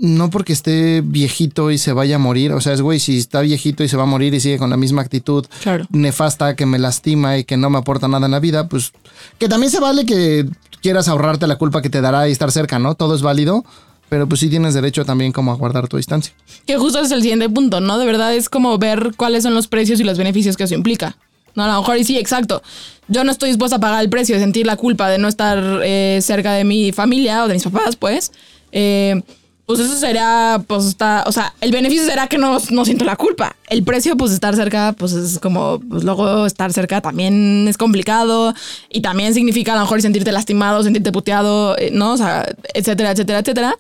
no 0.01 0.31
porque 0.31 0.53
esté 0.53 1.03
viejito 1.03 1.71
y 1.71 1.79
se 1.79 1.93
vaya 1.93 2.17
a 2.17 2.19
morir, 2.19 2.53
o 2.53 2.61
sea, 2.61 2.73
es 2.73 2.81
güey, 2.81 2.99
si 2.99 3.19
está 3.19 3.41
viejito 3.43 3.85
y 3.85 3.89
se 3.89 3.97
va 3.97 4.03
a 4.03 4.07
morir 4.07 4.35
y 4.35 4.41
sigue 4.41 4.59
con 4.59 4.71
la 4.71 4.77
misma 4.77 5.03
actitud 5.03 5.47
Claro. 5.63 5.87
nefasta 5.91 6.57
que 6.57 6.67
me 6.67 6.79
lastima 6.79 7.39
y 7.39 7.45
que 7.45 7.57
no 7.57 7.71
me 7.71 7.79
aporta 7.79 8.09
nada 8.09 8.27
en 8.27 8.33
la 8.33 8.41
vida, 8.41 8.69
pues 8.69 8.93
que 9.39 9.49
también 9.49 9.71
se 9.71 9.79
vale 9.81 10.05
que 10.05 10.49
quieras 10.83 11.07
ahorrarte 11.09 11.47
la 11.47 11.57
culpa 11.57 11.81
que 11.81 11.91
te 11.91 12.01
dará 12.01 12.29
y 12.29 12.33
estar 12.33 12.51
cerca, 12.51 12.79
¿no? 12.79 12.95
Todo 12.97 13.15
es 13.15 13.23
válido, 13.23 13.65
pero 14.09 14.29
pues 14.29 14.41
sí 14.41 14.49
tienes 14.49 14.75
derecho 14.75 15.05
también 15.05 15.31
como 15.33 15.53
a 15.53 15.55
guardar 15.55 15.87
tu 15.89 15.97
distancia. 15.97 16.35
Que 16.67 16.77
justo 16.77 16.99
es 17.01 17.11
el 17.13 17.23
siguiente 17.23 17.49
punto, 17.49 17.81
¿no? 17.81 17.99
De 17.99 18.05
verdad 18.07 18.35
es 18.35 18.49
como 18.49 18.77
ver 18.79 19.13
cuáles 19.17 19.45
son 19.45 19.55
los 19.55 19.69
precios 19.69 20.01
y 20.01 20.05
los 20.05 20.19
beneficios 20.19 20.57
que 20.57 20.65
eso 20.65 20.75
implica. 20.75 21.17
No, 21.55 21.65
a 21.65 21.69
lo 21.69 21.81
mejor 21.81 21.97
y 21.99 22.05
sí, 22.05 22.19
exacto. 22.19 22.63
Yo 23.09 23.25
no 23.25 23.31
estoy 23.31 23.51
dispuesta 23.51 23.77
a 23.77 23.81
pagar 23.81 24.03
el 24.03 24.11
precio 24.11 24.35
de 24.35 24.41
sentir 24.41 24.67
la 24.67 24.77
culpa 24.77 25.09
de 25.09 25.19
no 25.19 25.29
estar 25.29 25.63
eh, 25.85 26.21
cerca 26.23 26.53
de 26.53 26.65
mi 26.65 26.93
familia 26.93 27.45
o 27.45 27.49
de 27.49 27.55
mis 27.55 27.65
papás, 27.65 27.97
pues. 27.97 28.33
Eh, 28.73 29.21
pues 29.67 29.81
eso 29.81 29.97
sería, 29.97 30.63
pues 30.67 30.85
está, 30.85 31.25
o 31.27 31.33
sea, 31.33 31.55
el 31.63 31.71
beneficio 31.71 32.05
será 32.05 32.27
que 32.27 32.37
no, 32.37 32.59
no 32.71 32.85
siento 32.85 33.05
la 33.07 33.17
culpa. 33.17 33.57
El 33.69 33.83
precio, 33.83 34.15
pues 34.15 34.33
estar 34.33 34.55
cerca, 34.55 34.95
pues 34.99 35.13
es 35.13 35.39
como, 35.39 35.81
pues 35.89 36.05
luego 36.05 36.45
estar 36.45 36.71
cerca 36.73 37.01
también 37.01 37.67
es 37.67 37.79
complicado 37.79 38.53
y 38.91 39.01
también 39.01 39.33
significa 39.33 39.73
a 39.73 39.77
lo 39.77 39.83
mejor 39.83 40.03
sentirte 40.03 40.33
lastimado, 40.33 40.83
sentirte 40.83 41.13
puteado, 41.13 41.79
eh, 41.79 41.91
¿no? 41.93 42.13
O 42.13 42.17
sea, 42.19 42.47
etcétera, 42.75 43.13
etcétera, 43.13 43.39
etcétera. 43.39 43.77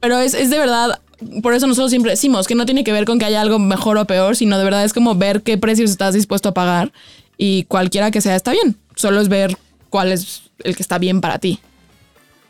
Pero 0.00 0.18
es, 0.18 0.34
es 0.34 0.50
de 0.50 0.58
verdad, 0.58 0.98
por 1.42 1.54
eso 1.54 1.66
nosotros 1.66 1.90
siempre 1.90 2.12
decimos 2.12 2.46
que 2.46 2.54
no 2.54 2.66
tiene 2.66 2.84
que 2.84 2.92
ver 2.92 3.04
con 3.04 3.18
que 3.18 3.24
haya 3.24 3.40
algo 3.40 3.58
mejor 3.58 3.98
o 3.98 4.06
peor, 4.06 4.36
sino 4.36 4.58
de 4.58 4.64
verdad 4.64 4.84
es 4.84 4.92
como 4.92 5.14
ver 5.14 5.42
qué 5.42 5.58
precios 5.58 5.90
estás 5.90 6.14
dispuesto 6.14 6.50
a 6.50 6.54
pagar 6.54 6.92
y 7.36 7.64
cualquiera 7.64 8.10
que 8.10 8.20
sea 8.20 8.36
está 8.36 8.52
bien. 8.52 8.76
Solo 8.94 9.20
es 9.20 9.28
ver 9.28 9.56
cuál 9.90 10.12
es 10.12 10.42
el 10.64 10.76
que 10.76 10.82
está 10.82 10.98
bien 10.98 11.20
para 11.20 11.38
ti. 11.38 11.60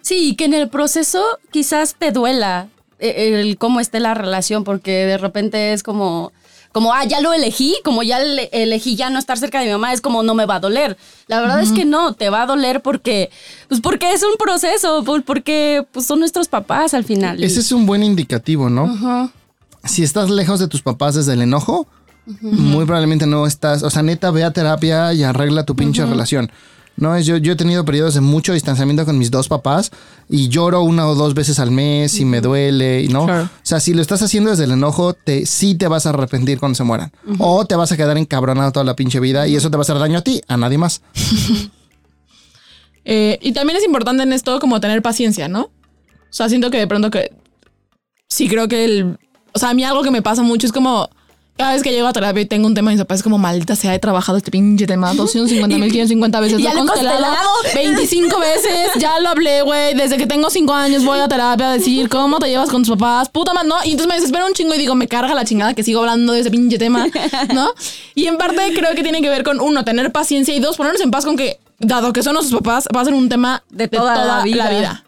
Sí, 0.02 0.34
que 0.36 0.44
en 0.44 0.54
el 0.54 0.68
proceso 0.68 1.22
quizás 1.50 1.94
te 1.98 2.12
duela 2.12 2.68
eh, 2.98 3.40
el 3.40 3.58
cómo 3.58 3.80
esté 3.80 4.00
la 4.00 4.14
relación, 4.14 4.64
porque 4.64 4.90
de 5.06 5.18
repente 5.18 5.72
es 5.72 5.82
como, 5.82 6.32
como, 6.72 6.92
ah, 6.92 7.04
ya 7.04 7.20
lo 7.20 7.32
elegí, 7.32 7.76
como 7.84 8.02
ya 8.02 8.18
le- 8.20 8.50
elegí 8.52 8.94
ya 8.96 9.10
no 9.10 9.18
estar 9.18 9.38
cerca 9.38 9.58
de 9.60 9.66
mi 9.66 9.72
mamá, 9.72 9.92
es 9.92 10.00
como 10.00 10.22
no 10.22 10.34
me 10.34 10.46
va 10.46 10.56
a 10.56 10.60
doler. 10.60 10.96
La 11.26 11.40
verdad 11.40 11.60
es 11.62 11.72
que 11.72 11.84
no, 11.84 12.12
te 12.14 12.30
va 12.30 12.42
a 12.42 12.46
doler 12.46 12.82
porque, 12.82 13.30
pues 13.68 13.80
porque 13.80 14.12
es 14.12 14.22
un 14.22 14.36
proceso, 14.38 15.02
por- 15.04 15.24
porque 15.24 15.86
pues 15.92 16.06
son 16.06 16.20
nuestros 16.20 16.48
papás 16.48 16.94
al 16.94 17.04
final. 17.04 17.40
y- 17.40 17.44
Ese 17.44 17.60
es 17.60 17.72
un 17.72 17.86
buen 17.86 18.02
indicativo, 18.02 18.68
¿no? 18.70 19.30
Si 19.84 20.02
estás 20.02 20.28
lejos 20.30 20.60
de 20.60 20.68
tus 20.68 20.82
papás 20.82 21.14
desde 21.14 21.32
el 21.32 21.42
enojo, 21.42 21.86
muy 22.42 22.84
probablemente 22.84 23.26
no 23.26 23.46
estás, 23.46 23.82
o 23.82 23.88
sea, 23.90 24.02
neta, 24.02 24.30
ve 24.30 24.44
a 24.44 24.52
terapia 24.52 25.14
y 25.14 25.22
arregla 25.22 25.64
tu 25.64 25.74
pinche 25.74 26.04
relación. 26.04 26.50
No, 26.98 27.14
es 27.14 27.26
yo, 27.26 27.36
yo 27.36 27.52
he 27.52 27.56
tenido 27.56 27.84
periodos 27.84 28.14
de 28.14 28.20
mucho 28.20 28.52
distanciamiento 28.52 29.04
con 29.04 29.18
mis 29.18 29.30
dos 29.30 29.46
papás 29.46 29.92
y 30.28 30.48
lloro 30.48 30.82
una 30.82 31.06
o 31.06 31.14
dos 31.14 31.32
veces 31.32 31.60
al 31.60 31.70
mes 31.70 32.18
y 32.18 32.24
me 32.24 32.40
duele, 32.40 33.02
y 33.02 33.08
¿no? 33.08 33.24
Claro. 33.24 33.44
O 33.44 33.48
sea, 33.62 33.78
si 33.78 33.94
lo 33.94 34.02
estás 34.02 34.20
haciendo 34.20 34.50
desde 34.50 34.64
el 34.64 34.72
enojo, 34.72 35.14
te, 35.14 35.46
sí 35.46 35.76
te 35.76 35.86
vas 35.86 36.06
a 36.06 36.10
arrepentir 36.10 36.58
cuando 36.58 36.74
se 36.74 36.82
mueran. 36.82 37.12
O 37.38 37.64
te 37.64 37.76
vas 37.76 37.92
a 37.92 37.96
quedar 37.96 38.18
encabronado 38.18 38.72
toda 38.72 38.84
la 38.84 38.96
pinche 38.96 39.20
vida 39.20 39.46
y 39.46 39.54
eso 39.54 39.70
te 39.70 39.76
va 39.76 39.82
a 39.82 39.82
hacer 39.82 39.98
daño 39.98 40.18
a 40.18 40.22
ti, 40.22 40.42
a 40.48 40.56
nadie 40.56 40.78
más. 40.78 41.02
Eh, 43.10 43.38
y 43.40 43.52
también 43.52 43.78
es 43.78 43.86
importante 43.86 44.22
en 44.22 44.34
esto 44.34 44.60
como 44.60 44.80
tener 44.80 45.00
paciencia, 45.00 45.48
¿no? 45.48 45.62
O 45.62 45.70
sea, 46.28 46.50
siento 46.50 46.70
que 46.70 46.76
de 46.76 46.86
pronto 46.86 47.10
que 47.10 47.32
sí 48.28 48.48
creo 48.48 48.68
que 48.68 48.84
el... 48.84 49.18
O 49.54 49.58
sea, 49.58 49.70
a 49.70 49.74
mí 49.74 49.82
algo 49.82 50.02
que 50.02 50.10
me 50.10 50.20
pasa 50.20 50.42
mucho 50.42 50.66
es 50.66 50.74
como... 50.74 51.08
Cada 51.58 51.72
vez 51.72 51.82
que 51.82 51.90
llego 51.90 52.06
a 52.06 52.12
terapia 52.12 52.40
y 52.40 52.46
tengo 52.46 52.68
un 52.68 52.74
tema, 52.74 52.92
mis 52.92 53.00
papás 53.00 53.16
es 53.16 53.22
como 53.24 53.36
maldita 53.36 53.74
sea, 53.74 53.92
he 53.92 53.98
trabajado 53.98 54.38
este 54.38 54.52
pinche 54.52 54.86
tema 54.86 55.12
250 55.12 55.76
mil, 55.76 55.90
550 55.90 56.40
veces. 56.40 56.62
Ya 56.62 56.72
lo 56.72 56.84
he 56.84 56.86
constelado 56.86 57.18
constelado. 57.18 57.74
25 57.74 58.38
veces, 58.38 58.90
ya 58.98 59.18
lo 59.18 59.30
hablé, 59.30 59.62
güey. 59.62 59.94
Desde 59.94 60.16
que 60.18 60.28
tengo 60.28 60.50
5 60.50 60.72
años 60.72 61.04
voy 61.04 61.18
a 61.18 61.26
terapia 61.26 61.70
a 61.70 61.72
decir 61.72 62.08
cómo 62.08 62.38
te 62.38 62.48
llevas 62.48 62.70
con 62.70 62.84
tus 62.84 62.96
papás. 62.96 63.28
Puta 63.28 63.52
madre, 63.54 63.68
¿no? 63.68 63.74
Y 63.84 63.90
entonces 63.90 64.06
me 64.06 64.14
desespero 64.14 64.46
un 64.46 64.52
chingo 64.52 64.72
y 64.72 64.78
digo, 64.78 64.94
me 64.94 65.08
carga 65.08 65.34
la 65.34 65.44
chingada 65.44 65.74
que 65.74 65.82
sigo 65.82 65.98
hablando 65.98 66.32
de 66.32 66.40
ese 66.40 66.50
pinche 66.52 66.78
tema, 66.78 67.08
¿no? 67.52 67.70
Y 68.14 68.26
en 68.26 68.38
parte 68.38 68.72
creo 68.72 68.94
que 68.94 69.02
tiene 69.02 69.20
que 69.20 69.28
ver 69.28 69.42
con, 69.42 69.60
uno, 69.60 69.84
tener 69.84 70.12
paciencia 70.12 70.54
y 70.54 70.60
dos, 70.60 70.76
ponernos 70.76 71.00
en 71.00 71.10
paz 71.10 71.24
con 71.24 71.36
que, 71.36 71.58
dado 71.80 72.12
que 72.12 72.22
son 72.22 72.34
nuestros 72.34 72.62
papás, 72.62 72.86
va 72.94 73.00
a 73.00 73.04
ser 73.04 73.14
un 73.14 73.28
tema 73.28 73.64
de 73.68 73.88
toda, 73.88 74.24
la 74.24 74.42
vida. 74.44 74.70
vida. 74.70 75.04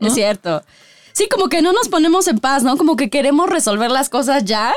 ¿no? 0.00 0.08
Es 0.08 0.14
cierto. 0.14 0.62
Sí, 1.14 1.28
como 1.30 1.48
que 1.48 1.62
no 1.62 1.72
nos 1.72 1.88
ponemos 1.88 2.28
en 2.28 2.40
paz, 2.40 2.62
¿no? 2.62 2.76
Como 2.76 2.96
que 2.96 3.08
queremos 3.08 3.48
resolver 3.48 3.90
las 3.90 4.10
cosas 4.10 4.44
ya. 4.44 4.74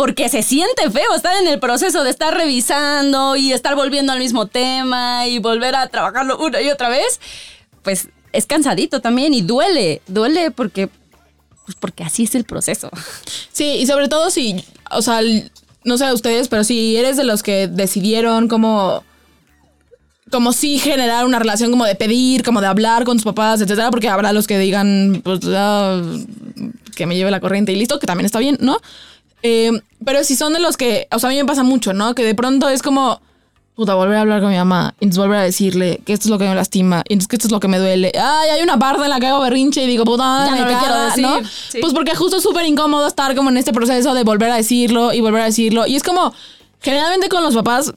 Porque 0.00 0.30
se 0.30 0.42
siente 0.42 0.90
feo 0.90 1.14
estar 1.14 1.36
en 1.42 1.46
el 1.46 1.60
proceso 1.60 2.02
de 2.04 2.08
estar 2.08 2.32
revisando 2.32 3.36
y 3.36 3.52
estar 3.52 3.76
volviendo 3.76 4.14
al 4.14 4.18
mismo 4.18 4.46
tema 4.46 5.26
y 5.26 5.40
volver 5.40 5.76
a 5.76 5.88
trabajarlo 5.88 6.38
una 6.38 6.62
y 6.62 6.70
otra 6.70 6.88
vez. 6.88 7.20
Pues 7.82 8.08
es 8.32 8.46
cansadito 8.46 9.02
también 9.02 9.34
y 9.34 9.42
duele. 9.42 10.00
Duele 10.06 10.52
porque, 10.52 10.88
pues 11.66 11.76
porque 11.78 12.02
así 12.02 12.22
es 12.22 12.34
el 12.34 12.44
proceso. 12.44 12.88
Sí, 13.52 13.72
y 13.74 13.86
sobre 13.86 14.08
todo 14.08 14.30
si, 14.30 14.64
o 14.90 15.02
sea, 15.02 15.20
no 15.84 15.98
sé 15.98 16.06
a 16.06 16.14
ustedes, 16.14 16.48
pero 16.48 16.64
si 16.64 16.96
eres 16.96 17.18
de 17.18 17.24
los 17.24 17.42
que 17.42 17.68
decidieron 17.68 18.48
como, 18.48 19.04
como 20.30 20.54
sí 20.54 20.78
generar 20.78 21.26
una 21.26 21.38
relación 21.38 21.70
como 21.70 21.84
de 21.84 21.94
pedir, 21.94 22.42
como 22.42 22.62
de 22.62 22.68
hablar 22.68 23.04
con 23.04 23.18
tus 23.18 23.24
papás, 23.24 23.60
etcétera, 23.60 23.90
porque 23.90 24.08
habrá 24.08 24.32
los 24.32 24.46
que 24.46 24.58
digan, 24.58 25.20
pues, 25.22 25.40
ah, 25.48 26.00
que 26.96 27.04
me 27.04 27.16
lleve 27.16 27.30
la 27.30 27.40
corriente 27.40 27.72
y 27.72 27.76
listo, 27.76 27.98
que 27.98 28.06
también 28.06 28.24
está 28.24 28.38
bien, 28.38 28.56
¿no? 28.62 28.78
Eh, 29.42 29.72
pero 30.04 30.22
si 30.24 30.36
son 30.36 30.52
de 30.52 30.60
los 30.60 30.76
que, 30.76 31.08
o 31.10 31.18
sea, 31.18 31.28
a 31.30 31.32
mí 31.32 31.38
me 31.38 31.44
pasa 31.44 31.62
mucho, 31.62 31.92
¿no? 31.92 32.14
Que 32.14 32.24
de 32.24 32.34
pronto 32.34 32.68
es 32.68 32.82
como, 32.82 33.20
puta, 33.74 33.94
volver 33.94 34.16
a 34.16 34.20
hablar 34.22 34.40
con 34.42 34.50
mi 34.50 34.56
mamá, 34.56 34.94
y 35.00 35.04
entonces 35.04 35.18
volver 35.24 35.38
a 35.38 35.42
decirle 35.42 36.00
que 36.04 36.12
esto 36.12 36.24
es 36.26 36.30
lo 36.30 36.38
que 36.38 36.46
me 36.48 36.54
lastima, 36.54 37.02
y 37.08 37.14
entonces 37.14 37.28
que 37.28 37.36
esto 37.36 37.48
es 37.48 37.52
lo 37.52 37.60
que 37.60 37.68
me 37.68 37.78
duele. 37.78 38.12
Ay, 38.14 38.50
hay 38.50 38.62
una 38.62 38.78
parte 38.78 39.02
en 39.04 39.10
la 39.10 39.18
que 39.20 39.26
hago 39.26 39.40
berrinche 39.40 39.82
y 39.82 39.86
digo, 39.86 40.04
puta, 40.04 40.44
Ya 40.46 40.52
me 40.52 40.60
no 40.60 40.64
lo 40.66 40.78
quiero 40.78 40.94
caga", 40.94 41.06
decir, 41.06 41.22
¿no? 41.22 41.40
sí. 41.68 41.78
Pues 41.80 41.92
porque 41.94 42.14
justo 42.14 42.36
es 42.38 42.42
súper 42.42 42.66
incómodo 42.66 43.06
estar 43.06 43.34
como 43.34 43.48
en 43.50 43.56
este 43.56 43.72
proceso 43.72 44.12
de 44.14 44.22
volver 44.24 44.50
a 44.50 44.56
decirlo 44.56 45.12
y 45.12 45.20
volver 45.20 45.42
a 45.42 45.44
decirlo. 45.46 45.86
Y 45.86 45.96
es 45.96 46.02
como, 46.02 46.34
generalmente 46.80 47.28
con 47.28 47.42
los 47.42 47.54
papás, 47.54 47.94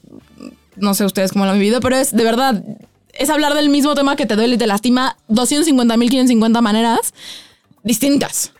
no 0.76 0.94
sé 0.94 1.04
ustedes 1.04 1.32
cómo 1.32 1.44
lo 1.44 1.50
han 1.52 1.58
vivido, 1.58 1.80
pero 1.80 1.96
es 1.96 2.12
de 2.16 2.24
verdad, 2.24 2.62
es 3.12 3.28
hablar 3.30 3.54
del 3.54 3.68
mismo 3.68 3.94
tema 3.94 4.16
que 4.16 4.26
te 4.26 4.36
duele 4.36 4.54
y 4.54 4.58
te 4.58 4.66
lastima 4.66 5.16
250 5.28 5.96
mil, 5.98 6.08
550 6.10 6.60
maneras 6.62 7.12
distintas. 7.82 8.52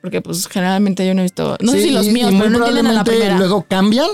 Porque 0.00 0.20
pues 0.22 0.46
generalmente 0.48 1.06
yo 1.06 1.14
no 1.14 1.20
he 1.20 1.24
visto, 1.24 1.56
no 1.60 1.72
sé 1.72 1.78
Sí, 1.78 1.84
si 1.88 1.90
los 1.90 2.06
míos, 2.06 2.30
pero 2.36 2.50
no 2.50 2.58
entienden 2.58 2.86
a 2.86 2.92
la 2.92 3.04
primera. 3.04 3.36
Luego 3.36 3.66
cambian 3.68 4.08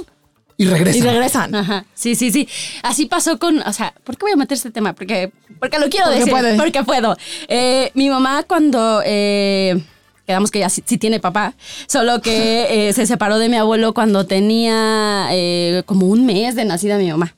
y 0.57 0.65
regresan. 0.67 1.03
y 1.03 1.07
regresan. 1.07 1.55
Ajá. 1.55 1.85
Sí, 1.95 2.15
sí, 2.15 2.31
sí. 2.33 2.49
Así 2.83 3.07
pasó 3.07 3.39
con, 3.39 3.59
o 3.61 3.73
sea, 3.73 3.95
¿por 4.05 4.17
qué 4.17 4.25
voy 4.25 4.33
a 4.33 4.37
meter 4.37 4.57
este 4.57 4.71
tema? 4.71 4.95
Porque, 4.95 5.31
porque 5.61 5.79
lo 5.79 5.89
quiero 5.89 6.07
Porque 6.07 6.19
decir. 6.19 6.33
puede. 6.33 6.57
Porque 6.57 6.83
puedo. 6.83 7.17
Eh, 7.49 7.91
mi 7.95 8.09
mamá 8.11 8.43
cuando 8.43 9.01
eh, 9.05 9.81
quedamos 10.27 10.51
que 10.51 10.59
ya 10.59 10.69
sí, 10.71 10.83
sí 10.85 10.99
tiene 10.99 11.21
papá, 11.21 11.55
solo 11.87 12.21
que 12.21 12.89
eh, 12.89 12.93
se 12.93 13.07
separó 13.07 13.39
de 13.39 13.49
mi 13.49 13.57
abuelo 13.57 13.95
cuando 13.95 14.27
tenía 14.27 15.29
eh, 15.31 15.83
como 15.87 16.07
un 16.07 16.27
mes 16.27 16.55
de 16.57 16.65
nacida 16.65 16.99
mi 16.99 17.11
mamá. 17.11 17.35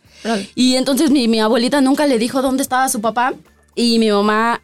Y 0.55 0.75
entonces 0.77 1.11
mi, 1.11 1.29
mi 1.29 1.39
abuelita 1.41 1.81
nunca 1.81 2.07
le 2.07 2.19
dijo 2.19 2.43
dónde 2.43 2.63
estaba 2.63 2.89
su 2.89 3.01
papá 3.01 3.35
y 3.77 3.99
mi 4.01 4.11
mamá 4.11 4.61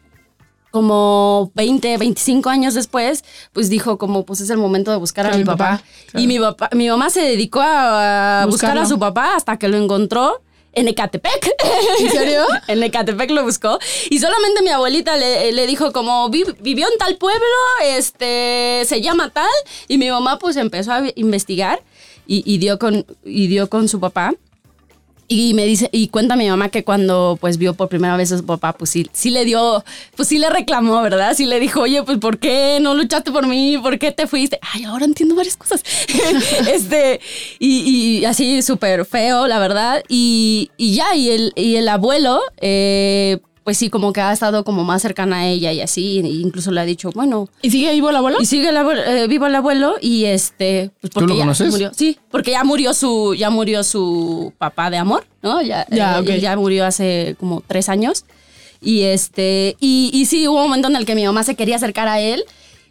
como 0.75 1.51
20, 1.55 1.97
25 1.97 2.49
años 2.49 2.73
después, 2.73 3.23
pues 3.53 3.69
dijo 3.69 3.97
como 3.97 4.25
pues 4.25 4.41
es 4.41 4.49
el 4.49 4.57
momento 4.57 4.91
de 4.91 4.97
buscar 4.97 5.25
a 5.25 5.37
mi 5.37 5.45
papá. 5.45 5.57
papá, 5.77 5.83
claro. 6.11 6.23
Y 6.23 6.27
mi 6.27 6.37
papá, 6.37 6.69
mi 6.73 6.89
mamá 6.89 7.09
se 7.09 7.21
dedicó 7.21 7.61
a, 7.61 8.41
a 8.41 8.45
buscar 8.45 8.77
a 8.77 8.85
su 8.85 8.99
papá 8.99 9.35
hasta 9.37 9.57
que 9.57 9.69
lo 9.69 9.77
encontró 9.77 10.41
en 10.73 10.89
Ecatepec. 10.89 11.49
¿En 12.01 12.11
serio? 12.11 12.43
en 12.67 12.83
Ecatepec 12.83 13.31
lo 13.31 13.43
buscó. 13.45 13.79
Y 14.09 14.19
solamente 14.19 14.61
mi 14.63 14.69
abuelita 14.69 15.15
le, 15.15 15.53
le 15.53 15.65
dijo 15.65 15.93
como 15.93 16.29
"Vi- 16.29 16.43
vivió 16.59 16.87
en 16.91 16.97
tal 16.97 17.15
pueblo, 17.15 17.39
este 17.83 18.83
se 18.85 18.99
llama 18.99 19.29
tal. 19.29 19.47
Y 19.87 19.97
mi 19.97 20.09
mamá 20.09 20.37
pues 20.39 20.57
empezó 20.57 20.91
a 20.91 21.03
investigar 21.15 21.81
y, 22.27 22.43
y 22.45 22.57
dio 22.57 22.77
con, 22.79 23.05
y 23.23 23.47
dio 23.47 23.69
con 23.69 23.87
su 23.87 24.01
papá. 24.01 24.33
Y 25.27 25.53
me 25.55 25.65
dice, 25.65 25.89
y 25.91 26.09
cuenta 26.09 26.35
mi 26.35 26.47
mamá 26.47 26.69
que 26.69 26.83
cuando 26.83 27.37
pues 27.41 27.57
vio 27.57 27.73
por 27.73 27.89
primera 27.89 28.15
vez 28.15 28.31
a 28.31 28.37
su 28.37 28.45
papá, 28.45 28.73
pues 28.73 28.91
sí, 28.91 29.09
sí 29.11 29.31
le 29.31 29.43
dio, 29.43 29.83
pues 30.15 30.27
sí 30.27 30.37
le 30.37 30.49
reclamó, 30.49 31.01
¿verdad? 31.01 31.33
Sí 31.35 31.45
le 31.45 31.59
dijo, 31.59 31.81
oye, 31.81 32.03
pues 32.03 32.19
¿por 32.19 32.37
qué 32.37 32.77
no 32.79 32.93
luchaste 32.93 33.31
por 33.31 33.47
mí? 33.47 33.77
¿Por 33.81 33.97
qué 33.97 34.11
te 34.11 34.27
fuiste? 34.27 34.59
Ay, 34.73 34.83
ahora 34.83 35.05
entiendo 35.05 35.35
varias 35.35 35.57
cosas. 35.57 35.83
este, 36.71 37.19
y, 37.59 38.23
así 38.25 38.61
súper 38.61 39.05
feo, 39.05 39.47
la 39.47 39.59
verdad. 39.59 40.03
Y, 40.07 40.69
y 40.77 40.95
ya, 40.95 41.15
y 41.15 41.29
el, 41.29 41.53
y 41.55 41.77
el 41.77 41.87
abuelo, 41.87 42.41
eh, 42.61 43.39
pues 43.65 43.77
sí, 43.77 43.89
como 43.89 44.13
que 44.13 44.21
ha 44.21 44.31
estado 44.31 44.63
como 44.63 44.83
más 44.85 45.01
cercana 45.01 45.39
a 45.39 45.47
ella 45.47 45.73
y 45.73 45.81
así, 45.81 46.19
e 46.19 46.27
incluso 46.27 46.71
le 46.71 46.79
ha 46.79 46.85
dicho, 46.85 47.09
bueno, 47.13 47.49
¿Y 47.61 47.71
sigue 47.71 47.91
vivo 47.91 48.11
el 48.11 48.15
abuelo? 48.15 48.37
y 48.39 48.45
sigue 48.45 48.69
el 48.69 48.77
abuelo- 48.77 49.03
eh, 49.03 49.27
vivo 49.27 49.47
el 49.47 49.55
abuelo 49.55 49.95
y 49.99 50.25
este, 50.25 50.91
pues 51.01 51.11
¿Tú 51.11 51.19
porque 51.19 51.33
lo 51.33 51.35
ya 51.39 51.43
conoces? 51.45 51.71
murió. 51.71 51.91
Sí, 51.93 52.17
porque 52.31 52.51
ya 52.51 52.63
murió 52.63 52.93
su, 52.93 53.33
ya 53.37 53.49
murió 53.49 53.83
su 53.83 54.53
papá 54.57 54.89
de 54.89 54.97
amor, 54.97 55.25
¿no? 55.41 55.61
Ya, 55.61 55.85
Ya, 55.89 56.19
eh, 56.19 56.39
ya 56.39 56.55
murió 56.55 56.85
hace 56.85 57.35
como 57.39 57.61
tres 57.67 57.89
años. 57.89 58.23
Y 58.81 59.01
este, 59.01 59.75
y, 59.79 60.11
y 60.13 60.25
sí, 60.27 60.47
hubo 60.47 60.57
un 60.57 60.63
momento 60.67 60.87
en 60.87 60.95
el 60.95 61.05
que 61.07 61.15
mi 61.15 61.25
mamá 61.25 61.43
se 61.43 61.55
quería 61.55 61.77
acercar 61.77 62.07
a 62.07 62.19
él. 62.19 62.43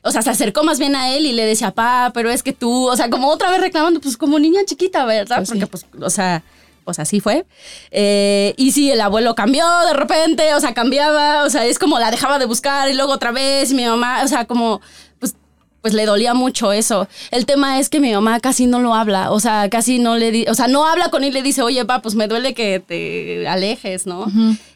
O 0.03 0.11
sea, 0.11 0.23
se 0.23 0.31
acercó 0.31 0.65
más 0.65 0.79
bien 0.81 0.97
a 0.97 1.15
él 1.15 1.25
y 1.25 1.33
le 1.33 1.47
decía, 1.47 1.71
pa, 1.71 2.11
pero 2.13 2.31
es 2.31 2.43
que 2.43 2.53
tú, 2.53 2.89
o 2.89 2.97
sea, 2.97 3.09
como 3.11 3.29
otra 3.29 3.51
vez 3.51 3.61
reclamando, 3.61 4.01
pues 4.01 4.17
como 4.17 4.39
niña 4.41 4.61
chiquita, 4.67 5.05
¿verdad? 5.05 5.37
Pues 5.37 5.49
sí. 5.51 5.55
Porque, 5.55 5.67
pues, 5.69 5.87
o 6.03 6.11
sea, 6.11 6.43
pues 6.85 6.99
así 6.99 7.21
fue. 7.21 7.47
Eh, 7.91 8.55
y 8.57 8.73
sí, 8.73 8.91
el 8.91 9.01
abuelo 9.01 9.35
cambió 9.35 9.65
de 9.87 9.95
repente, 9.95 10.55
o 10.55 10.61
sea, 10.61 10.75
cambiaba, 10.75 11.45
o 11.45 11.51
sea, 11.51 11.65
es 11.65 11.79
como 11.79 11.99
la 11.99 12.11
dejaba 12.11 12.39
de 12.39 12.47
buscar 12.47 12.89
y 12.91 12.95
luego 12.95 13.13
otra 13.13 13.33
vez, 13.33 13.73
mi 13.73 13.85
mamá, 13.85 14.23
o 14.25 14.29
sea, 14.29 14.45
como, 14.45 14.81
pues, 15.19 15.35
pues 15.81 15.93
le 15.95 16.07
dolía 16.07 16.33
mucho 16.35 16.73
eso. 16.73 17.09
El 17.31 17.45
tema 17.47 17.79
es 17.79 17.89
que 17.89 18.01
mi 18.01 18.13
mamá 18.13 18.41
casi 18.41 18.67
no 18.67 18.81
lo 18.81 18.95
habla, 18.95 19.31
o 19.33 19.41
sea, 19.41 19.69
casi 19.69 19.99
no 19.99 20.17
le 20.17 20.31
di, 20.31 20.47
o 20.49 20.55
sea, 20.55 20.67
no 20.69 20.87
habla 20.87 21.11
con 21.11 21.25
él 21.25 21.31
y 21.31 21.33
le 21.33 21.43
dice, 21.43 21.63
oye, 21.63 21.85
pa, 21.85 22.01
pues 22.01 22.15
me 22.15 22.27
duele 22.27 22.55
que 22.55 22.81
te 22.81 23.47
alejes, 23.49 24.07
¿no? 24.07 24.27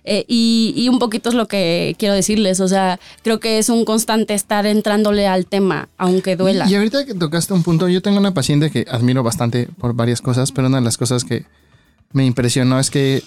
Eh, 0.05 0.25
y, 0.29 0.75
y 0.77 0.89
un 0.89 0.99
poquito 0.99 1.29
es 1.29 1.35
lo 1.35 1.49
que 1.49 1.95
quiero 1.99 2.15
decirles, 2.15 2.61
o 2.61 2.69
sea, 2.69 2.99
creo 3.23 3.41
que 3.41 3.59
es 3.59 3.69
un 3.69 3.85
constante 3.85 4.35
estar 4.35 4.67
entrándole 4.67 5.27
al 5.27 5.47
tema, 5.47 5.89
aunque 5.99 6.37
duela. 6.37 6.67
Y 6.69 6.75
ahorita 6.75 7.05
que 7.05 7.15
tocaste 7.15 7.53
un 7.53 7.63
punto, 7.63 7.89
yo 7.89 8.01
tengo 8.03 8.19
una 8.19 8.33
paciente 8.33 8.71
que 8.71 8.87
admiro 8.91 9.23
bastante 9.23 9.69
por 9.79 9.95
varias 9.95 10.21
cosas, 10.21 10.53
pero 10.53 10.69
una 10.69 10.79
de 10.79 10.85
las 10.85 10.97
cosas 10.97 11.25
que 11.25 11.45
me 12.13 12.25
impresionó 12.25 12.79
es 12.79 12.91
que 12.91 13.23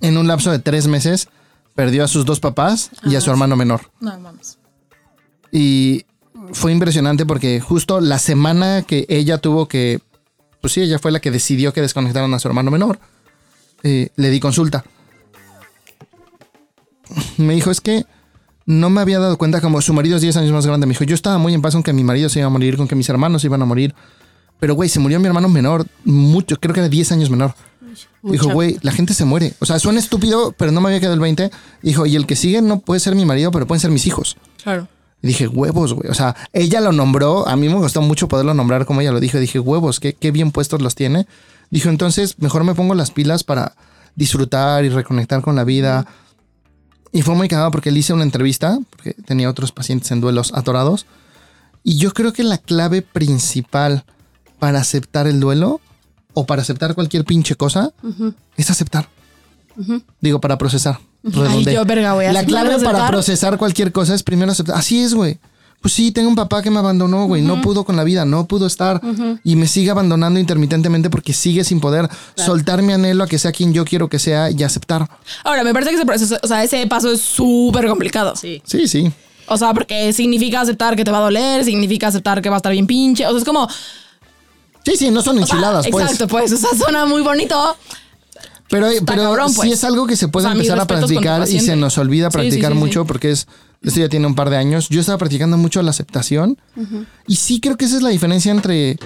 en 0.00 0.16
un 0.16 0.26
lapso 0.26 0.50
de 0.50 0.58
tres 0.58 0.86
meses 0.86 1.28
perdió 1.74 2.04
a 2.04 2.08
sus 2.08 2.24
dos 2.24 2.40
papás 2.40 2.90
y 3.04 3.16
a 3.16 3.20
su 3.20 3.30
hermano 3.30 3.56
menor. 3.56 3.90
No 4.00 4.18
mames. 4.18 4.58
Y 5.50 6.04
fue 6.52 6.72
impresionante 6.72 7.26
porque 7.26 7.60
justo 7.60 8.00
la 8.00 8.18
semana 8.18 8.82
que 8.82 9.06
ella 9.08 9.38
tuvo 9.38 9.68
que, 9.68 10.00
pues 10.60 10.72
sí, 10.72 10.82
ella 10.82 10.98
fue 10.98 11.12
la 11.12 11.20
que 11.20 11.30
decidió 11.30 11.72
que 11.72 11.80
desconectaran 11.80 12.32
a 12.34 12.38
su 12.38 12.48
hermano 12.48 12.70
menor, 12.70 12.98
eh, 13.82 14.10
le 14.16 14.30
di 14.30 14.40
consulta. 14.40 14.84
Me 17.36 17.54
dijo, 17.54 17.70
es 17.70 17.80
que 17.80 18.06
no 18.66 18.90
me 18.90 19.00
había 19.00 19.18
dado 19.18 19.36
cuenta 19.36 19.60
como 19.60 19.80
su 19.80 19.92
marido 19.92 20.16
es 20.16 20.22
10 20.22 20.38
años 20.38 20.52
más 20.52 20.66
grande. 20.66 20.86
Me 20.86 20.92
dijo, 20.92 21.04
yo 21.04 21.14
estaba 21.14 21.38
muy 21.38 21.54
en 21.54 21.62
paz 21.62 21.74
con 21.74 21.82
que 21.82 21.92
mi 21.92 22.02
marido 22.02 22.28
se 22.28 22.40
iba 22.40 22.46
a 22.46 22.50
morir, 22.50 22.76
con 22.76 22.88
que 22.88 22.94
mis 22.94 23.08
hermanos 23.08 23.42
se 23.42 23.48
iban 23.48 23.62
a 23.62 23.66
morir. 23.66 23.94
Pero, 24.58 24.74
güey, 24.74 24.88
se 24.88 25.00
murió 25.00 25.20
mi 25.20 25.26
hermano 25.26 25.48
menor, 25.48 25.86
mucho, 26.04 26.56
creo 26.56 26.72
que 26.72 26.80
era 26.80 26.88
10 26.88 27.12
años 27.12 27.30
menor. 27.30 27.54
Dijo, 28.22 28.50
güey, 28.50 28.78
la 28.82 28.92
gente 28.92 29.14
se 29.14 29.24
muere. 29.24 29.54
O 29.60 29.66
sea, 29.66 29.78
suena 29.78 29.98
estúpido, 29.98 30.52
pero 30.52 30.72
no 30.72 30.80
me 30.80 30.88
había 30.88 31.00
quedado 31.00 31.14
el 31.14 31.20
20. 31.20 31.50
Dijo, 31.82 32.06
y 32.06 32.16
el 32.16 32.26
que 32.26 32.36
sigue 32.36 32.62
no 32.62 32.80
puede 32.80 33.00
ser 33.00 33.14
mi 33.14 33.24
marido, 33.24 33.50
pero 33.50 33.66
pueden 33.66 33.80
ser 33.80 33.90
mis 33.90 34.06
hijos. 34.06 34.36
Claro. 34.62 34.88
Y 35.22 35.28
dije, 35.28 35.48
huevos, 35.48 35.94
güey. 35.94 36.10
O 36.10 36.14
sea, 36.14 36.36
ella 36.52 36.80
lo 36.80 36.92
nombró. 36.92 37.48
A 37.48 37.56
mí 37.56 37.68
me 37.68 37.76
gustó 37.76 38.02
mucho 38.02 38.28
poderlo 38.28 38.54
nombrar 38.54 38.84
como 38.86 39.00
ella 39.00 39.12
lo 39.12 39.20
dijo. 39.20 39.38
Dije, 39.38 39.58
huevos, 39.58 40.00
qué, 40.00 40.14
qué 40.14 40.30
bien 40.30 40.52
puestos 40.52 40.82
los 40.82 40.94
tiene. 40.94 41.26
Dijo, 41.70 41.88
entonces, 41.88 42.38
mejor 42.38 42.64
me 42.64 42.74
pongo 42.74 42.94
las 42.94 43.10
pilas 43.10 43.44
para 43.44 43.74
disfrutar 44.14 44.84
y 44.84 44.90
reconectar 44.90 45.42
con 45.42 45.56
la 45.56 45.64
vida. 45.64 46.06
Y 47.12 47.22
fue 47.22 47.34
muy 47.34 47.48
cagado 47.48 47.70
porque 47.70 47.90
le 47.90 48.00
hice 48.00 48.12
una 48.12 48.24
entrevista, 48.24 48.78
porque 48.90 49.14
tenía 49.14 49.48
otros 49.48 49.72
pacientes 49.72 50.10
en 50.10 50.20
duelos 50.20 50.52
atorados. 50.54 51.06
Y 51.82 51.98
yo 51.98 52.12
creo 52.12 52.32
que 52.32 52.42
la 52.42 52.58
clave 52.58 53.02
principal 53.02 54.04
para 54.58 54.80
aceptar 54.80 55.26
el 55.26 55.40
duelo 55.40 55.80
o 56.34 56.44
para 56.46 56.62
aceptar 56.62 56.94
cualquier 56.94 57.24
pinche 57.24 57.54
cosa 57.54 57.92
es 58.56 58.70
aceptar. 58.70 59.08
Digo, 60.20 60.40
para 60.40 60.58
procesar. 60.58 60.98
Ay, 61.48 61.64
yo, 61.64 61.84
verga, 61.84 62.12
güey. 62.12 62.32
La 62.32 62.44
clave 62.44 62.78
para 62.78 63.08
procesar 63.08 63.56
cualquier 63.58 63.92
cosa 63.92 64.14
es 64.14 64.22
primero 64.22 64.52
aceptar. 64.52 64.76
Así 64.76 65.00
es, 65.00 65.14
güey. 65.14 65.38
Pues 65.80 65.92
sí, 65.92 66.12
tengo 66.12 66.30
un 66.30 66.34
papá 66.34 66.62
que 66.62 66.70
me 66.70 66.78
abandonó, 66.78 67.26
güey. 67.26 67.42
No 67.42 67.60
pudo 67.60 67.84
con 67.84 67.94
la 67.94 68.04
vida, 68.04 68.24
no 68.24 68.46
pudo 68.46 68.66
estar. 68.66 69.02
Y 69.44 69.56
me 69.56 69.66
sigue 69.66 69.90
abandonando 69.90 70.40
intermitentemente 70.40 71.10
porque 71.10 71.32
sigue 71.34 71.62
sin 71.62 71.80
poder 71.80 72.08
soltar 72.36 72.82
mi 72.82 72.92
anhelo 72.94 73.24
a 73.24 73.26
que 73.26 73.38
sea 73.38 73.52
quien 73.52 73.74
yo 73.74 73.84
quiero 73.84 74.08
que 74.08 74.18
sea 74.18 74.50
y 74.50 74.62
aceptar. 74.62 75.08
Ahora, 75.44 75.62
me 75.62 75.72
parece 75.72 75.90
que 75.90 75.96
ese 75.96 76.06
proceso, 76.06 76.38
o 76.42 76.46
sea, 76.46 76.64
ese 76.64 76.86
paso 76.86 77.12
es 77.12 77.20
súper 77.20 77.86
complicado. 77.86 78.34
Sí. 78.34 78.62
Sí, 78.64 78.88
sí. 78.88 79.12
O 79.46 79.58
sea, 79.58 79.74
porque 79.74 80.14
significa 80.14 80.62
aceptar 80.62 80.96
que 80.96 81.04
te 81.04 81.10
va 81.10 81.18
a 81.18 81.22
doler, 81.22 81.64
significa 81.64 82.06
aceptar 82.06 82.40
que 82.40 82.48
va 82.48 82.56
a 82.56 82.58
estar 82.58 82.72
bien 82.72 82.86
pinche. 82.86 83.26
O 83.26 83.30
sea, 83.30 83.38
es 83.38 83.44
como. 83.44 83.68
Sí, 84.84 84.96
sí, 84.96 85.10
no 85.10 85.22
son 85.22 85.38
o 85.38 85.46
sea, 85.46 85.56
enchiladas, 85.56 85.86
pues. 85.90 86.04
Exacto, 86.04 86.28
pues. 86.28 86.52
O 86.52 86.56
sea, 86.56 86.70
suena 86.76 87.06
muy 87.06 87.22
bonito. 87.22 87.76
Pero, 88.68 88.88
pero 89.06 89.22
cabrón, 89.22 89.50
sí 89.50 89.56
pues. 89.56 89.72
es 89.72 89.84
algo 89.84 90.06
que 90.06 90.16
se 90.16 90.28
puede 90.28 90.46
O 90.46 90.48
sea, 90.48 90.56
empezar 90.56 90.80
a 90.80 90.86
practicar 90.86 91.48
y 91.48 91.60
se 91.60 91.76
nos 91.76 91.96
olvida 91.98 92.30
sí, 92.30 92.32
practicar 92.32 92.72
sí, 92.72 92.78
sí. 92.78 92.84
mucho 92.84 93.04
porque 93.04 93.30
es. 93.30 93.46
Esto 93.82 94.00
ya 94.00 94.08
tiene 94.08 94.26
un 94.26 94.34
par 94.34 94.48
de 94.48 94.56
años. 94.56 94.88
Yo 94.88 95.00
estaba 95.00 95.18
practicando 95.18 95.58
mucho 95.58 95.82
la 95.82 95.90
aceptación. 95.90 96.58
Y 97.26 97.36
sí 97.36 97.60
creo 97.60 97.76
que 97.76 97.84
esa 97.84 97.96
es 97.96 98.02
la 98.02 98.08
diferencia 98.08 98.50
entre 98.50 98.98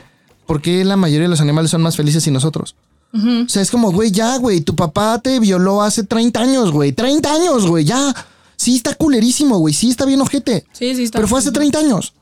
por 0.46 0.62
qué 0.62 0.84
la 0.84 0.96
mayoría 0.96 1.24
de 1.24 1.30
los 1.30 1.40
animales 1.40 1.72
son 1.72 1.82
más 1.82 1.96
felices 1.96 2.26
y 2.26 2.30
nosotros. 2.30 2.76
O 3.12 3.48
sea, 3.48 3.62
es 3.62 3.70
como, 3.70 3.90
güey, 3.90 4.10
ya, 4.10 4.36
güey, 4.36 4.60
tu 4.60 4.76
papá 4.76 5.18
te 5.18 5.40
violó 5.40 5.82
hace 5.82 6.04
30 6.04 6.40
años, 6.40 6.70
güey. 6.70 6.92
30 6.92 7.32
años, 7.32 7.66
güey, 7.66 7.84
ya. 7.84 8.14
Sí, 8.56 8.76
está 8.76 8.94
culerísimo, 8.94 9.58
güey. 9.58 9.74
Sí, 9.74 9.90
está 9.90 10.04
bien 10.04 10.20
ojete. 10.20 10.64
Sí, 10.72 10.94
sí, 10.94 11.04
está. 11.04 11.18
Pero 11.18 11.28
fue 11.28 11.40
hace 11.40 11.50
30 11.50 11.78
años. 11.78 12.12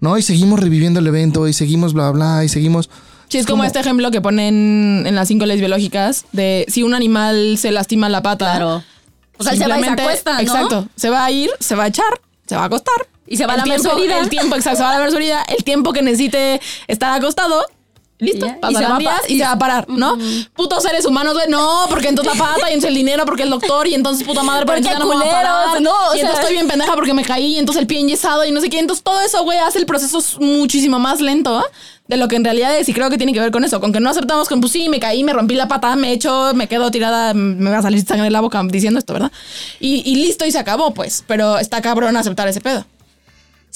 ¿No? 0.00 0.18
Y 0.18 0.22
seguimos 0.22 0.60
reviviendo 0.60 1.00
el 1.00 1.06
evento 1.06 1.48
y 1.48 1.52
seguimos 1.52 1.92
bla, 1.94 2.10
bla, 2.10 2.44
y 2.44 2.48
seguimos. 2.48 2.90
Sí, 3.28 3.38
es 3.38 3.46
como, 3.46 3.64
este 3.64 3.80
ejemplo 3.80 4.10
que 4.10 4.20
ponen 4.20 5.04
en 5.06 5.14
las 5.14 5.28
cinco 5.28 5.46
leyes 5.46 5.60
biológicas 5.60 6.24
de 6.32 6.66
si 6.68 6.82
un 6.82 6.94
animal 6.94 7.56
se 7.58 7.70
lastima 7.72 8.08
la 8.08 8.22
pata. 8.22 8.50
Claro. 8.56 8.82
O 9.38 9.42
sea, 9.42 9.52
él 9.54 9.58
se 9.58 9.66
va 9.66 9.78
y 9.78 9.82
se 9.82 9.86
simplemente- 9.86 10.02
acuesta, 10.02 10.32
¿no? 10.34 10.40
Exacto. 10.40 10.88
Se 10.94 11.10
va 11.10 11.24
a 11.24 11.30
ir, 11.30 11.50
se 11.58 11.74
va 11.74 11.84
a 11.84 11.86
echar, 11.88 12.20
se 12.46 12.54
va 12.54 12.62
a 12.62 12.66
acostar. 12.66 12.94
Y 13.26 13.36
se 13.38 13.46
va 13.46 13.54
a 13.54 13.56
El 13.56 13.62
su 13.62 13.66
tiempo- 13.68 13.98
herida. 13.98 14.18
El 14.20 14.28
tiempo, 14.28 14.54
exacto, 14.56 14.76
se 14.78 14.82
va 14.84 14.90
a 14.90 14.92
lamer 14.98 15.10
su 15.10 15.16
herida. 15.16 15.42
El 15.44 15.64
tiempo 15.64 15.92
que 15.92 16.02
necesite 16.02 16.60
estar 16.86 17.18
acostado. 17.18 17.64
Listo, 18.24 18.46
Y 18.46 18.72
y 18.72 18.74
se 18.76 18.84
va 18.86 18.96
a 18.96 19.20
y 19.28 19.38
se 19.38 19.44
va 19.44 19.52
a 19.52 19.58
parar, 19.58 19.88
¿no? 19.88 20.16
Putos 20.54 20.82
seres 20.82 21.04
humanos, 21.04 21.34
güey, 21.34 21.46
no, 21.48 21.86
porque 21.90 22.08
entonces 22.08 22.36
la 22.36 22.44
pata 22.44 22.70
y 22.70 22.74
entonces 22.74 22.88
el 22.88 22.94
dinero 22.94 23.24
porque 23.26 23.42
el 23.44 23.50
doctor 23.50 23.86
y 23.86 23.94
entonces 23.94 24.26
puta 24.26 24.42
madre, 24.42 24.64
pero 24.66 24.78
Porque 24.78 24.88
entonces 24.88 24.98
ya 24.98 25.04
no 25.04 25.10
me 25.10 25.24
voy 25.24 25.28
a 25.28 25.30
parar. 25.32 25.82
no, 25.82 25.90
o 25.90 26.14
y 26.14 26.18
sea- 26.18 26.20
entonces 26.20 26.40
estoy 26.40 26.54
bien 26.54 26.68
pendeja 26.68 26.94
porque 26.94 27.14
me 27.14 27.24
caí 27.24 27.54
y 27.54 27.58
entonces 27.58 27.80
el 27.80 27.86
pie 27.86 28.00
enyesado 28.00 28.44
y 28.44 28.50
no 28.50 28.60
sé 28.60 28.70
qué. 28.70 28.78
Entonces 28.78 29.02
todo 29.02 29.20
eso, 29.20 29.42
güey, 29.44 29.58
hace 29.58 29.78
el 29.78 29.86
proceso 29.86 30.18
muchísimo 30.40 30.98
más 30.98 31.20
lento 31.20 31.60
¿eh? 31.60 31.64
de 32.08 32.16
lo 32.16 32.28
que 32.28 32.36
en 32.36 32.44
realidad 32.44 32.76
es. 32.78 32.88
Y 32.88 32.92
creo 32.94 33.10
que 33.10 33.16
tiene 33.18 33.32
que 33.32 33.40
ver 33.40 33.50
con 33.50 33.64
eso, 33.64 33.80
con 33.80 33.92
que 33.92 34.00
no 34.00 34.10
aceptamos 34.10 34.48
con, 34.48 34.60
pues 34.60 34.72
sí, 34.72 34.88
me 34.88 35.00
caí, 35.00 35.24
me 35.24 35.32
rompí 35.32 35.54
la 35.54 35.68
pata, 35.68 35.94
me 35.96 36.12
echo, 36.12 36.52
me 36.54 36.66
quedo 36.68 36.90
tirada, 36.90 37.32
me 37.34 37.70
va 37.70 37.78
a 37.78 37.82
salir 37.82 38.04
sangre 38.04 38.24
de 38.24 38.30
la 38.30 38.40
boca 38.40 38.62
diciendo 38.68 38.98
esto, 38.98 39.12
¿verdad? 39.12 39.32
Y, 39.80 40.02
y 40.04 40.16
listo 40.16 40.44
y 40.44 40.50
se 40.52 40.58
acabó, 40.58 40.92
pues. 40.94 41.24
Pero 41.26 41.58
está 41.58 41.80
cabrón 41.82 42.16
aceptar 42.16 42.46
ese 42.48 42.60
pedo. 42.60 42.84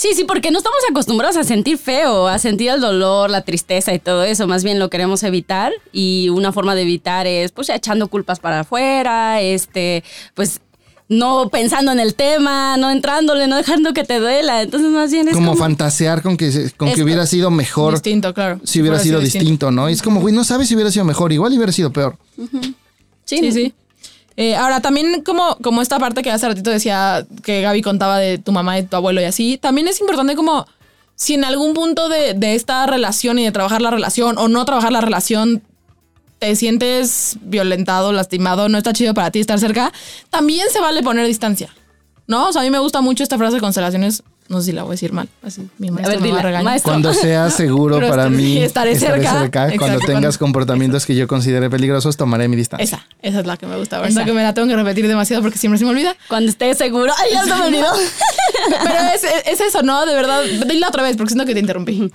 Sí, 0.01 0.11
sí, 0.15 0.23
porque 0.23 0.53
no 0.53 0.59
estamos 0.59 0.79
acostumbrados 0.89 1.37
a 1.37 1.43
sentir 1.43 1.77
feo, 1.77 2.29
a 2.29 2.39
sentir 2.39 2.71
el 2.71 2.81
dolor, 2.81 3.31
la 3.31 3.43
tristeza 3.43 3.93
y 3.93 3.99
todo 3.99 4.23
eso. 4.23 4.47
Más 4.47 4.63
bien 4.63 4.79
lo 4.79 4.91
queremos 4.91 5.25
evitar 5.25 5.73
y 5.93 6.29
una 6.29 6.53
forma 6.53 6.77
de 6.77 6.83
evitar 6.83 7.27
es 7.27 7.51
pues 7.51 7.69
echando 7.69 8.07
culpas 8.07 8.39
para 8.39 8.61
afuera, 8.61 9.41
este, 9.41 10.05
pues 10.35 10.61
no 11.09 11.49
pensando 11.49 11.91
en 11.91 11.99
el 11.99 12.15
tema, 12.15 12.77
no 12.77 12.93
entrándole, 12.93 13.49
no 13.49 13.57
dejando 13.57 13.93
que 13.93 14.05
te 14.05 14.21
duela. 14.21 14.63
Entonces 14.63 14.89
más 14.93 15.11
bien 15.11 15.27
es 15.27 15.35
como, 15.35 15.49
como, 15.51 15.59
fantasear 15.59 16.23
con 16.23 16.37
que, 16.37 16.53
se- 16.53 16.71
con 16.71 16.93
que 16.93 17.03
hubiera 17.03 17.27
sido 17.27 17.51
mejor 17.51 17.95
Distinto, 17.95 18.33
claro. 18.33 18.61
si 18.63 18.81
hubiera 18.81 19.01
sido 19.01 19.19
distinto. 19.19 19.43
distinto, 19.43 19.71
¿no? 19.73 19.91
Y 19.91 19.95
es 19.95 20.03
como, 20.03 20.21
güey, 20.21 20.33
no 20.33 20.45
sabes 20.45 20.69
si 20.69 20.77
hubiera 20.77 20.93
sido 20.93 21.07
mejor. 21.07 21.33
Igual 21.33 21.53
hubiera 21.55 21.73
sido 21.73 21.93
peor. 21.93 22.17
Sí, 23.25 23.51
sí. 23.51 23.75
Eh, 24.40 24.55
ahora, 24.55 24.81
también 24.81 25.24
como, 25.24 25.57
como 25.57 25.83
esta 25.83 25.98
parte 25.98 26.22
que 26.22 26.31
hace 26.31 26.46
ratito 26.46 26.70
decía 26.70 27.27
que 27.42 27.61
Gaby 27.61 27.83
contaba 27.83 28.18
de 28.18 28.38
tu 28.38 28.53
mamá 28.53 28.79
y 28.79 28.85
tu 28.85 28.94
abuelo 28.94 29.20
y 29.20 29.24
así, 29.24 29.59
también 29.59 29.88
es 29.88 30.01
importante 30.01 30.37
como 30.37 30.64
si 31.16 31.35
en 31.35 31.44
algún 31.44 31.74
punto 31.74 32.09
de, 32.09 32.35
de 32.35 32.55
esta 32.55 32.87
relación 32.87 33.40
y 33.40 33.44
de 33.44 33.51
trabajar 33.51 33.83
la 33.83 33.90
relación 33.90 34.38
o 34.38 34.46
no 34.46 34.64
trabajar 34.64 34.92
la 34.92 35.01
relación 35.01 35.61
te 36.38 36.55
sientes 36.55 37.37
violentado, 37.40 38.12
lastimado, 38.12 38.68
no 38.68 38.79
está 38.79 38.92
chido 38.92 39.12
para 39.12 39.33
ti 39.33 39.40
estar 39.40 39.59
cerca, 39.59 39.92
también 40.31 40.68
se 40.72 40.79
vale 40.81 41.03
poner 41.03 41.27
distancia. 41.27 41.74
¿No? 42.29 42.46
O 42.48 42.53
sea, 42.53 42.62
a 42.62 42.64
mí 42.64 42.70
me 42.70 42.78
gusta 42.78 43.01
mucho 43.01 43.24
esta 43.24 43.39
frase 43.39 43.57
de 43.57 43.61
constelaciones. 43.61 44.22
No 44.49 44.61
sé 44.61 44.66
si 44.66 44.72
la 44.72 44.82
voy 44.82 44.90
a 44.90 44.92
decir 44.92 45.12
mal. 45.12 45.28
Así, 45.42 45.68
mi 45.76 45.90
maestro 45.90 46.20
ver, 46.20 46.32
me 46.32 46.38
a 46.38 46.42
regañar. 46.42 46.64
maestro. 46.64 46.90
Cuando 46.92 47.12
sea 47.12 47.51
seguro 47.51 47.99
para 48.01 48.24
estaré- 48.28 48.30
mí 48.36 48.57
estaré 48.59 48.99
cerca. 48.99 49.51
Cuando 49.51 49.74
Exacto, 49.74 50.07
tengas 50.07 50.38
cuando- 50.38 50.38
comportamientos 50.38 51.05
que 51.05 51.14
yo 51.14 51.28
considere 51.28 51.68
peligrosos, 51.68 52.16
tomaré 52.16 52.49
mi 52.49 52.57
distancia. 52.57 52.82
Esa, 52.84 53.07
esa 53.20 53.40
es 53.40 53.46
la 53.46 53.57
que 53.59 53.66
me 53.66 53.76
gusta. 53.76 54.03
Esa. 54.07 54.24
Que 54.24 54.32
me 54.32 54.42
la 54.42 54.55
tengo 54.55 54.66
que 54.66 54.74
repetir 54.76 55.07
demasiado 55.07 55.42
porque 55.42 55.59
siempre 55.59 55.78
se 55.78 55.84
me 55.84 55.90
olvida. 55.90 56.16
cuando 56.28 56.51
estés 56.51 56.78
seguro. 56.78 57.12
Ay, 57.18 57.32
ya 57.34 57.44
se 57.44 57.55
me 57.55 57.66
olvidó. 57.66 57.88
Pero 58.84 58.99
es, 59.14 59.22
es 59.46 59.61
eso, 59.61 59.82
¿no? 59.82 60.07
De 60.07 60.14
verdad, 60.14 60.42
dila 60.66 60.88
otra 60.88 61.03
vez 61.03 61.16
porque 61.16 61.30
siento 61.32 61.46
que 61.46 61.55
te 61.55 61.61
interrumpí. 61.61 62.11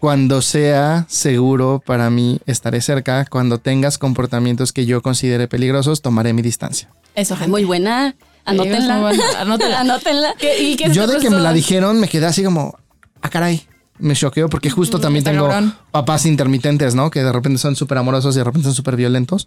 Cuando 0.00 0.40
sea 0.42 1.04
seguro 1.08 1.82
para 1.84 2.08
mí, 2.10 2.40
estaré 2.46 2.80
cerca. 2.80 3.26
Cuando 3.26 3.58
tengas 3.58 3.98
comportamientos 3.98 4.72
que 4.72 4.86
yo 4.86 5.02
considere 5.02 5.46
peligrosos, 5.46 6.00
tomaré 6.00 6.32
mi 6.32 6.42
distancia. 6.42 6.88
Eso, 7.14 7.36
gente. 7.36 7.50
Muy 7.50 7.64
buena. 7.64 8.14
Anótenla. 8.44 8.98
buena. 9.00 9.24
Anótenla. 9.40 9.80
Anótenla. 9.80 10.34
¿Qué- 10.38 10.62
¿Y 10.62 10.76
qué 10.76 10.90
Yo 10.92 11.06
de 11.06 11.18
que 11.18 11.30
me 11.30 11.38
la 11.40 11.52
dijeron 11.52 12.00
me 12.00 12.08
quedé 12.08 12.26
así 12.26 12.42
como, 12.44 12.78
ah, 13.22 13.28
caray. 13.30 13.62
Me 13.98 14.14
choqueó 14.14 14.48
porque 14.48 14.70
justo 14.70 14.98
también 14.98 15.18
está 15.20 15.30
tengo 15.32 15.48
cabrón. 15.48 15.74
papás 15.90 16.24
intermitentes, 16.24 16.94
¿no? 16.94 17.10
Que 17.10 17.22
de 17.22 17.30
repente 17.32 17.58
son 17.58 17.76
súper 17.76 17.98
amorosos 17.98 18.34
y 18.34 18.38
de 18.38 18.44
repente 18.44 18.64
son 18.64 18.74
súper 18.74 18.96
violentos. 18.96 19.46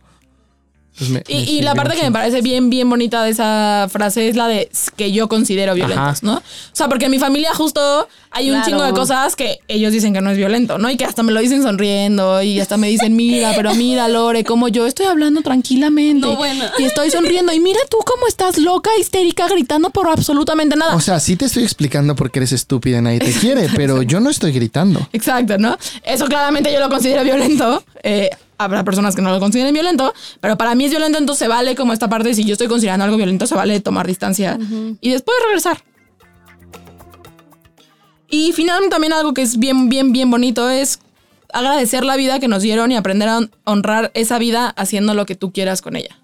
Pues 0.98 1.10
me- 1.10 1.24
Y, 1.28 1.34
me 1.34 1.41
y 1.41 1.46
sirvió 1.46 1.64
la 1.64 1.76
parte 1.76 1.96
que 1.96 2.04
me 2.04 2.12
parece 2.12 2.41
bien, 2.41 2.70
bien 2.70 2.89
bonita 2.89 3.24
de 3.24 3.32
esa 3.32 3.88
frase 3.89 4.28
es 4.30 4.36
la 4.36 4.48
de 4.48 4.70
que 4.96 5.12
yo 5.12 5.28
considero 5.28 5.74
violentos, 5.74 6.00
Ajá. 6.08 6.20
¿no? 6.22 6.36
O 6.38 6.41
sea, 6.74 6.88
porque 6.88 7.06
en 7.06 7.12
mi 7.12 7.20
familia 7.20 7.54
justo 7.54 8.08
hay 8.32 8.50
un 8.50 8.56
Claro. 8.58 8.70
chingo 8.70 8.84
de 8.84 8.91
cosas 8.94 9.36
que 9.36 9.60
ellos 9.68 9.91
dicen 9.91 10.14
que 10.14 10.22
no 10.22 10.30
es 10.32 10.38
violento, 10.38 10.78
¿no? 10.78 10.89
Y 10.89 10.98
que 10.98 11.06
hasta 11.06 11.24
me 11.24 11.32
lo 11.32 11.39
dicen 11.39 11.64
sonriendo 11.64 12.41
y 12.44 12.60
hasta 12.60 12.78
me 12.78 12.88
dicen, 12.89 13.16
mira, 13.16 13.54
pero 13.56 13.74
mira, 13.76 14.08
Lore, 14.08 14.44
como 14.44 14.68
yo 14.68 14.86
estoy 14.88 15.06
hablando 15.08 15.41
tranquilamente. 15.41 16.28
No, 16.28 16.36
bueno. 16.36 16.66
Y 16.78 16.84
estoy 16.84 17.10
sonriendo. 17.12 17.54
Y 17.54 17.60
mira 17.60 17.80
tú 17.89 17.98
cómo 18.06 18.28
estás 18.28 18.58
loca, 18.58 18.89
histérica, 19.00 19.48
gritando 19.48 19.89
por 19.89 20.08
absolutamente 20.08 20.76
nada. 20.76 20.96
O 20.96 21.02
sea, 21.02 21.20
sí 21.20 21.36
te 21.36 21.46
estoy 21.46 21.64
explicando 21.64 22.16
por 22.16 22.32
qué 22.32 22.39
eres 22.39 22.52
estúpida 22.52 23.00
y 23.00 23.02
nadie 23.02 23.20
te 23.20 23.32
quiere, 23.34 23.68
pero 23.76 24.02
yo 24.04 24.20
no 24.20 24.30
estoy 24.30 24.52
gritando. 24.52 25.08
Exacto, 25.14 25.58
¿no? 25.58 25.78
Eso 26.04 26.26
claramente 26.26 26.72
yo 26.74 26.80
lo 26.80 26.89
considero 26.89 27.24
violento. 27.24 27.84
Eh, 28.04 28.30
habrá 28.58 28.84
personas 28.84 29.16
que 29.16 29.22
no 29.22 29.32
lo 29.32 29.39
consideren 29.39 29.74
violento, 29.74 30.14
pero 30.39 30.58
para 30.58 30.76
mí 30.76 30.86
es 30.86 30.91
violento, 30.91 31.18
entonces 31.18 31.39
se 31.39 31.47
vale 31.47 31.76
como 31.76 31.93
esta 31.93 32.08
parte, 32.10 32.34
si 32.34 32.43
yo 32.45 32.54
estoy 32.54 32.68
considerando 32.68 33.06
algo 33.06 33.18
violento, 33.18 33.47
se 33.47 33.56
vale 33.56 33.80
tomar 33.80 34.08
distancia 34.08 34.58
y 35.01 35.10
después 35.12 35.36
regresar. 35.45 35.84
Y 38.30 38.51
finalmente 38.54 38.89
también 38.95 39.14
algo 39.14 39.34
que 39.34 39.41
es 39.43 39.60
bien, 39.60 39.89
bien, 39.89 40.12
bien 40.12 40.32
bonito 40.32 40.70
es 40.70 40.99
agradecer 41.51 42.04
la 42.04 42.16
vida 42.16 42.39
que 42.39 42.47
nos 42.47 42.64
dieron 42.64 42.91
y 42.91 42.95
aprender 42.95 43.30
a 43.30 43.38
hon- 43.38 43.51
honrar 43.64 44.12
esa 44.16 44.39
vida 44.39 44.70
haciendo 44.70 45.14
lo 45.14 45.26
que 45.26 45.36
tú 45.36 45.51
quieras 45.51 45.82
con 45.84 45.95
ella. 45.95 46.18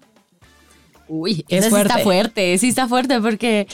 Uy, 1.06 1.44
Es 1.48 1.58
esa 1.60 1.64
sí 1.66 1.70
fuerte. 1.70 1.92
está 1.92 2.02
fuerte, 2.04 2.58
sí 2.58 2.68
está 2.68 2.88
fuerte 2.88 3.20
porque 3.20 3.68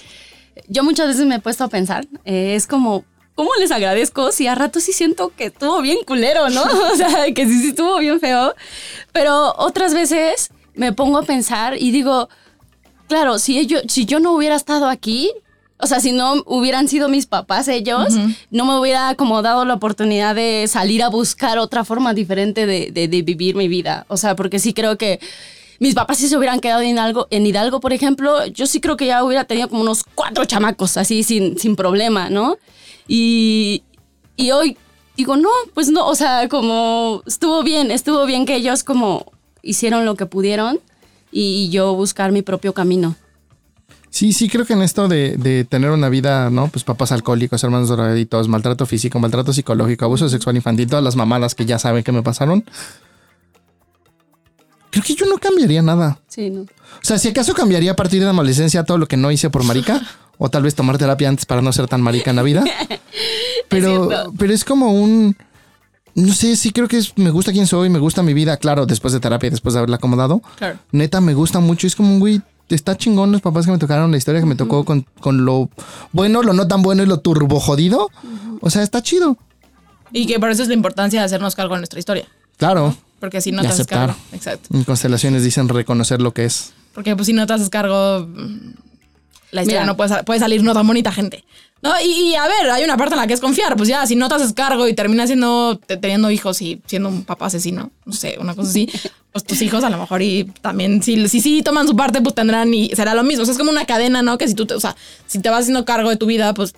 yo 0.68 0.84
muchas 0.84 1.06
veces 1.08 1.26
me 1.26 1.36
he 1.36 1.40
puesto 1.40 1.64
a 1.64 1.68
pensar, 1.68 2.06
eh, 2.24 2.54
es 2.56 2.66
como, 2.66 3.04
¿cómo 3.36 3.50
les 3.60 3.70
agradezco 3.70 4.32
si 4.32 4.48
a 4.48 4.54
rato 4.56 4.80
sí 4.80 4.92
siento 4.92 5.32
que 5.36 5.44
estuvo 5.46 5.80
bien 5.80 5.98
culero, 6.04 6.48
¿no? 6.50 6.62
O 6.92 6.96
sea, 6.96 7.32
que 7.32 7.46
sí, 7.46 7.60
sí 7.60 7.68
estuvo 7.68 7.98
bien 7.98 8.18
feo, 8.18 8.54
pero 9.12 9.54
otras 9.58 9.94
veces 9.94 10.50
me 10.74 10.92
pongo 10.92 11.18
a 11.18 11.22
pensar 11.22 11.76
y 11.80 11.90
digo, 11.92 12.28
claro, 13.08 13.38
si, 13.38 13.58
ellos, 13.58 13.82
si 13.88 14.04
yo 14.06 14.18
no 14.20 14.32
hubiera 14.32 14.56
estado 14.56 14.88
aquí, 14.88 15.30
o 15.78 15.86
sea, 15.86 16.00
si 16.00 16.12
no 16.12 16.42
hubieran 16.46 16.88
sido 16.88 17.08
mis 17.10 17.26
papás 17.26 17.68
ellos, 17.68 18.14
no 18.50 18.64
me 18.64 18.78
hubiera 18.78 19.14
como 19.14 19.42
dado 19.42 19.64
la 19.66 19.74
oportunidad 19.74 20.34
de 20.34 20.66
salir 20.68 21.02
a 21.02 21.08
buscar 21.08 21.58
otra 21.58 21.84
forma 21.84 22.14
diferente 22.14 22.64
de, 22.66 22.90
de- 22.90 23.08
de 23.08 23.22
vivir 23.22 23.54
mi 23.56 23.68
vida. 23.68 24.06
O 24.08 24.16
sea, 24.16 24.34
porque 24.36 24.58
sí 24.58 24.72
creo 24.72 24.96
que 24.96 25.20
mis 25.78 25.94
papás 25.94 26.16
si 26.16 26.28
se 26.28 26.36
hubieran 26.38 26.60
quedado 26.60 26.80
en, 26.80 26.98
algo, 26.98 27.26
en 27.30 27.44
Hidalgo, 27.44 27.80
por 27.80 27.92
ejemplo, 27.92 28.46
yo 28.46 28.66
sí 28.66 28.80
creo 28.80 28.96
que 28.96 29.04
ya 29.04 29.22
hubiera 29.22 29.44
tenido 29.44 29.68
como 29.68 29.82
unos 29.82 30.04
cuatro 30.14 30.46
chamacos 30.46 30.96
así 30.96 31.22
sin, 31.22 31.58
sin 31.58 31.76
problema, 31.76 32.30
¿no? 32.30 32.56
Y, 33.08 33.82
y 34.36 34.50
hoy 34.50 34.76
digo, 35.16 35.36
no, 35.36 35.48
pues 35.74 35.88
no, 35.88 36.06
o 36.06 36.14
sea, 36.14 36.48
como 36.48 37.22
estuvo 37.26 37.62
bien, 37.62 37.90
estuvo 37.90 38.26
bien 38.26 38.46
que 38.46 38.56
ellos 38.56 38.84
como 38.84 39.32
hicieron 39.62 40.04
lo 40.04 40.14
que 40.14 40.26
pudieron 40.26 40.80
y 41.32 41.68
yo 41.70 41.94
buscar 41.94 42.32
mi 42.32 42.42
propio 42.42 42.72
camino. 42.72 43.16
Sí, 44.10 44.32
sí, 44.32 44.48
creo 44.48 44.64
que 44.64 44.72
en 44.72 44.82
esto 44.82 45.08
de, 45.08 45.36
de 45.36 45.64
tener 45.64 45.90
una 45.90 46.08
vida, 46.08 46.48
¿no? 46.48 46.68
Pues 46.68 46.84
papás 46.84 47.12
alcohólicos, 47.12 47.62
hermanos 47.62 47.90
drogaditos, 47.90 48.48
maltrato 48.48 48.86
físico, 48.86 49.18
maltrato 49.18 49.52
psicológico, 49.52 50.06
abuso 50.06 50.28
sexual 50.28 50.56
infantil, 50.56 50.88
todas 50.88 51.04
las 51.04 51.16
mamadas 51.16 51.54
que 51.54 51.66
ya 51.66 51.78
saben 51.78 52.02
que 52.02 52.12
me 52.12 52.22
pasaron. 52.22 52.64
Creo 54.90 55.04
que 55.04 55.14
yo 55.14 55.26
no 55.26 55.36
cambiaría 55.36 55.82
nada. 55.82 56.18
Sí, 56.28 56.48
¿no? 56.48 56.62
O 56.62 56.66
sea, 57.02 57.18
si 57.18 57.28
acaso 57.28 57.52
cambiaría 57.52 57.90
a 57.90 57.96
partir 57.96 58.20
de 58.20 58.24
la 58.24 58.30
adolescencia 58.30 58.84
todo 58.84 58.96
lo 58.96 59.06
que 59.06 59.18
no 59.18 59.30
hice 59.30 59.50
por 59.50 59.62
marica, 59.64 60.00
o 60.38 60.48
tal 60.48 60.62
vez 60.62 60.74
tomar 60.74 60.98
terapia 60.98 61.28
antes 61.28 61.46
para 61.46 61.62
no 61.62 61.72
ser 61.72 61.88
tan 61.88 62.02
marica 62.02 62.30
en 62.30 62.36
la 62.36 62.42
vida. 62.42 62.64
Pero, 63.68 64.08
cierto. 64.08 64.32
pero 64.38 64.52
es 64.52 64.64
como 64.64 64.92
un. 64.92 65.36
No 66.14 66.32
sé, 66.32 66.54
sí 66.54 66.70
creo 66.70 66.86
que 66.86 66.98
es, 66.98 67.18
me 67.18 67.30
gusta 67.30 67.50
quién 67.50 67.66
soy, 67.66 67.88
me 67.90 67.98
gusta 67.98 68.22
mi 68.22 68.32
vida, 68.32 68.56
claro, 68.58 68.86
después 68.86 69.12
de 69.12 69.18
terapia, 69.18 69.50
después 69.50 69.74
de 69.74 69.80
haberla 69.80 69.96
acomodado. 69.96 70.40
Claro. 70.56 70.78
Neta, 70.92 71.20
me 71.20 71.34
gusta 71.34 71.58
mucho. 71.58 71.88
Es 71.88 71.96
como 71.96 72.14
un 72.14 72.20
güey, 72.20 72.40
está 72.68 72.96
chingón 72.96 73.32
los 73.32 73.40
papás 73.40 73.66
que 73.66 73.72
me 73.72 73.78
tocaron, 73.78 74.12
la 74.12 74.16
historia 74.18 74.40
que 74.40 74.46
me 74.46 74.54
tocó 74.54 74.84
con, 74.84 75.04
con 75.20 75.44
lo 75.44 75.68
bueno, 76.12 76.42
lo 76.44 76.52
no 76.52 76.68
tan 76.68 76.82
bueno 76.82 77.02
y 77.02 77.06
lo 77.06 77.18
turbo 77.18 77.58
jodido. 77.58 78.08
O 78.60 78.70
sea, 78.70 78.82
está 78.82 79.02
chido. 79.02 79.36
Y 80.12 80.26
que 80.26 80.38
por 80.38 80.50
eso 80.50 80.62
es 80.62 80.68
la 80.68 80.74
importancia 80.74 81.18
de 81.20 81.26
hacernos 81.26 81.56
cargo 81.56 81.74
de 81.74 81.80
nuestra 81.80 81.98
historia. 81.98 82.26
Claro. 82.56 82.96
Porque 83.20 83.40
si 83.40 83.52
no 83.52 83.62
Y 83.62 83.66
te 83.66 83.72
haces 83.72 83.86
cargo. 83.86 84.14
Exacto. 84.32 84.68
En 84.72 84.84
constelaciones 84.84 85.42
dicen 85.42 85.68
reconocer 85.68 86.22
lo 86.22 86.32
que 86.32 86.44
es. 86.44 86.72
Porque 86.94 87.14
pues 87.16 87.26
si 87.26 87.32
no 87.32 87.46
te 87.46 87.52
haces 87.52 87.68
cargo, 87.68 88.26
la 89.52 89.62
historia 89.62 89.80
Mira. 89.82 89.92
no 89.92 89.96
puede, 89.96 90.22
puede 90.24 90.40
salir 90.40 90.62
no 90.62 90.74
tan 90.74 90.86
bonita, 90.86 91.12
gente. 91.12 91.44
No, 91.82 91.92
y, 92.02 92.06
y, 92.30 92.34
a 92.34 92.48
ver, 92.48 92.70
hay 92.70 92.84
una 92.84 92.96
parte 92.96 93.14
en 93.14 93.20
la 93.20 93.26
que 93.26 93.34
es 93.34 93.40
confiar. 93.40 93.76
Pues 93.76 93.88
ya, 93.88 94.06
si 94.06 94.16
no 94.16 94.28
te 94.28 94.34
haces 94.36 94.52
cargo 94.54 94.88
y 94.88 94.94
terminas 94.94 95.28
siendo, 95.28 95.78
te- 95.78 95.96
teniendo 95.98 96.30
hijos 96.30 96.60
y 96.62 96.80
siendo 96.86 97.08
un 97.10 97.24
papá 97.24 97.46
asesino, 97.46 97.90
no 98.06 98.12
sé, 98.12 98.38
una 98.40 98.54
cosa 98.54 98.70
así, 98.70 98.88
pues 99.32 99.44
tus 99.44 99.60
hijos 99.62 99.84
a 99.84 99.90
lo 99.90 99.98
mejor 99.98 100.22
y 100.22 100.44
también, 100.62 101.02
si 101.02 101.28
sí 101.28 101.40
si, 101.40 101.62
toman 101.62 101.86
su 101.86 101.94
parte, 101.94 102.20
pues 102.22 102.34
tendrán 102.34 102.72
y 102.72 102.88
será 102.96 103.14
lo 103.14 103.22
mismo. 103.22 103.42
O 103.42 103.44
sea, 103.44 103.52
es 103.52 103.58
como 103.58 103.70
una 103.70 103.84
cadena, 103.84 104.22
¿no? 104.22 104.38
Que 104.38 104.48
si 104.48 104.54
tú, 104.54 104.66
te, 104.66 104.74
o 104.74 104.80
sea, 104.80 104.96
si 105.26 105.38
te 105.40 105.50
vas 105.50 105.60
haciendo 105.60 105.84
cargo 105.84 106.08
de 106.10 106.16
tu 106.16 106.26
vida, 106.26 106.54
pues 106.54 106.74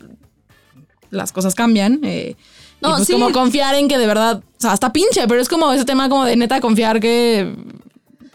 las 1.10 1.32
cosas 1.32 1.54
cambian. 1.54 2.00
eh, 2.02 2.34
No, 2.80 2.90
y 2.90 2.96
pues 2.96 3.06
sí. 3.06 3.12
como 3.12 3.30
confiar 3.32 3.76
en 3.76 3.88
que 3.88 3.98
de 3.98 4.06
verdad, 4.06 4.38
o 4.42 4.60
sea, 4.60 4.72
hasta 4.72 4.92
pinche, 4.92 5.26
pero 5.28 5.40
es 5.40 5.48
como 5.48 5.72
ese 5.72 5.84
tema 5.84 6.08
como 6.08 6.24
de 6.24 6.36
neta 6.36 6.60
confiar 6.60 7.00
que, 7.00 7.54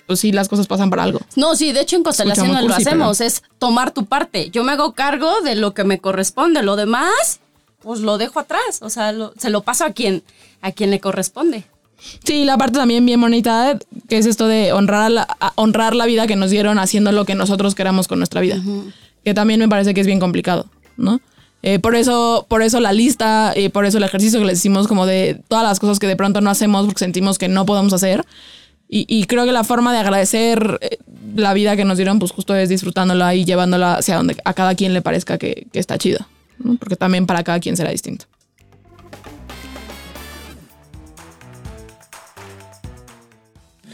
pues 0.08 0.20
sí, 0.20 0.32
las 0.32 0.48
cosas 0.50 0.68
pasan 0.68 0.90
para 0.90 1.04
algo. 1.04 1.20
No, 1.36 1.56
sí, 1.56 1.72
de 1.72 1.82
hecho 1.82 1.96
en 1.96 2.04
constelaciones 2.04 2.52
muy 2.54 2.68
lo 2.68 2.76
hacemos, 2.76 3.22
es 3.22 3.44
tomar 3.60 3.92
tu 3.92 4.06
parte. 4.06 4.50
Yo 4.52 4.64
me 4.64 4.72
hago 4.74 4.94
cargo 4.94 5.42
de 5.42 5.56
lo 5.56 5.74
que 5.74 5.84
me 5.84 6.00
corresponde, 6.00 6.62
lo 6.64 6.76
demás, 6.76 7.40
pues 7.82 8.00
lo 8.02 8.18
dejo 8.18 8.40
atrás, 8.40 8.80
o 8.82 8.90
sea, 8.90 9.12
lo- 9.12 9.34
se 9.38 9.50
lo 9.50 9.62
paso 9.62 9.86
a 9.86 9.92
quien, 9.92 10.24
a 10.62 10.72
quien 10.72 10.92
le 10.92 11.00
corresponde. 11.00 11.66
Sí, 12.26 12.44
la 12.44 12.58
parte 12.58 12.78
también 12.80 13.06
bien 13.06 13.22
bonita, 13.22 13.72
eh, 13.72 13.80
que 14.10 14.18
es 14.18 14.26
esto 14.26 14.48
de 14.48 14.74
honrar, 14.74 15.10
la, 15.10 15.26
honrar 15.56 15.96
la 15.96 16.06
vida 16.06 16.28
que 16.28 16.36
nos 16.36 16.50
dieron 16.52 16.78
haciendo 16.80 17.12
lo 17.14 17.24
que 17.26 17.34
nosotros 17.36 17.76
queramos 17.76 18.10
con 18.10 18.20
nuestra 18.20 18.42
vida. 18.42 18.62
Que 19.24 19.34
también 19.34 19.60
me 19.62 19.70
parece 19.70 19.94
que 19.94 20.02
es 20.02 20.08
bien 20.08 20.20
complicado, 20.20 20.66
¿no? 20.98 21.22
Eh, 21.66 21.80
por 21.80 21.96
eso, 21.96 22.46
por 22.50 22.62
eso 22.62 22.82
la 22.82 22.92
lista, 22.92 23.54
y 23.56 23.70
por 23.70 23.86
eso 23.86 24.00
el 24.00 24.04
ejercicio 24.04 24.38
que 24.42 24.46
les 24.46 24.60
hicimos, 24.60 24.90
como 24.90 25.06
de 25.06 25.42
todas 25.48 25.64
las 25.64 25.80
cosas 25.80 25.98
que 25.98 26.08
de 26.08 26.18
pronto 26.18 26.42
no 26.42 26.50
hacemos 26.50 26.86
porque 26.86 27.00
sentimos 27.00 27.38
que 27.38 27.48
no 27.48 27.66
podemos 27.66 27.94
hacer. 27.94 28.26
Y, 28.96 29.08
y 29.08 29.26
creo 29.26 29.44
que 29.44 29.52
la 29.52 29.64
forma 29.64 29.92
de 29.92 29.98
agradecer 29.98 30.78
eh, 30.82 31.00
la 31.36 31.56
vida 31.56 31.76
que 31.76 31.84
nos 31.84 31.98
dieron, 31.98 32.20
pues 32.20 32.32
justo 32.32 32.56
es 32.56 32.70
disfrutándola 32.70 33.34
y 33.34 33.44
llevándola 33.44 33.96
hacia 33.96 34.18
donde 34.18 34.38
a 34.46 34.54
cada 34.54 34.76
quien 34.76 34.94
le 34.94 35.02
parezca 35.02 35.40
que, 35.40 35.66
que 35.74 35.80
está 35.80 35.98
chida. 35.98 36.28
¿no? 36.60 36.76
Porque 36.76 36.96
también 36.96 37.26
para 37.26 37.44
cada 37.44 37.60
quien 37.60 37.76
será 37.76 37.90
distinto. 37.90 38.26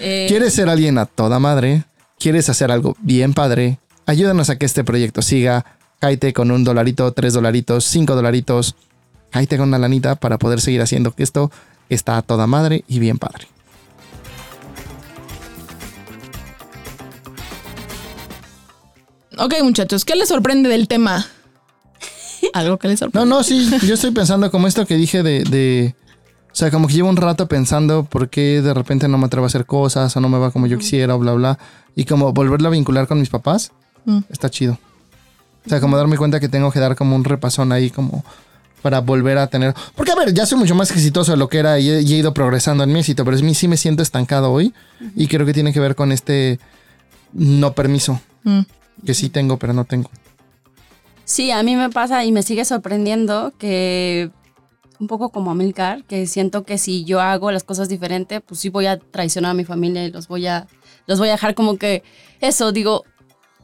Eh, 0.02 0.26
¿Quieres 0.28 0.54
ser 0.54 0.68
alguien 0.68 0.98
a 0.98 1.06
toda 1.06 1.40
madre? 1.40 1.86
¿Quieres 2.18 2.50
hacer 2.50 2.70
algo 2.70 2.98
bien 3.00 3.34
padre? 3.34 3.80
Ayúdanos 4.06 4.50
a 4.50 4.58
que 4.58 4.66
este 4.66 4.84
proyecto 4.84 5.22
siga. 5.22 5.66
Cáete 6.00 6.34
con 6.34 6.52
un 6.52 6.66
dolarito, 6.66 7.10
tres 7.14 7.34
dolaritos, 7.34 7.86
cinco 7.86 8.16
dolaritos. 8.16 8.76
Cáete 9.30 9.58
con 9.58 9.70
una 9.70 9.80
lanita 9.80 10.16
para 10.16 10.38
poder 10.38 10.60
seguir 10.60 10.82
haciendo 10.82 11.16
que 11.16 11.24
esto 11.24 11.52
está 11.88 12.18
a 12.18 12.22
toda 12.22 12.48
madre 12.48 12.84
y 12.90 13.00
bien 13.00 13.18
padre. 13.18 13.48
Ok, 19.40 19.54
muchachos, 19.64 20.06
¿qué 20.06 20.16
les 20.16 20.28
sorprende 20.30 20.70
del 20.70 20.88
tema? 20.88 21.26
Algo 22.54 22.78
que 22.78 22.88
les 22.88 23.00
sorprende. 23.00 23.28
No, 23.30 23.38
no, 23.38 23.44
sí, 23.44 23.70
yo 23.86 23.94
estoy 23.94 24.12
pensando 24.12 24.50
como 24.52 24.68
esto 24.68 24.86
que 24.86 24.96
dije 24.96 25.24
de, 25.24 25.44
de- 25.44 25.96
O 26.52 26.56
sea, 26.56 26.72
como 26.72 26.88
que 26.88 26.94
llevo 26.94 27.10
un 27.10 27.18
rato 27.18 27.48
pensando 27.48 28.04
por 28.06 28.30
qué 28.30 28.62
de 28.62 28.74
repente 28.74 29.08
no 29.08 29.18
me 29.18 29.26
atrevo 29.26 29.46
a 29.46 29.48
hacer 29.48 29.66
cosas 29.66 30.16
o 30.16 30.20
no 30.22 30.30
me 30.30 30.38
va 30.40 30.52
como 30.52 30.68
yo 30.68 30.78
quisiera 30.78 31.16
o 31.16 31.20
bla, 31.20 31.34
bla. 31.34 31.60
Y 31.96 32.06
como 32.06 32.34
volverlo 32.34 32.68
a 32.68 32.72
vincular 32.72 33.08
con 33.08 33.20
mis 33.20 33.30
papás, 33.30 33.72
Mm. 34.06 34.20
está 34.30 34.50
chido. 34.50 34.80
O 35.66 35.70
sea, 35.70 35.80
como 35.82 35.98
darme 35.98 36.18
cuenta 36.18 36.40
que 36.40 36.48
tengo 36.50 36.72
que 36.72 36.80
dar 36.80 36.96
como 36.96 37.16
un 37.16 37.24
repasón 37.26 37.72
ahí 37.74 37.90
como 37.90 38.24
para 38.82 39.02
volver 39.02 39.38
a 39.38 39.48
tener... 39.48 39.74
Porque 39.94 40.12
a 40.14 40.16
ver, 40.16 40.34
ya 40.34 40.46
soy 40.46 40.58
mucho 40.58 40.74
más 40.74 40.90
exitoso 40.92 41.34
de 41.34 41.38
lo 41.38 41.50
que 41.50 41.58
era 41.60 41.80
y 41.80 41.90
he, 41.90 42.02
y 42.02 42.14
he 42.14 42.18
ido 42.18 42.34
progresando 42.34 42.84
en 42.86 42.94
mi 42.94 43.00
éxito, 43.00 43.26
pero 43.26 43.38
a 43.38 43.42
mí 43.42 43.54
sí 43.54 43.68
me 43.68 43.76
siento 43.76 44.02
estancado 44.02 44.52
hoy 44.54 44.74
y 45.18 45.28
creo 45.28 45.46
que 45.46 45.54
tiene 45.54 45.74
que 45.74 45.82
ver 45.82 45.96
con 45.96 46.12
este 46.14 46.60
no 47.34 47.74
permiso 47.74 48.22
Mm. 48.46 48.62
Que 49.06 49.14
sí 49.14 49.30
tengo, 49.30 49.58
pero 49.58 49.74
no 49.74 49.86
tengo. 49.86 50.10
Sí, 51.26 51.52
a 51.52 51.62
mí 51.62 51.76
me 51.76 51.90
pasa 51.90 52.26
y 52.26 52.32
me 52.32 52.42
sigue 52.42 52.66
sorprendiendo 52.66 53.54
que 53.58 54.32
un 55.00 55.08
poco 55.08 55.30
como 55.30 55.52
a 55.52 55.56
Milcar, 55.56 56.04
que 56.04 56.28
siento 56.28 56.64
que 56.64 56.78
si 56.78 57.06
yo 57.06 57.22
hago 57.22 57.52
las 57.52 57.64
cosas 57.64 57.88
diferente, 57.88 58.42
pues 58.42 58.60
sí 58.60 58.70
voy 58.70 58.86
a 58.88 59.00
traicionar 59.00 59.52
a 59.52 59.54
mi 59.54 59.64
familia 59.64 60.04
y 60.04 60.12
los 60.12 60.28
voy 60.28 60.48
a 60.48 60.68
los 61.08 61.20
voy 61.20 61.30
a 61.30 61.34
dejar 61.34 61.56
como 61.56 61.78
que 61.78 62.04
eso, 62.42 62.72
digo, 62.72 63.06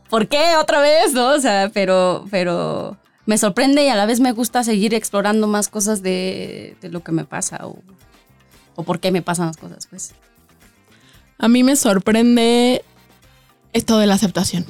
¿por 0.10 0.28
qué 0.28 0.56
otra 0.60 0.80
vez, 0.80 1.14
no? 1.14 1.34
O 1.34 1.40
sea, 1.40 1.70
pero 1.74 2.26
pero 2.32 2.98
me 3.26 3.38
sorprende 3.38 3.84
y 3.84 3.90
a 3.90 3.96
la 3.96 4.06
vez 4.06 4.20
me 4.20 4.32
gusta 4.32 4.64
seguir 4.64 4.94
explorando 4.94 5.48
más 5.48 5.68
cosas 5.68 6.02
de, 6.02 6.78
de 6.82 6.90
lo 6.90 7.04
que 7.04 7.12
me 7.12 7.26
pasa 7.26 7.66
o, 7.66 7.80
o 8.76 8.84
por 8.84 9.00
qué 9.00 9.12
me 9.12 9.22
pasan 9.22 9.48
las 9.48 9.58
cosas, 9.58 9.88
pues. 9.88 10.14
A 11.38 11.48
mí 11.48 11.64
me 11.64 11.76
sorprende 11.76 12.84
esto 13.74 13.98
de 13.98 14.06
la 14.06 14.14
aceptación. 14.14 14.66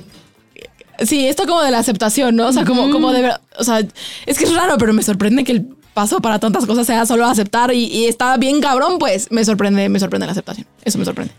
Sí, 0.99 1.27
esto 1.27 1.45
como 1.45 1.61
de 1.61 1.71
la 1.71 1.79
aceptación, 1.79 2.35
¿no? 2.35 2.47
O 2.47 2.53
sea, 2.53 2.63
como, 2.65 2.89
como 2.91 3.11
de 3.11 3.21
ver- 3.21 3.41
o 3.57 3.63
sea, 3.63 3.79
es 4.25 4.37
que 4.37 4.45
es 4.45 4.53
raro, 4.55 4.77
pero 4.77 4.93
me 4.93 5.03
sorprende 5.03 5.43
que 5.43 5.51
el 5.53 5.61
paso 5.93 6.19
para 6.21 6.39
tantas 6.39 6.65
cosas 6.65 6.85
sea 6.87 7.05
solo 7.05 7.25
aceptar 7.25 7.73
y, 7.73 7.85
y 7.85 8.05
está 8.05 8.35
bien 8.37 8.61
cabrón, 8.61 8.97
pues 8.99 9.31
me 9.31 9.43
sorprende, 9.45 9.89
me 9.89 9.99
sorprende 9.99 10.25
la 10.25 10.31
aceptación. 10.33 10.67
Eso 10.83 10.97
me 10.97 11.05
sorprende. 11.05 11.33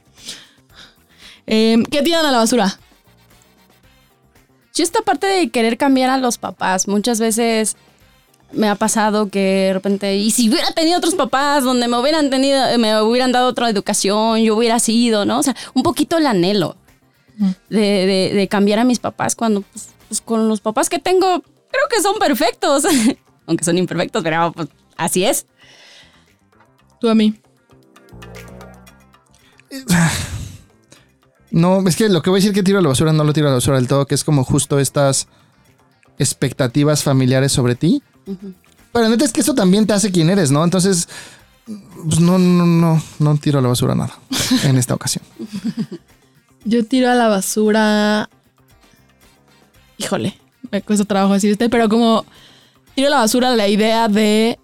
Eh, 1.47 1.83
¿Qué 1.91 2.03
tiran 2.03 2.27
a 2.27 2.33
la 2.33 2.39
basura? 2.39 2.79
Yo 4.75 4.83
esta 4.85 5.01
parte 5.03 5.27
de 5.27 5.49
querer 5.51 5.79
cambiar 5.79 6.11
a 6.11 6.19
los 6.19 6.37
papás, 6.39 6.87
muchas 6.89 7.19
veces 7.19 7.77
me 8.53 8.69
ha 8.69 8.75
pasado 8.75 9.29
que 9.31 9.41
de 9.69 9.73
repente, 9.75 10.17
y 10.17 10.31
si 10.31 10.49
hubiera 10.51 10.71
tenido 10.73 10.99
otros 10.99 11.15
papás 11.15 11.65
donde 11.65 11.89
me 11.89 11.99
hubieran 11.99 12.31
tenido, 12.31 12.61
me 12.79 13.01
hubieran 13.03 13.33
dado 13.33 13.49
otra 13.49 13.71
educación, 13.71 14.39
yo 14.43 14.55
hubiera 14.57 14.79
sido, 14.79 15.25
¿no? 15.25 15.39
O 15.39 15.43
sea, 15.43 15.57
un 15.75 15.83
poquito 15.83 16.19
el 16.19 16.27
anhelo 16.27 16.77
de, 17.69 17.79
de- 17.81 18.33
de 18.35 18.49
cambiar 18.49 18.79
a 18.79 18.85
mis 18.85 18.99
papás 18.99 19.35
cuando, 19.37 19.63
pues, 19.63 19.89
pues, 20.09 20.21
con 20.21 20.49
los 20.49 20.61
papás 20.61 20.89
que 20.89 20.99
tengo, 20.99 21.41
creo 21.43 21.89
que 21.91 22.01
son 22.03 22.19
perfectos, 22.19 22.85
aunque 23.47 23.65
son 23.65 23.79
imperfectos, 23.79 24.23
pero 24.23 24.53
pues, 24.53 24.69
así 24.97 25.25
es. 25.25 25.47
Tú 27.01 27.09
a 27.09 27.15
mí. 27.15 27.39
No, 31.51 31.87
es 31.89 31.97
que 31.97 32.09
lo 32.09 32.21
que 32.23 32.29
voy 32.31 32.39
a 32.39 32.41
decir 32.41 32.53
que 32.53 32.63
tiro 32.63 32.79
a 32.79 32.83
la 32.83 32.89
basura 32.89 33.13
no 33.13 33.25
lo 33.25 33.33
tiro 33.33 33.47
a 33.47 33.51
la 33.51 33.55
basura 33.57 33.77
del 33.77 33.89
todo, 33.89 34.07
que 34.07 34.15
es 34.15 34.25
como 34.25 34.45
justo 34.45 34.79
estas 34.79 35.27
expectativas 36.19 37.03
familiares 37.03 37.53
sobre 37.53 37.75
ti. 37.77 38.03
Pero 38.93 39.09
neta 39.09 39.25
es 39.25 39.33
que 39.33 39.41
eso 39.41 39.55
también 39.55 39.87
te 39.87 39.95
hace 39.95 40.11
quien 40.11 40.29
eres, 40.29 40.51
¿no? 40.51 40.63
Entonces, 40.65 41.09
pues 41.65 42.21
no, 42.21 42.37
no, 42.39 42.67
no, 42.67 43.03
no 43.21 43.37
tiro 43.39 43.59
a 43.59 43.63
la 43.63 43.69
basura 43.69 43.95
nada 43.95 44.19
en 44.65 44.77
esta 44.77 44.95
ocasión. 44.95 45.25
Yo 46.67 46.85
tiro 46.85 47.09
a 47.09 47.15
la 47.15 47.29
basura. 47.29 48.29
Híjole, 49.99 50.37
me 50.73 50.83
cuesta 50.83 51.05
trabajo 51.05 51.35
decir 51.35 51.53
este, 51.53 51.71
pero 51.71 51.89
como 51.89 52.27
tiro 52.97 53.07
a 53.07 53.11
la 53.11 53.19
basura 53.19 53.55
la 53.55 53.69
idea 53.69 54.09
de. 54.09 54.59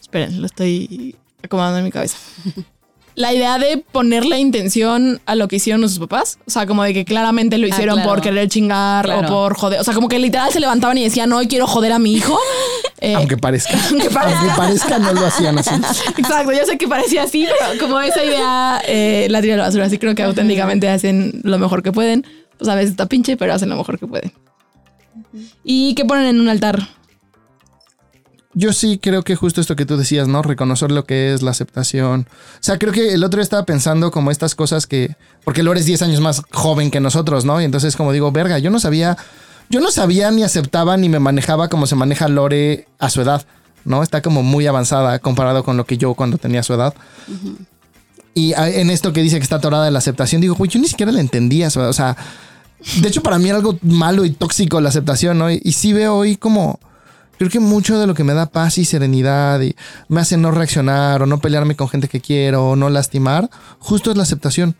Esperen, 0.00 0.40
lo 0.40 0.46
estoy 0.46 1.16
acomodando 1.42 1.78
en 1.78 1.84
mi 1.84 1.90
cabeza. 1.90 2.16
La 3.16 3.32
idea 3.32 3.58
de 3.58 3.78
ponerle 3.92 4.38
intención 4.40 5.20
a 5.26 5.36
lo 5.36 5.46
que 5.46 5.56
hicieron 5.56 5.80
nuestros 5.80 6.08
papás. 6.08 6.38
O 6.46 6.50
sea, 6.50 6.66
como 6.66 6.82
de 6.82 6.92
que 6.92 7.04
claramente 7.04 7.58
lo 7.58 7.66
Ah, 7.66 7.68
hicieron 7.68 7.94
claro. 7.96 8.10
por 8.10 8.20
querer 8.20 8.48
chingar 8.48 9.04
Claro. 9.04 9.28
o 9.28 9.30
por 9.30 9.54
joder. 9.56 9.78
O 9.80 9.84
sea, 9.84 9.94
como 9.94 10.08
que 10.08 10.18
literal 10.18 10.50
se 10.52 10.58
levantaban 10.58 10.98
y 10.98 11.04
decían, 11.04 11.32
hoy 11.32 11.46
quiero 11.46 11.66
joder 11.68 11.92
a 11.92 11.98
mi 11.98 12.12
hijo. 12.14 12.38
Eh, 13.00 13.14
Aunque 13.16 13.36
parezca. 13.36 13.74
Aunque 13.90 14.08
parezca. 14.08 14.38
Aunque 14.40 14.56
parezca, 14.56 14.98
no 14.98 15.12
lo 15.12 15.26
hacían 15.26 15.58
así. 15.58 15.74
Exacto, 16.16 16.52
yo 16.52 16.64
sé 16.64 16.78
que 16.78 16.88
parecía 16.88 17.24
así, 17.24 17.46
pero 17.46 17.78
como 17.78 18.00
esa 18.00 18.24
idea 18.24 18.80
eh, 18.86 19.26
la 19.28 19.42
tiro 19.42 19.54
a 19.54 19.56
la 19.58 19.62
basura, 19.64 19.84
así 19.86 19.98
creo 19.98 20.14
que 20.14 20.22
auténticamente 20.22 20.88
hacen 20.88 21.40
lo 21.42 21.58
mejor 21.58 21.82
que 21.82 21.92
pueden. 21.92 22.24
Pues 22.56 22.70
a 22.70 22.74
veces 22.74 22.92
está 22.92 23.04
pinche, 23.06 23.36
pero 23.36 23.52
hacen 23.52 23.68
lo 23.68 23.76
mejor 23.76 23.98
que 23.98 24.06
pueden. 24.06 24.32
¿Y 25.64 25.94
qué 25.94 26.04
ponen 26.06 26.24
en 26.26 26.40
un 26.40 26.48
altar? 26.48 26.88
Yo 28.56 28.72
sí 28.72 28.98
creo 29.02 29.22
que 29.24 29.34
justo 29.34 29.60
esto 29.60 29.74
que 29.74 29.84
tú 29.84 29.96
decías, 29.96 30.28
¿no? 30.28 30.40
Reconocer 30.42 30.92
lo 30.92 31.04
que 31.04 31.34
es 31.34 31.42
la 31.42 31.50
aceptación. 31.50 32.26
O 32.30 32.56
sea, 32.60 32.78
creo 32.78 32.92
que 32.92 33.12
el 33.12 33.24
otro 33.24 33.42
estaba 33.42 33.64
pensando 33.66 34.10
como 34.12 34.30
estas 34.30 34.54
cosas 34.54 34.86
que... 34.86 35.16
Porque 35.44 35.64
Lore 35.64 35.80
es 35.80 35.86
10 35.86 36.02
años 36.02 36.20
más 36.20 36.42
joven 36.52 36.90
que 36.92 37.00
nosotros, 37.00 37.44
¿no? 37.44 37.60
Y 37.60 37.64
entonces 37.64 37.96
como 37.96 38.12
digo, 38.12 38.30
verga, 38.30 38.58
yo 38.58 38.70
no 38.70 38.78
sabía... 38.78 39.16
Yo 39.70 39.80
no 39.80 39.90
sabía 39.90 40.30
ni 40.30 40.44
aceptaba 40.44 40.96
ni 40.96 41.08
me 41.08 41.18
manejaba 41.18 41.68
como 41.68 41.86
se 41.86 41.96
maneja 41.96 42.28
Lore 42.28 42.86
a 42.98 43.10
su 43.10 43.22
edad, 43.22 43.44
¿no? 43.84 44.02
Está 44.02 44.22
como 44.22 44.42
muy 44.42 44.66
avanzada 44.66 45.18
comparado 45.18 45.64
con 45.64 45.76
lo 45.76 45.84
que 45.86 45.96
yo 45.96 46.14
cuando 46.14 46.36
tenía 46.38 46.62
su 46.62 46.74
edad. 46.74 46.94
Y 48.34 48.52
a- 48.52 48.68
en 48.68 48.90
esto 48.90 49.12
que 49.12 49.22
dice 49.22 49.38
que 49.38 49.42
está 49.42 49.56
atorada 49.56 49.84
de 49.86 49.90
la 49.90 49.98
aceptación, 49.98 50.40
digo, 50.40 50.54
güey, 50.54 50.70
yo 50.70 50.78
ni 50.80 50.86
siquiera 50.88 51.10
la 51.12 51.20
entendía. 51.20 51.68
O 51.68 51.92
sea, 51.92 52.16
de 53.00 53.08
hecho 53.08 53.22
para 53.22 53.38
mí 53.38 53.48
era 53.48 53.56
algo 53.58 53.78
malo 53.82 54.24
y 54.24 54.30
tóxico 54.30 54.80
la 54.80 54.90
aceptación, 54.90 55.38
¿no? 55.38 55.50
Y, 55.50 55.60
y 55.64 55.72
sí 55.72 55.92
veo 55.92 56.14
hoy 56.14 56.36
como... 56.36 56.78
Creo 57.38 57.50
que 57.50 57.60
mucho 57.60 57.98
de 57.98 58.06
lo 58.06 58.14
que 58.14 58.24
me 58.24 58.34
da 58.34 58.46
paz 58.46 58.78
y 58.78 58.84
serenidad 58.84 59.60
y 59.60 59.74
me 60.08 60.20
hace 60.20 60.36
no 60.36 60.50
reaccionar 60.50 61.22
o 61.22 61.26
no 61.26 61.38
pelearme 61.38 61.74
con 61.74 61.88
gente 61.88 62.08
que 62.08 62.20
quiero 62.20 62.70
o 62.70 62.76
no 62.76 62.90
lastimar, 62.90 63.50
justo 63.78 64.10
es 64.10 64.16
la 64.16 64.22
aceptación. 64.22 64.76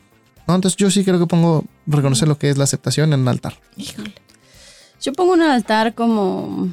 ¿no? 0.47 0.55
Entonces 0.55 0.77
yo 0.77 0.91
sí 0.91 1.05
creo 1.05 1.19
que 1.19 1.27
pongo 1.27 1.65
reconocer 1.87 2.29
lo 2.29 2.39
que 2.39 2.51
es 2.51 2.59
la 2.59 2.65
aceptación 2.65 3.13
en 3.13 3.23
el 3.23 3.29
altar. 3.29 3.59
Yo 5.01 5.13
pongo 5.13 5.35
en 5.35 5.43
un 5.43 5.49
altar 5.49 5.95
como 5.95 6.69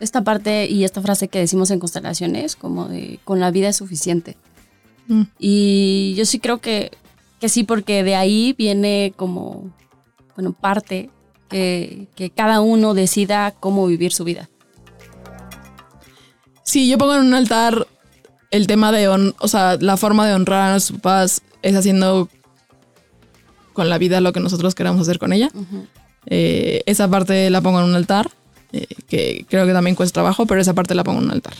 esta 0.00 0.24
parte 0.24 0.66
y 0.68 0.84
esta 0.84 1.00
frase 1.00 1.28
que 1.28 1.38
decimos 1.38 1.70
en 1.70 1.78
constelaciones, 1.78 2.56
como 2.56 2.88
de 2.88 3.20
con 3.24 3.40
la 3.40 3.50
vida 3.50 3.68
es 3.68 3.76
suficiente. 3.76 4.36
Mm. 5.08 5.22
Y 5.38 6.14
yo 6.16 6.26
sí 6.26 6.38
creo 6.38 6.58
que, 6.58 6.90
que 7.40 7.48
sí, 7.48 7.64
porque 7.64 8.02
de 8.02 8.16
ahí 8.16 8.54
viene 8.58 9.12
como, 9.16 9.70
bueno, 10.34 10.52
parte 10.52 11.10
que, 11.48 12.08
que 12.14 12.30
cada 12.30 12.60
uno 12.60 12.94
decida 12.94 13.52
cómo 13.52 13.86
vivir 13.86 14.12
su 14.12 14.24
vida. 14.24 14.48
Sí, 16.64 16.88
yo 16.88 16.98
pongo 16.98 17.14
en 17.14 17.20
un 17.20 17.34
altar 17.34 17.86
el 18.50 18.66
tema 18.66 18.90
de, 18.90 19.08
hon- 19.08 19.34
o 19.38 19.48
sea, 19.48 19.76
la 19.80 19.96
forma 19.96 20.26
de 20.26 20.34
honrar 20.34 20.68
a 20.68 20.70
nuestros 20.72 20.98
papás 21.00 21.42
es 21.62 21.76
haciendo 21.76 22.28
con 23.72 23.88
la 23.88 23.98
vida 23.98 24.20
lo 24.20 24.32
que 24.32 24.40
nosotros 24.40 24.74
queramos 24.74 25.02
hacer 25.02 25.18
con 25.18 25.32
ella. 25.32 25.50
Eh, 26.26 26.82
esa 26.86 27.08
parte 27.08 27.50
la 27.50 27.60
pongo 27.60 27.80
en 27.80 27.86
un 27.86 27.94
altar, 27.94 28.30
eh, 28.72 28.86
que 29.08 29.44
creo 29.48 29.66
que 29.66 29.72
también 29.72 29.94
cuesta 29.96 30.14
trabajo, 30.14 30.46
pero 30.46 30.60
esa 30.60 30.72
parte 30.74 30.94
la 30.94 31.04
pongo 31.04 31.18
en 31.20 31.26
un 31.26 31.30
altar. 31.32 31.54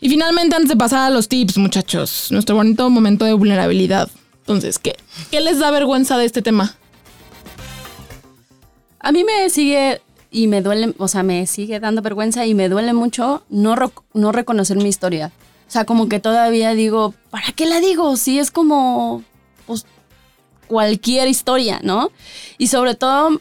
Y 0.00 0.08
finalmente, 0.10 0.54
antes 0.54 0.68
de 0.68 0.76
pasar 0.76 1.00
a 1.00 1.10
los 1.10 1.26
tips, 1.28 1.56
muchachos, 1.56 2.28
nuestro 2.30 2.54
bonito 2.54 2.88
momento 2.90 3.24
de 3.24 3.32
vulnerabilidad. 3.32 4.10
Entonces, 4.40 4.78
¿qué, 4.78 4.94
qué 5.30 5.40
les 5.40 5.58
da 5.58 5.70
vergüenza 5.70 6.18
de 6.18 6.26
este 6.26 6.42
tema? 6.42 6.76
A 9.00 9.10
mí 9.12 9.24
me 9.24 9.48
sigue 9.50 10.02
y 10.30 10.46
me 10.48 10.62
duele, 10.62 10.94
o 10.98 11.08
sea, 11.08 11.22
me 11.22 11.46
sigue 11.46 11.80
dando 11.80 12.02
vergüenza 12.02 12.46
y 12.46 12.54
me 12.54 12.68
duele 12.68 12.92
mucho 12.92 13.42
no, 13.48 13.74
no 14.12 14.32
reconocer 14.32 14.76
mi 14.76 14.88
historia. 14.88 15.32
O 15.68 15.70
sea, 15.70 15.84
como 15.84 16.08
que 16.08 16.20
todavía 16.20 16.74
digo, 16.74 17.14
¿para 17.30 17.52
qué 17.52 17.66
la 17.66 17.80
digo? 17.80 18.16
Si 18.16 18.38
es 18.38 18.50
como, 18.50 19.22
pues, 19.66 19.84
cualquier 20.68 21.28
historia, 21.28 21.80
¿no? 21.82 22.10
Y 22.58 22.68
sobre 22.68 22.94
todo, 22.94 23.40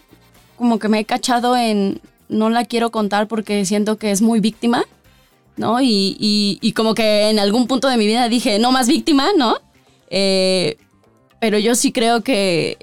como 0.58 0.80
que 0.80 0.88
me 0.90 1.00
he 1.00 1.06
cachado 1.06 1.56
en, 1.58 2.02
no 2.30 2.50
la 2.50 2.66
quiero 2.66 2.92
contar 2.92 3.28
porque 3.28 3.66
siento 3.66 3.98
que 3.98 4.12
es 4.12 4.22
muy 4.22 4.40
víctima, 4.40 4.86
¿no? 5.58 5.82
Y, 5.82 6.16
y- 6.20 6.60
y 6.62 6.72
como 6.74 6.94
que 6.96 7.30
en 7.30 7.40
algún 7.40 7.68
punto 7.68 7.88
de 7.88 7.98
mi 7.98 8.08
vida 8.08 8.28
dije, 8.30 8.58
no 8.60 8.72
más 8.72 8.88
víctima, 8.88 9.28
¿no? 9.38 9.58
Eh, 10.10 10.78
pero 11.40 11.58
yo 11.60 11.76
sí 11.76 11.92
creo 11.92 12.22
que, 12.24 12.78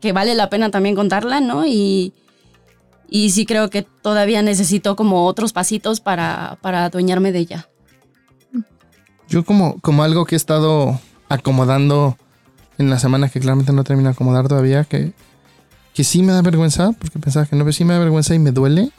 que 0.00 0.12
vale 0.12 0.34
la 0.34 0.48
pena 0.50 0.70
también 0.70 0.94
contarla, 0.94 1.40
¿no? 1.40 1.66
Y, 1.66 2.12
y 3.08 3.30
sí 3.30 3.46
creo 3.46 3.70
que 3.70 3.82
todavía 3.82 4.42
necesito 4.42 4.96
como 4.96 5.26
otros 5.26 5.52
pasitos 5.52 6.00
para, 6.00 6.58
para 6.60 6.84
adueñarme 6.84 7.32
de 7.32 7.38
ella. 7.38 7.68
Yo 9.28 9.44
como, 9.44 9.78
como 9.80 10.02
algo 10.02 10.24
que 10.24 10.34
he 10.34 10.36
estado 10.36 11.00
acomodando 11.28 12.16
en 12.78 12.90
la 12.90 12.98
semana 12.98 13.28
que 13.28 13.40
claramente 13.40 13.72
no 13.72 13.84
termino 13.84 14.08
de 14.08 14.14
acomodar 14.14 14.48
todavía, 14.48 14.84
que, 14.84 15.12
que 15.94 16.04
sí 16.04 16.22
me 16.22 16.32
da 16.32 16.42
vergüenza, 16.42 16.92
porque 16.92 17.18
pensaba 17.18 17.46
que 17.46 17.56
no, 17.56 17.64
pero 17.64 17.72
sí 17.72 17.84
me 17.84 17.94
da 17.94 17.98
vergüenza 17.98 18.34
y 18.34 18.38
me 18.38 18.52
duele. 18.52 18.90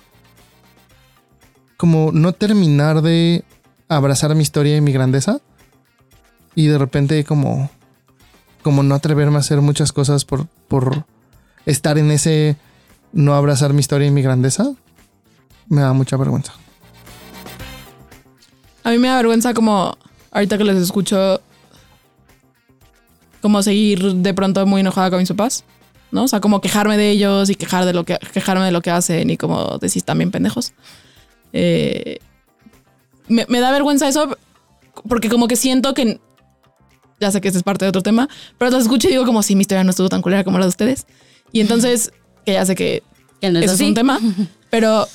Como 1.77 2.11
no 2.11 2.33
terminar 2.33 3.01
de 3.01 3.43
abrazar 3.87 4.35
mi 4.35 4.41
historia 4.41 4.75
y 4.75 4.81
mi 4.81 4.91
grandeza. 4.91 5.39
Y 6.55 6.67
de 6.67 6.77
repente 6.77 7.23
como, 7.23 7.69
como 8.63 8.83
no 8.83 8.95
atreverme 8.95 9.37
a 9.37 9.39
hacer 9.39 9.61
muchas 9.61 9.93
cosas 9.93 10.25
por, 10.25 10.47
por 10.67 11.05
estar 11.65 11.97
en 11.97 12.11
ese 12.11 12.57
no 13.11 13.33
abrazar 13.33 13.73
mi 13.73 13.79
historia 13.79 14.07
y 14.07 14.11
mi 14.11 14.21
grandeza. 14.21 14.73
Me 15.67 15.81
da 15.81 15.93
mucha 15.93 16.17
vergüenza. 16.17 16.53
A 18.83 18.91
mí 18.91 18.97
me 18.97 19.07
da 19.07 19.17
vergüenza 19.17 19.53
como, 19.53 19.97
ahorita 20.31 20.57
que 20.57 20.63
les 20.63 20.77
escucho, 20.77 21.41
como 23.41 23.61
seguir 23.61 24.15
de 24.15 24.33
pronto 24.33 24.65
muy 24.65 24.81
enojada 24.81 25.09
con 25.09 25.19
mis 25.19 25.29
papás, 25.29 25.63
¿no? 26.11 26.23
O 26.23 26.27
sea, 26.27 26.39
como 26.39 26.61
quejarme 26.61 26.97
de 26.97 27.11
ellos 27.11 27.49
y 27.49 27.55
quejar 27.55 27.85
de 27.85 27.93
lo 27.93 28.03
que, 28.03 28.17
quejarme 28.33 28.65
de 28.65 28.71
lo 28.71 28.81
que 28.81 28.91
hacen 28.91 29.29
y 29.29 29.37
como 29.37 29.77
decís 29.79 30.03
también 30.03 30.31
pendejos. 30.31 30.73
Eh, 31.53 32.19
me, 33.27 33.59
da 33.59 33.71
vergüenza 33.71 34.07
eso 34.07 34.37
porque 35.07 35.29
como 35.29 35.47
que 35.47 35.55
siento 35.55 35.93
que, 35.93 36.19
ya 37.19 37.31
sé 37.31 37.41
que 37.41 37.47
este 37.47 37.59
es 37.59 37.63
parte 37.63 37.85
de 37.85 37.89
otro 37.89 38.01
tema, 38.01 38.27
pero 38.57 38.71
los 38.71 38.83
escucho 38.83 39.07
y 39.07 39.11
digo 39.11 39.25
como 39.25 39.43
si 39.43 39.55
mi 39.55 39.61
historia 39.61 39.83
no 39.83 39.91
estuvo 39.91 40.09
tan 40.09 40.21
culera 40.21 40.43
como 40.43 40.57
la 40.57 40.65
de 40.65 40.69
ustedes. 40.69 41.05
Y 41.51 41.61
entonces, 41.61 42.11
que 42.45 42.53
ya 42.53 42.65
sé 42.65 42.75
que 42.75 43.03
Que 43.41 43.49
no 43.51 43.59
es 43.59 43.65
eso 43.65 43.73
es 43.75 43.81
un 43.81 43.93
tema, 43.93 44.19
pero 44.69 45.07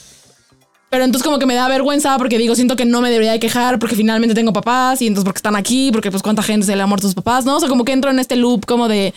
pero 0.91 1.05
entonces 1.05 1.25
como 1.25 1.41
que 1.41 1.47
me 1.47 1.55
da 1.55 1.67
vergüenza 1.69 2.17
porque 2.19 2.39
digo, 2.39 2.55
siento 2.55 2.77
que 2.77 2.85
no 2.85 3.01
me 3.01 3.11
debería 3.11 3.33
de 3.33 3.41
quejar 3.41 3.81
porque 3.81 3.97
finalmente 3.97 4.33
tengo 4.35 4.53
papás 4.53 5.03
y 5.03 5.09
entonces 5.09 5.25
porque 5.25 5.39
están 5.39 5.57
aquí, 5.57 5.91
porque 5.93 6.11
pues 6.13 6.23
cuánta 6.23 6.43
gente 6.43 6.67
se 6.67 6.77
le 6.77 6.83
ha 6.83 6.87
muerto 6.87 7.07
a 7.07 7.09
sus 7.09 7.17
papás, 7.17 7.45
¿no? 7.45 7.57
O 7.57 7.61
sea, 7.61 7.69
como 7.69 7.85
que 7.85 7.91
entro 7.93 8.11
en 8.13 8.21
este 8.21 8.37
loop 8.37 8.65
como 8.65 8.87
de 8.87 9.13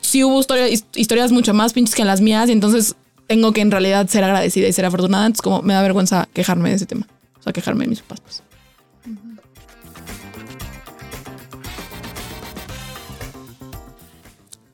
sí 0.00 0.22
hubo 0.22 0.38
historia- 0.38 0.68
his- 0.68 0.84
historias 0.94 1.32
mucho 1.32 1.52
más 1.52 1.72
pinches 1.72 1.96
que 1.96 2.04
las 2.04 2.20
mías 2.20 2.48
y 2.48 2.52
entonces 2.52 2.94
tengo 3.26 3.52
que 3.52 3.60
en 3.60 3.72
realidad 3.72 4.06
ser 4.08 4.22
agradecida 4.22 4.68
y 4.68 4.72
ser 4.72 4.84
afortunada. 4.84 5.26
Entonces 5.26 5.42
como 5.42 5.62
me 5.62 5.74
da 5.74 5.82
vergüenza 5.82 6.28
quejarme 6.32 6.68
de 6.70 6.76
ese 6.76 6.86
tema. 6.86 7.08
O 7.40 7.42
sea, 7.42 7.52
quejarme 7.52 7.84
de 7.84 7.88
mis 7.90 8.02
papás. 8.02 8.20
pues. 8.20 8.42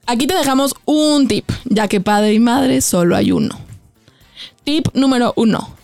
Aquí 0.08 0.28
te 0.28 0.34
dejamos 0.34 0.74
un 0.84 1.26
tip, 1.26 1.50
ya 1.64 1.88
que 1.88 2.00
padre 2.00 2.32
y 2.32 2.38
madre 2.38 2.80
solo 2.80 3.16
hay 3.16 3.32
uno. 3.32 3.58
Tip 4.62 4.86
número 4.94 5.32
uno. 5.36 5.76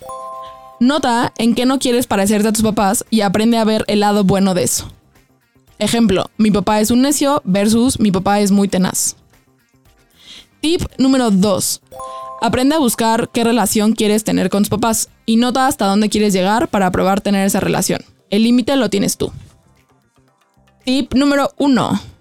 Nota 0.79 1.33
en 1.39 1.57
qué 1.57 1.66
no 1.66 1.81
quieres 1.81 2.07
parecerte 2.07 2.49
a 2.49 2.53
tus 2.53 2.62
papás 2.62 3.05
y 3.11 3.23
aprende 3.23 3.59
a 3.59 3.64
ver 3.64 3.85
el 3.89 4.01
lado 4.01 4.23
bueno 4.23 4.55
de 4.55 4.62
eso. 4.62 4.93
Ejemplo, 5.81 6.31
mi 6.39 6.53
papá 6.53 6.81
es 6.81 6.93
un 6.93 7.03
necio 7.03 7.43
versus 7.45 7.99
mi 7.99 8.12
papá 8.12 8.39
es 8.39 8.53
muy 8.53 8.68
tenaz. 8.68 9.16
Tip 10.61 10.83
número 10.99 11.33
2. 11.33 11.81
Aprende 12.41 12.77
a 12.77 12.79
buscar 12.79 13.29
qué 13.33 13.43
relación 13.43 13.93
quieres 13.93 14.23
tener 14.23 14.51
con 14.51 14.62
tus 14.62 14.70
papás 14.70 15.09
y 15.27 15.37
nota 15.37 15.66
hasta 15.66 15.87
dónde 15.87 16.09
quieres 16.09 16.33
llegar 16.33 16.68
para 16.68 16.93
probar 16.93 17.20
tener 17.20 17.45
esa 17.45 17.59
relación. 17.59 18.05
El 18.31 18.45
límite 18.45 18.77
lo 18.77 18.89
tienes 18.89 19.16
tú. 19.16 19.33
Tip 20.85 21.14
número 21.14 21.51
1. 21.59 22.12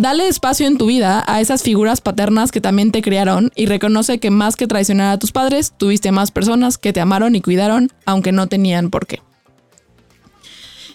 Dale 0.00 0.28
espacio 0.28 0.66
en 0.66 0.78
tu 0.78 0.86
vida 0.86 1.22
a 1.26 1.42
esas 1.42 1.62
figuras 1.62 2.00
paternas 2.00 2.52
que 2.52 2.62
también 2.62 2.90
te 2.90 3.02
criaron 3.02 3.52
y 3.54 3.66
reconoce 3.66 4.18
que 4.18 4.30
más 4.30 4.56
que 4.56 4.66
traicionar 4.66 5.12
a 5.12 5.18
tus 5.18 5.30
padres, 5.30 5.74
tuviste 5.76 6.10
más 6.10 6.30
personas 6.30 6.78
que 6.78 6.94
te 6.94 7.02
amaron 7.02 7.36
y 7.36 7.42
cuidaron, 7.42 7.92
aunque 8.06 8.32
no 8.32 8.46
tenían 8.46 8.88
por 8.88 9.06
qué. 9.06 9.20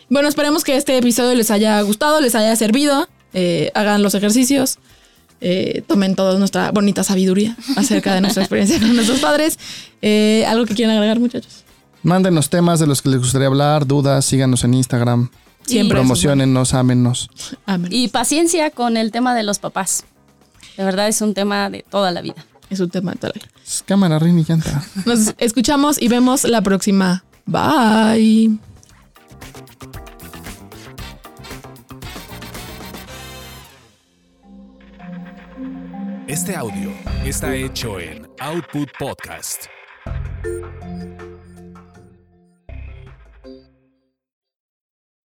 Bueno, 0.09 0.27
esperemos 0.27 0.63
que 0.63 0.75
este 0.75 0.97
episodio 0.97 1.35
les 1.35 1.51
haya 1.51 1.79
gustado, 1.81 2.19
les 2.19 2.33
haya 2.33 2.55
servido. 2.55 3.07
Eh, 3.35 3.69
hagan 3.75 4.01
los 4.01 4.15
ejercicios. 4.15 4.79
eh, 5.39 5.83
tomen 5.85 6.15
toda 6.15 6.39
nuestra 6.39 6.71
bonita 6.71 7.03
sabiduría 7.03 7.55
acerca 7.75 8.15
de 8.15 8.21
nuestra 8.21 8.41
experiencia 8.41 8.79
con 8.79 8.95
nuestros 8.95 9.19
padres. 9.19 9.59
Eh, 10.01 10.45
¿Algo 10.47 10.65
que 10.65 10.73
quieran 10.73 10.95
agregar, 10.95 11.19
muchachos? 11.19 11.63
Mándenos 12.01 12.49
temas 12.49 12.79
de 12.79 12.87
los 12.87 13.03
que 13.03 13.09
les 13.09 13.19
gustaría 13.19 13.45
hablar, 13.45 13.85
dudas, 13.85 14.25
síganos 14.25 14.63
en 14.63 14.73
Instagram. 14.73 15.29
Siempre. 15.65 15.97
Promocionennos, 15.97 16.73
ámenos. 16.73 17.29
Amén. 17.65 17.91
Y 17.91 18.09
paciencia 18.09 18.69
con 18.71 18.97
el 18.97 19.11
tema 19.11 19.33
de 19.35 19.43
los 19.43 19.59
papás. 19.59 20.05
De 20.77 20.83
verdad 20.83 21.07
es 21.07 21.21
un 21.21 21.33
tema 21.33 21.69
de 21.69 21.85
toda 21.89 22.11
la 22.11 22.21
vida. 22.21 22.45
Es 22.69 22.79
un 22.79 22.89
tema 22.89 23.11
de 23.13 23.17
toda 23.17 23.33
la 23.35 23.41
vida. 23.41 23.51
Cámara, 23.85 24.19
rin 24.19 24.39
y 24.39 24.43
llanta. 24.43 24.83
Nos 25.05 25.33
escuchamos 25.37 26.01
y 26.01 26.07
vemos 26.07 26.43
la 26.43 26.61
próxima. 26.61 27.23
Bye. 27.45 28.59
Este 36.27 36.55
audio 36.55 36.91
está 37.23 37.55
hecho 37.55 37.99
en 37.99 38.27
Output 38.39 38.89
Podcast. 38.97 39.67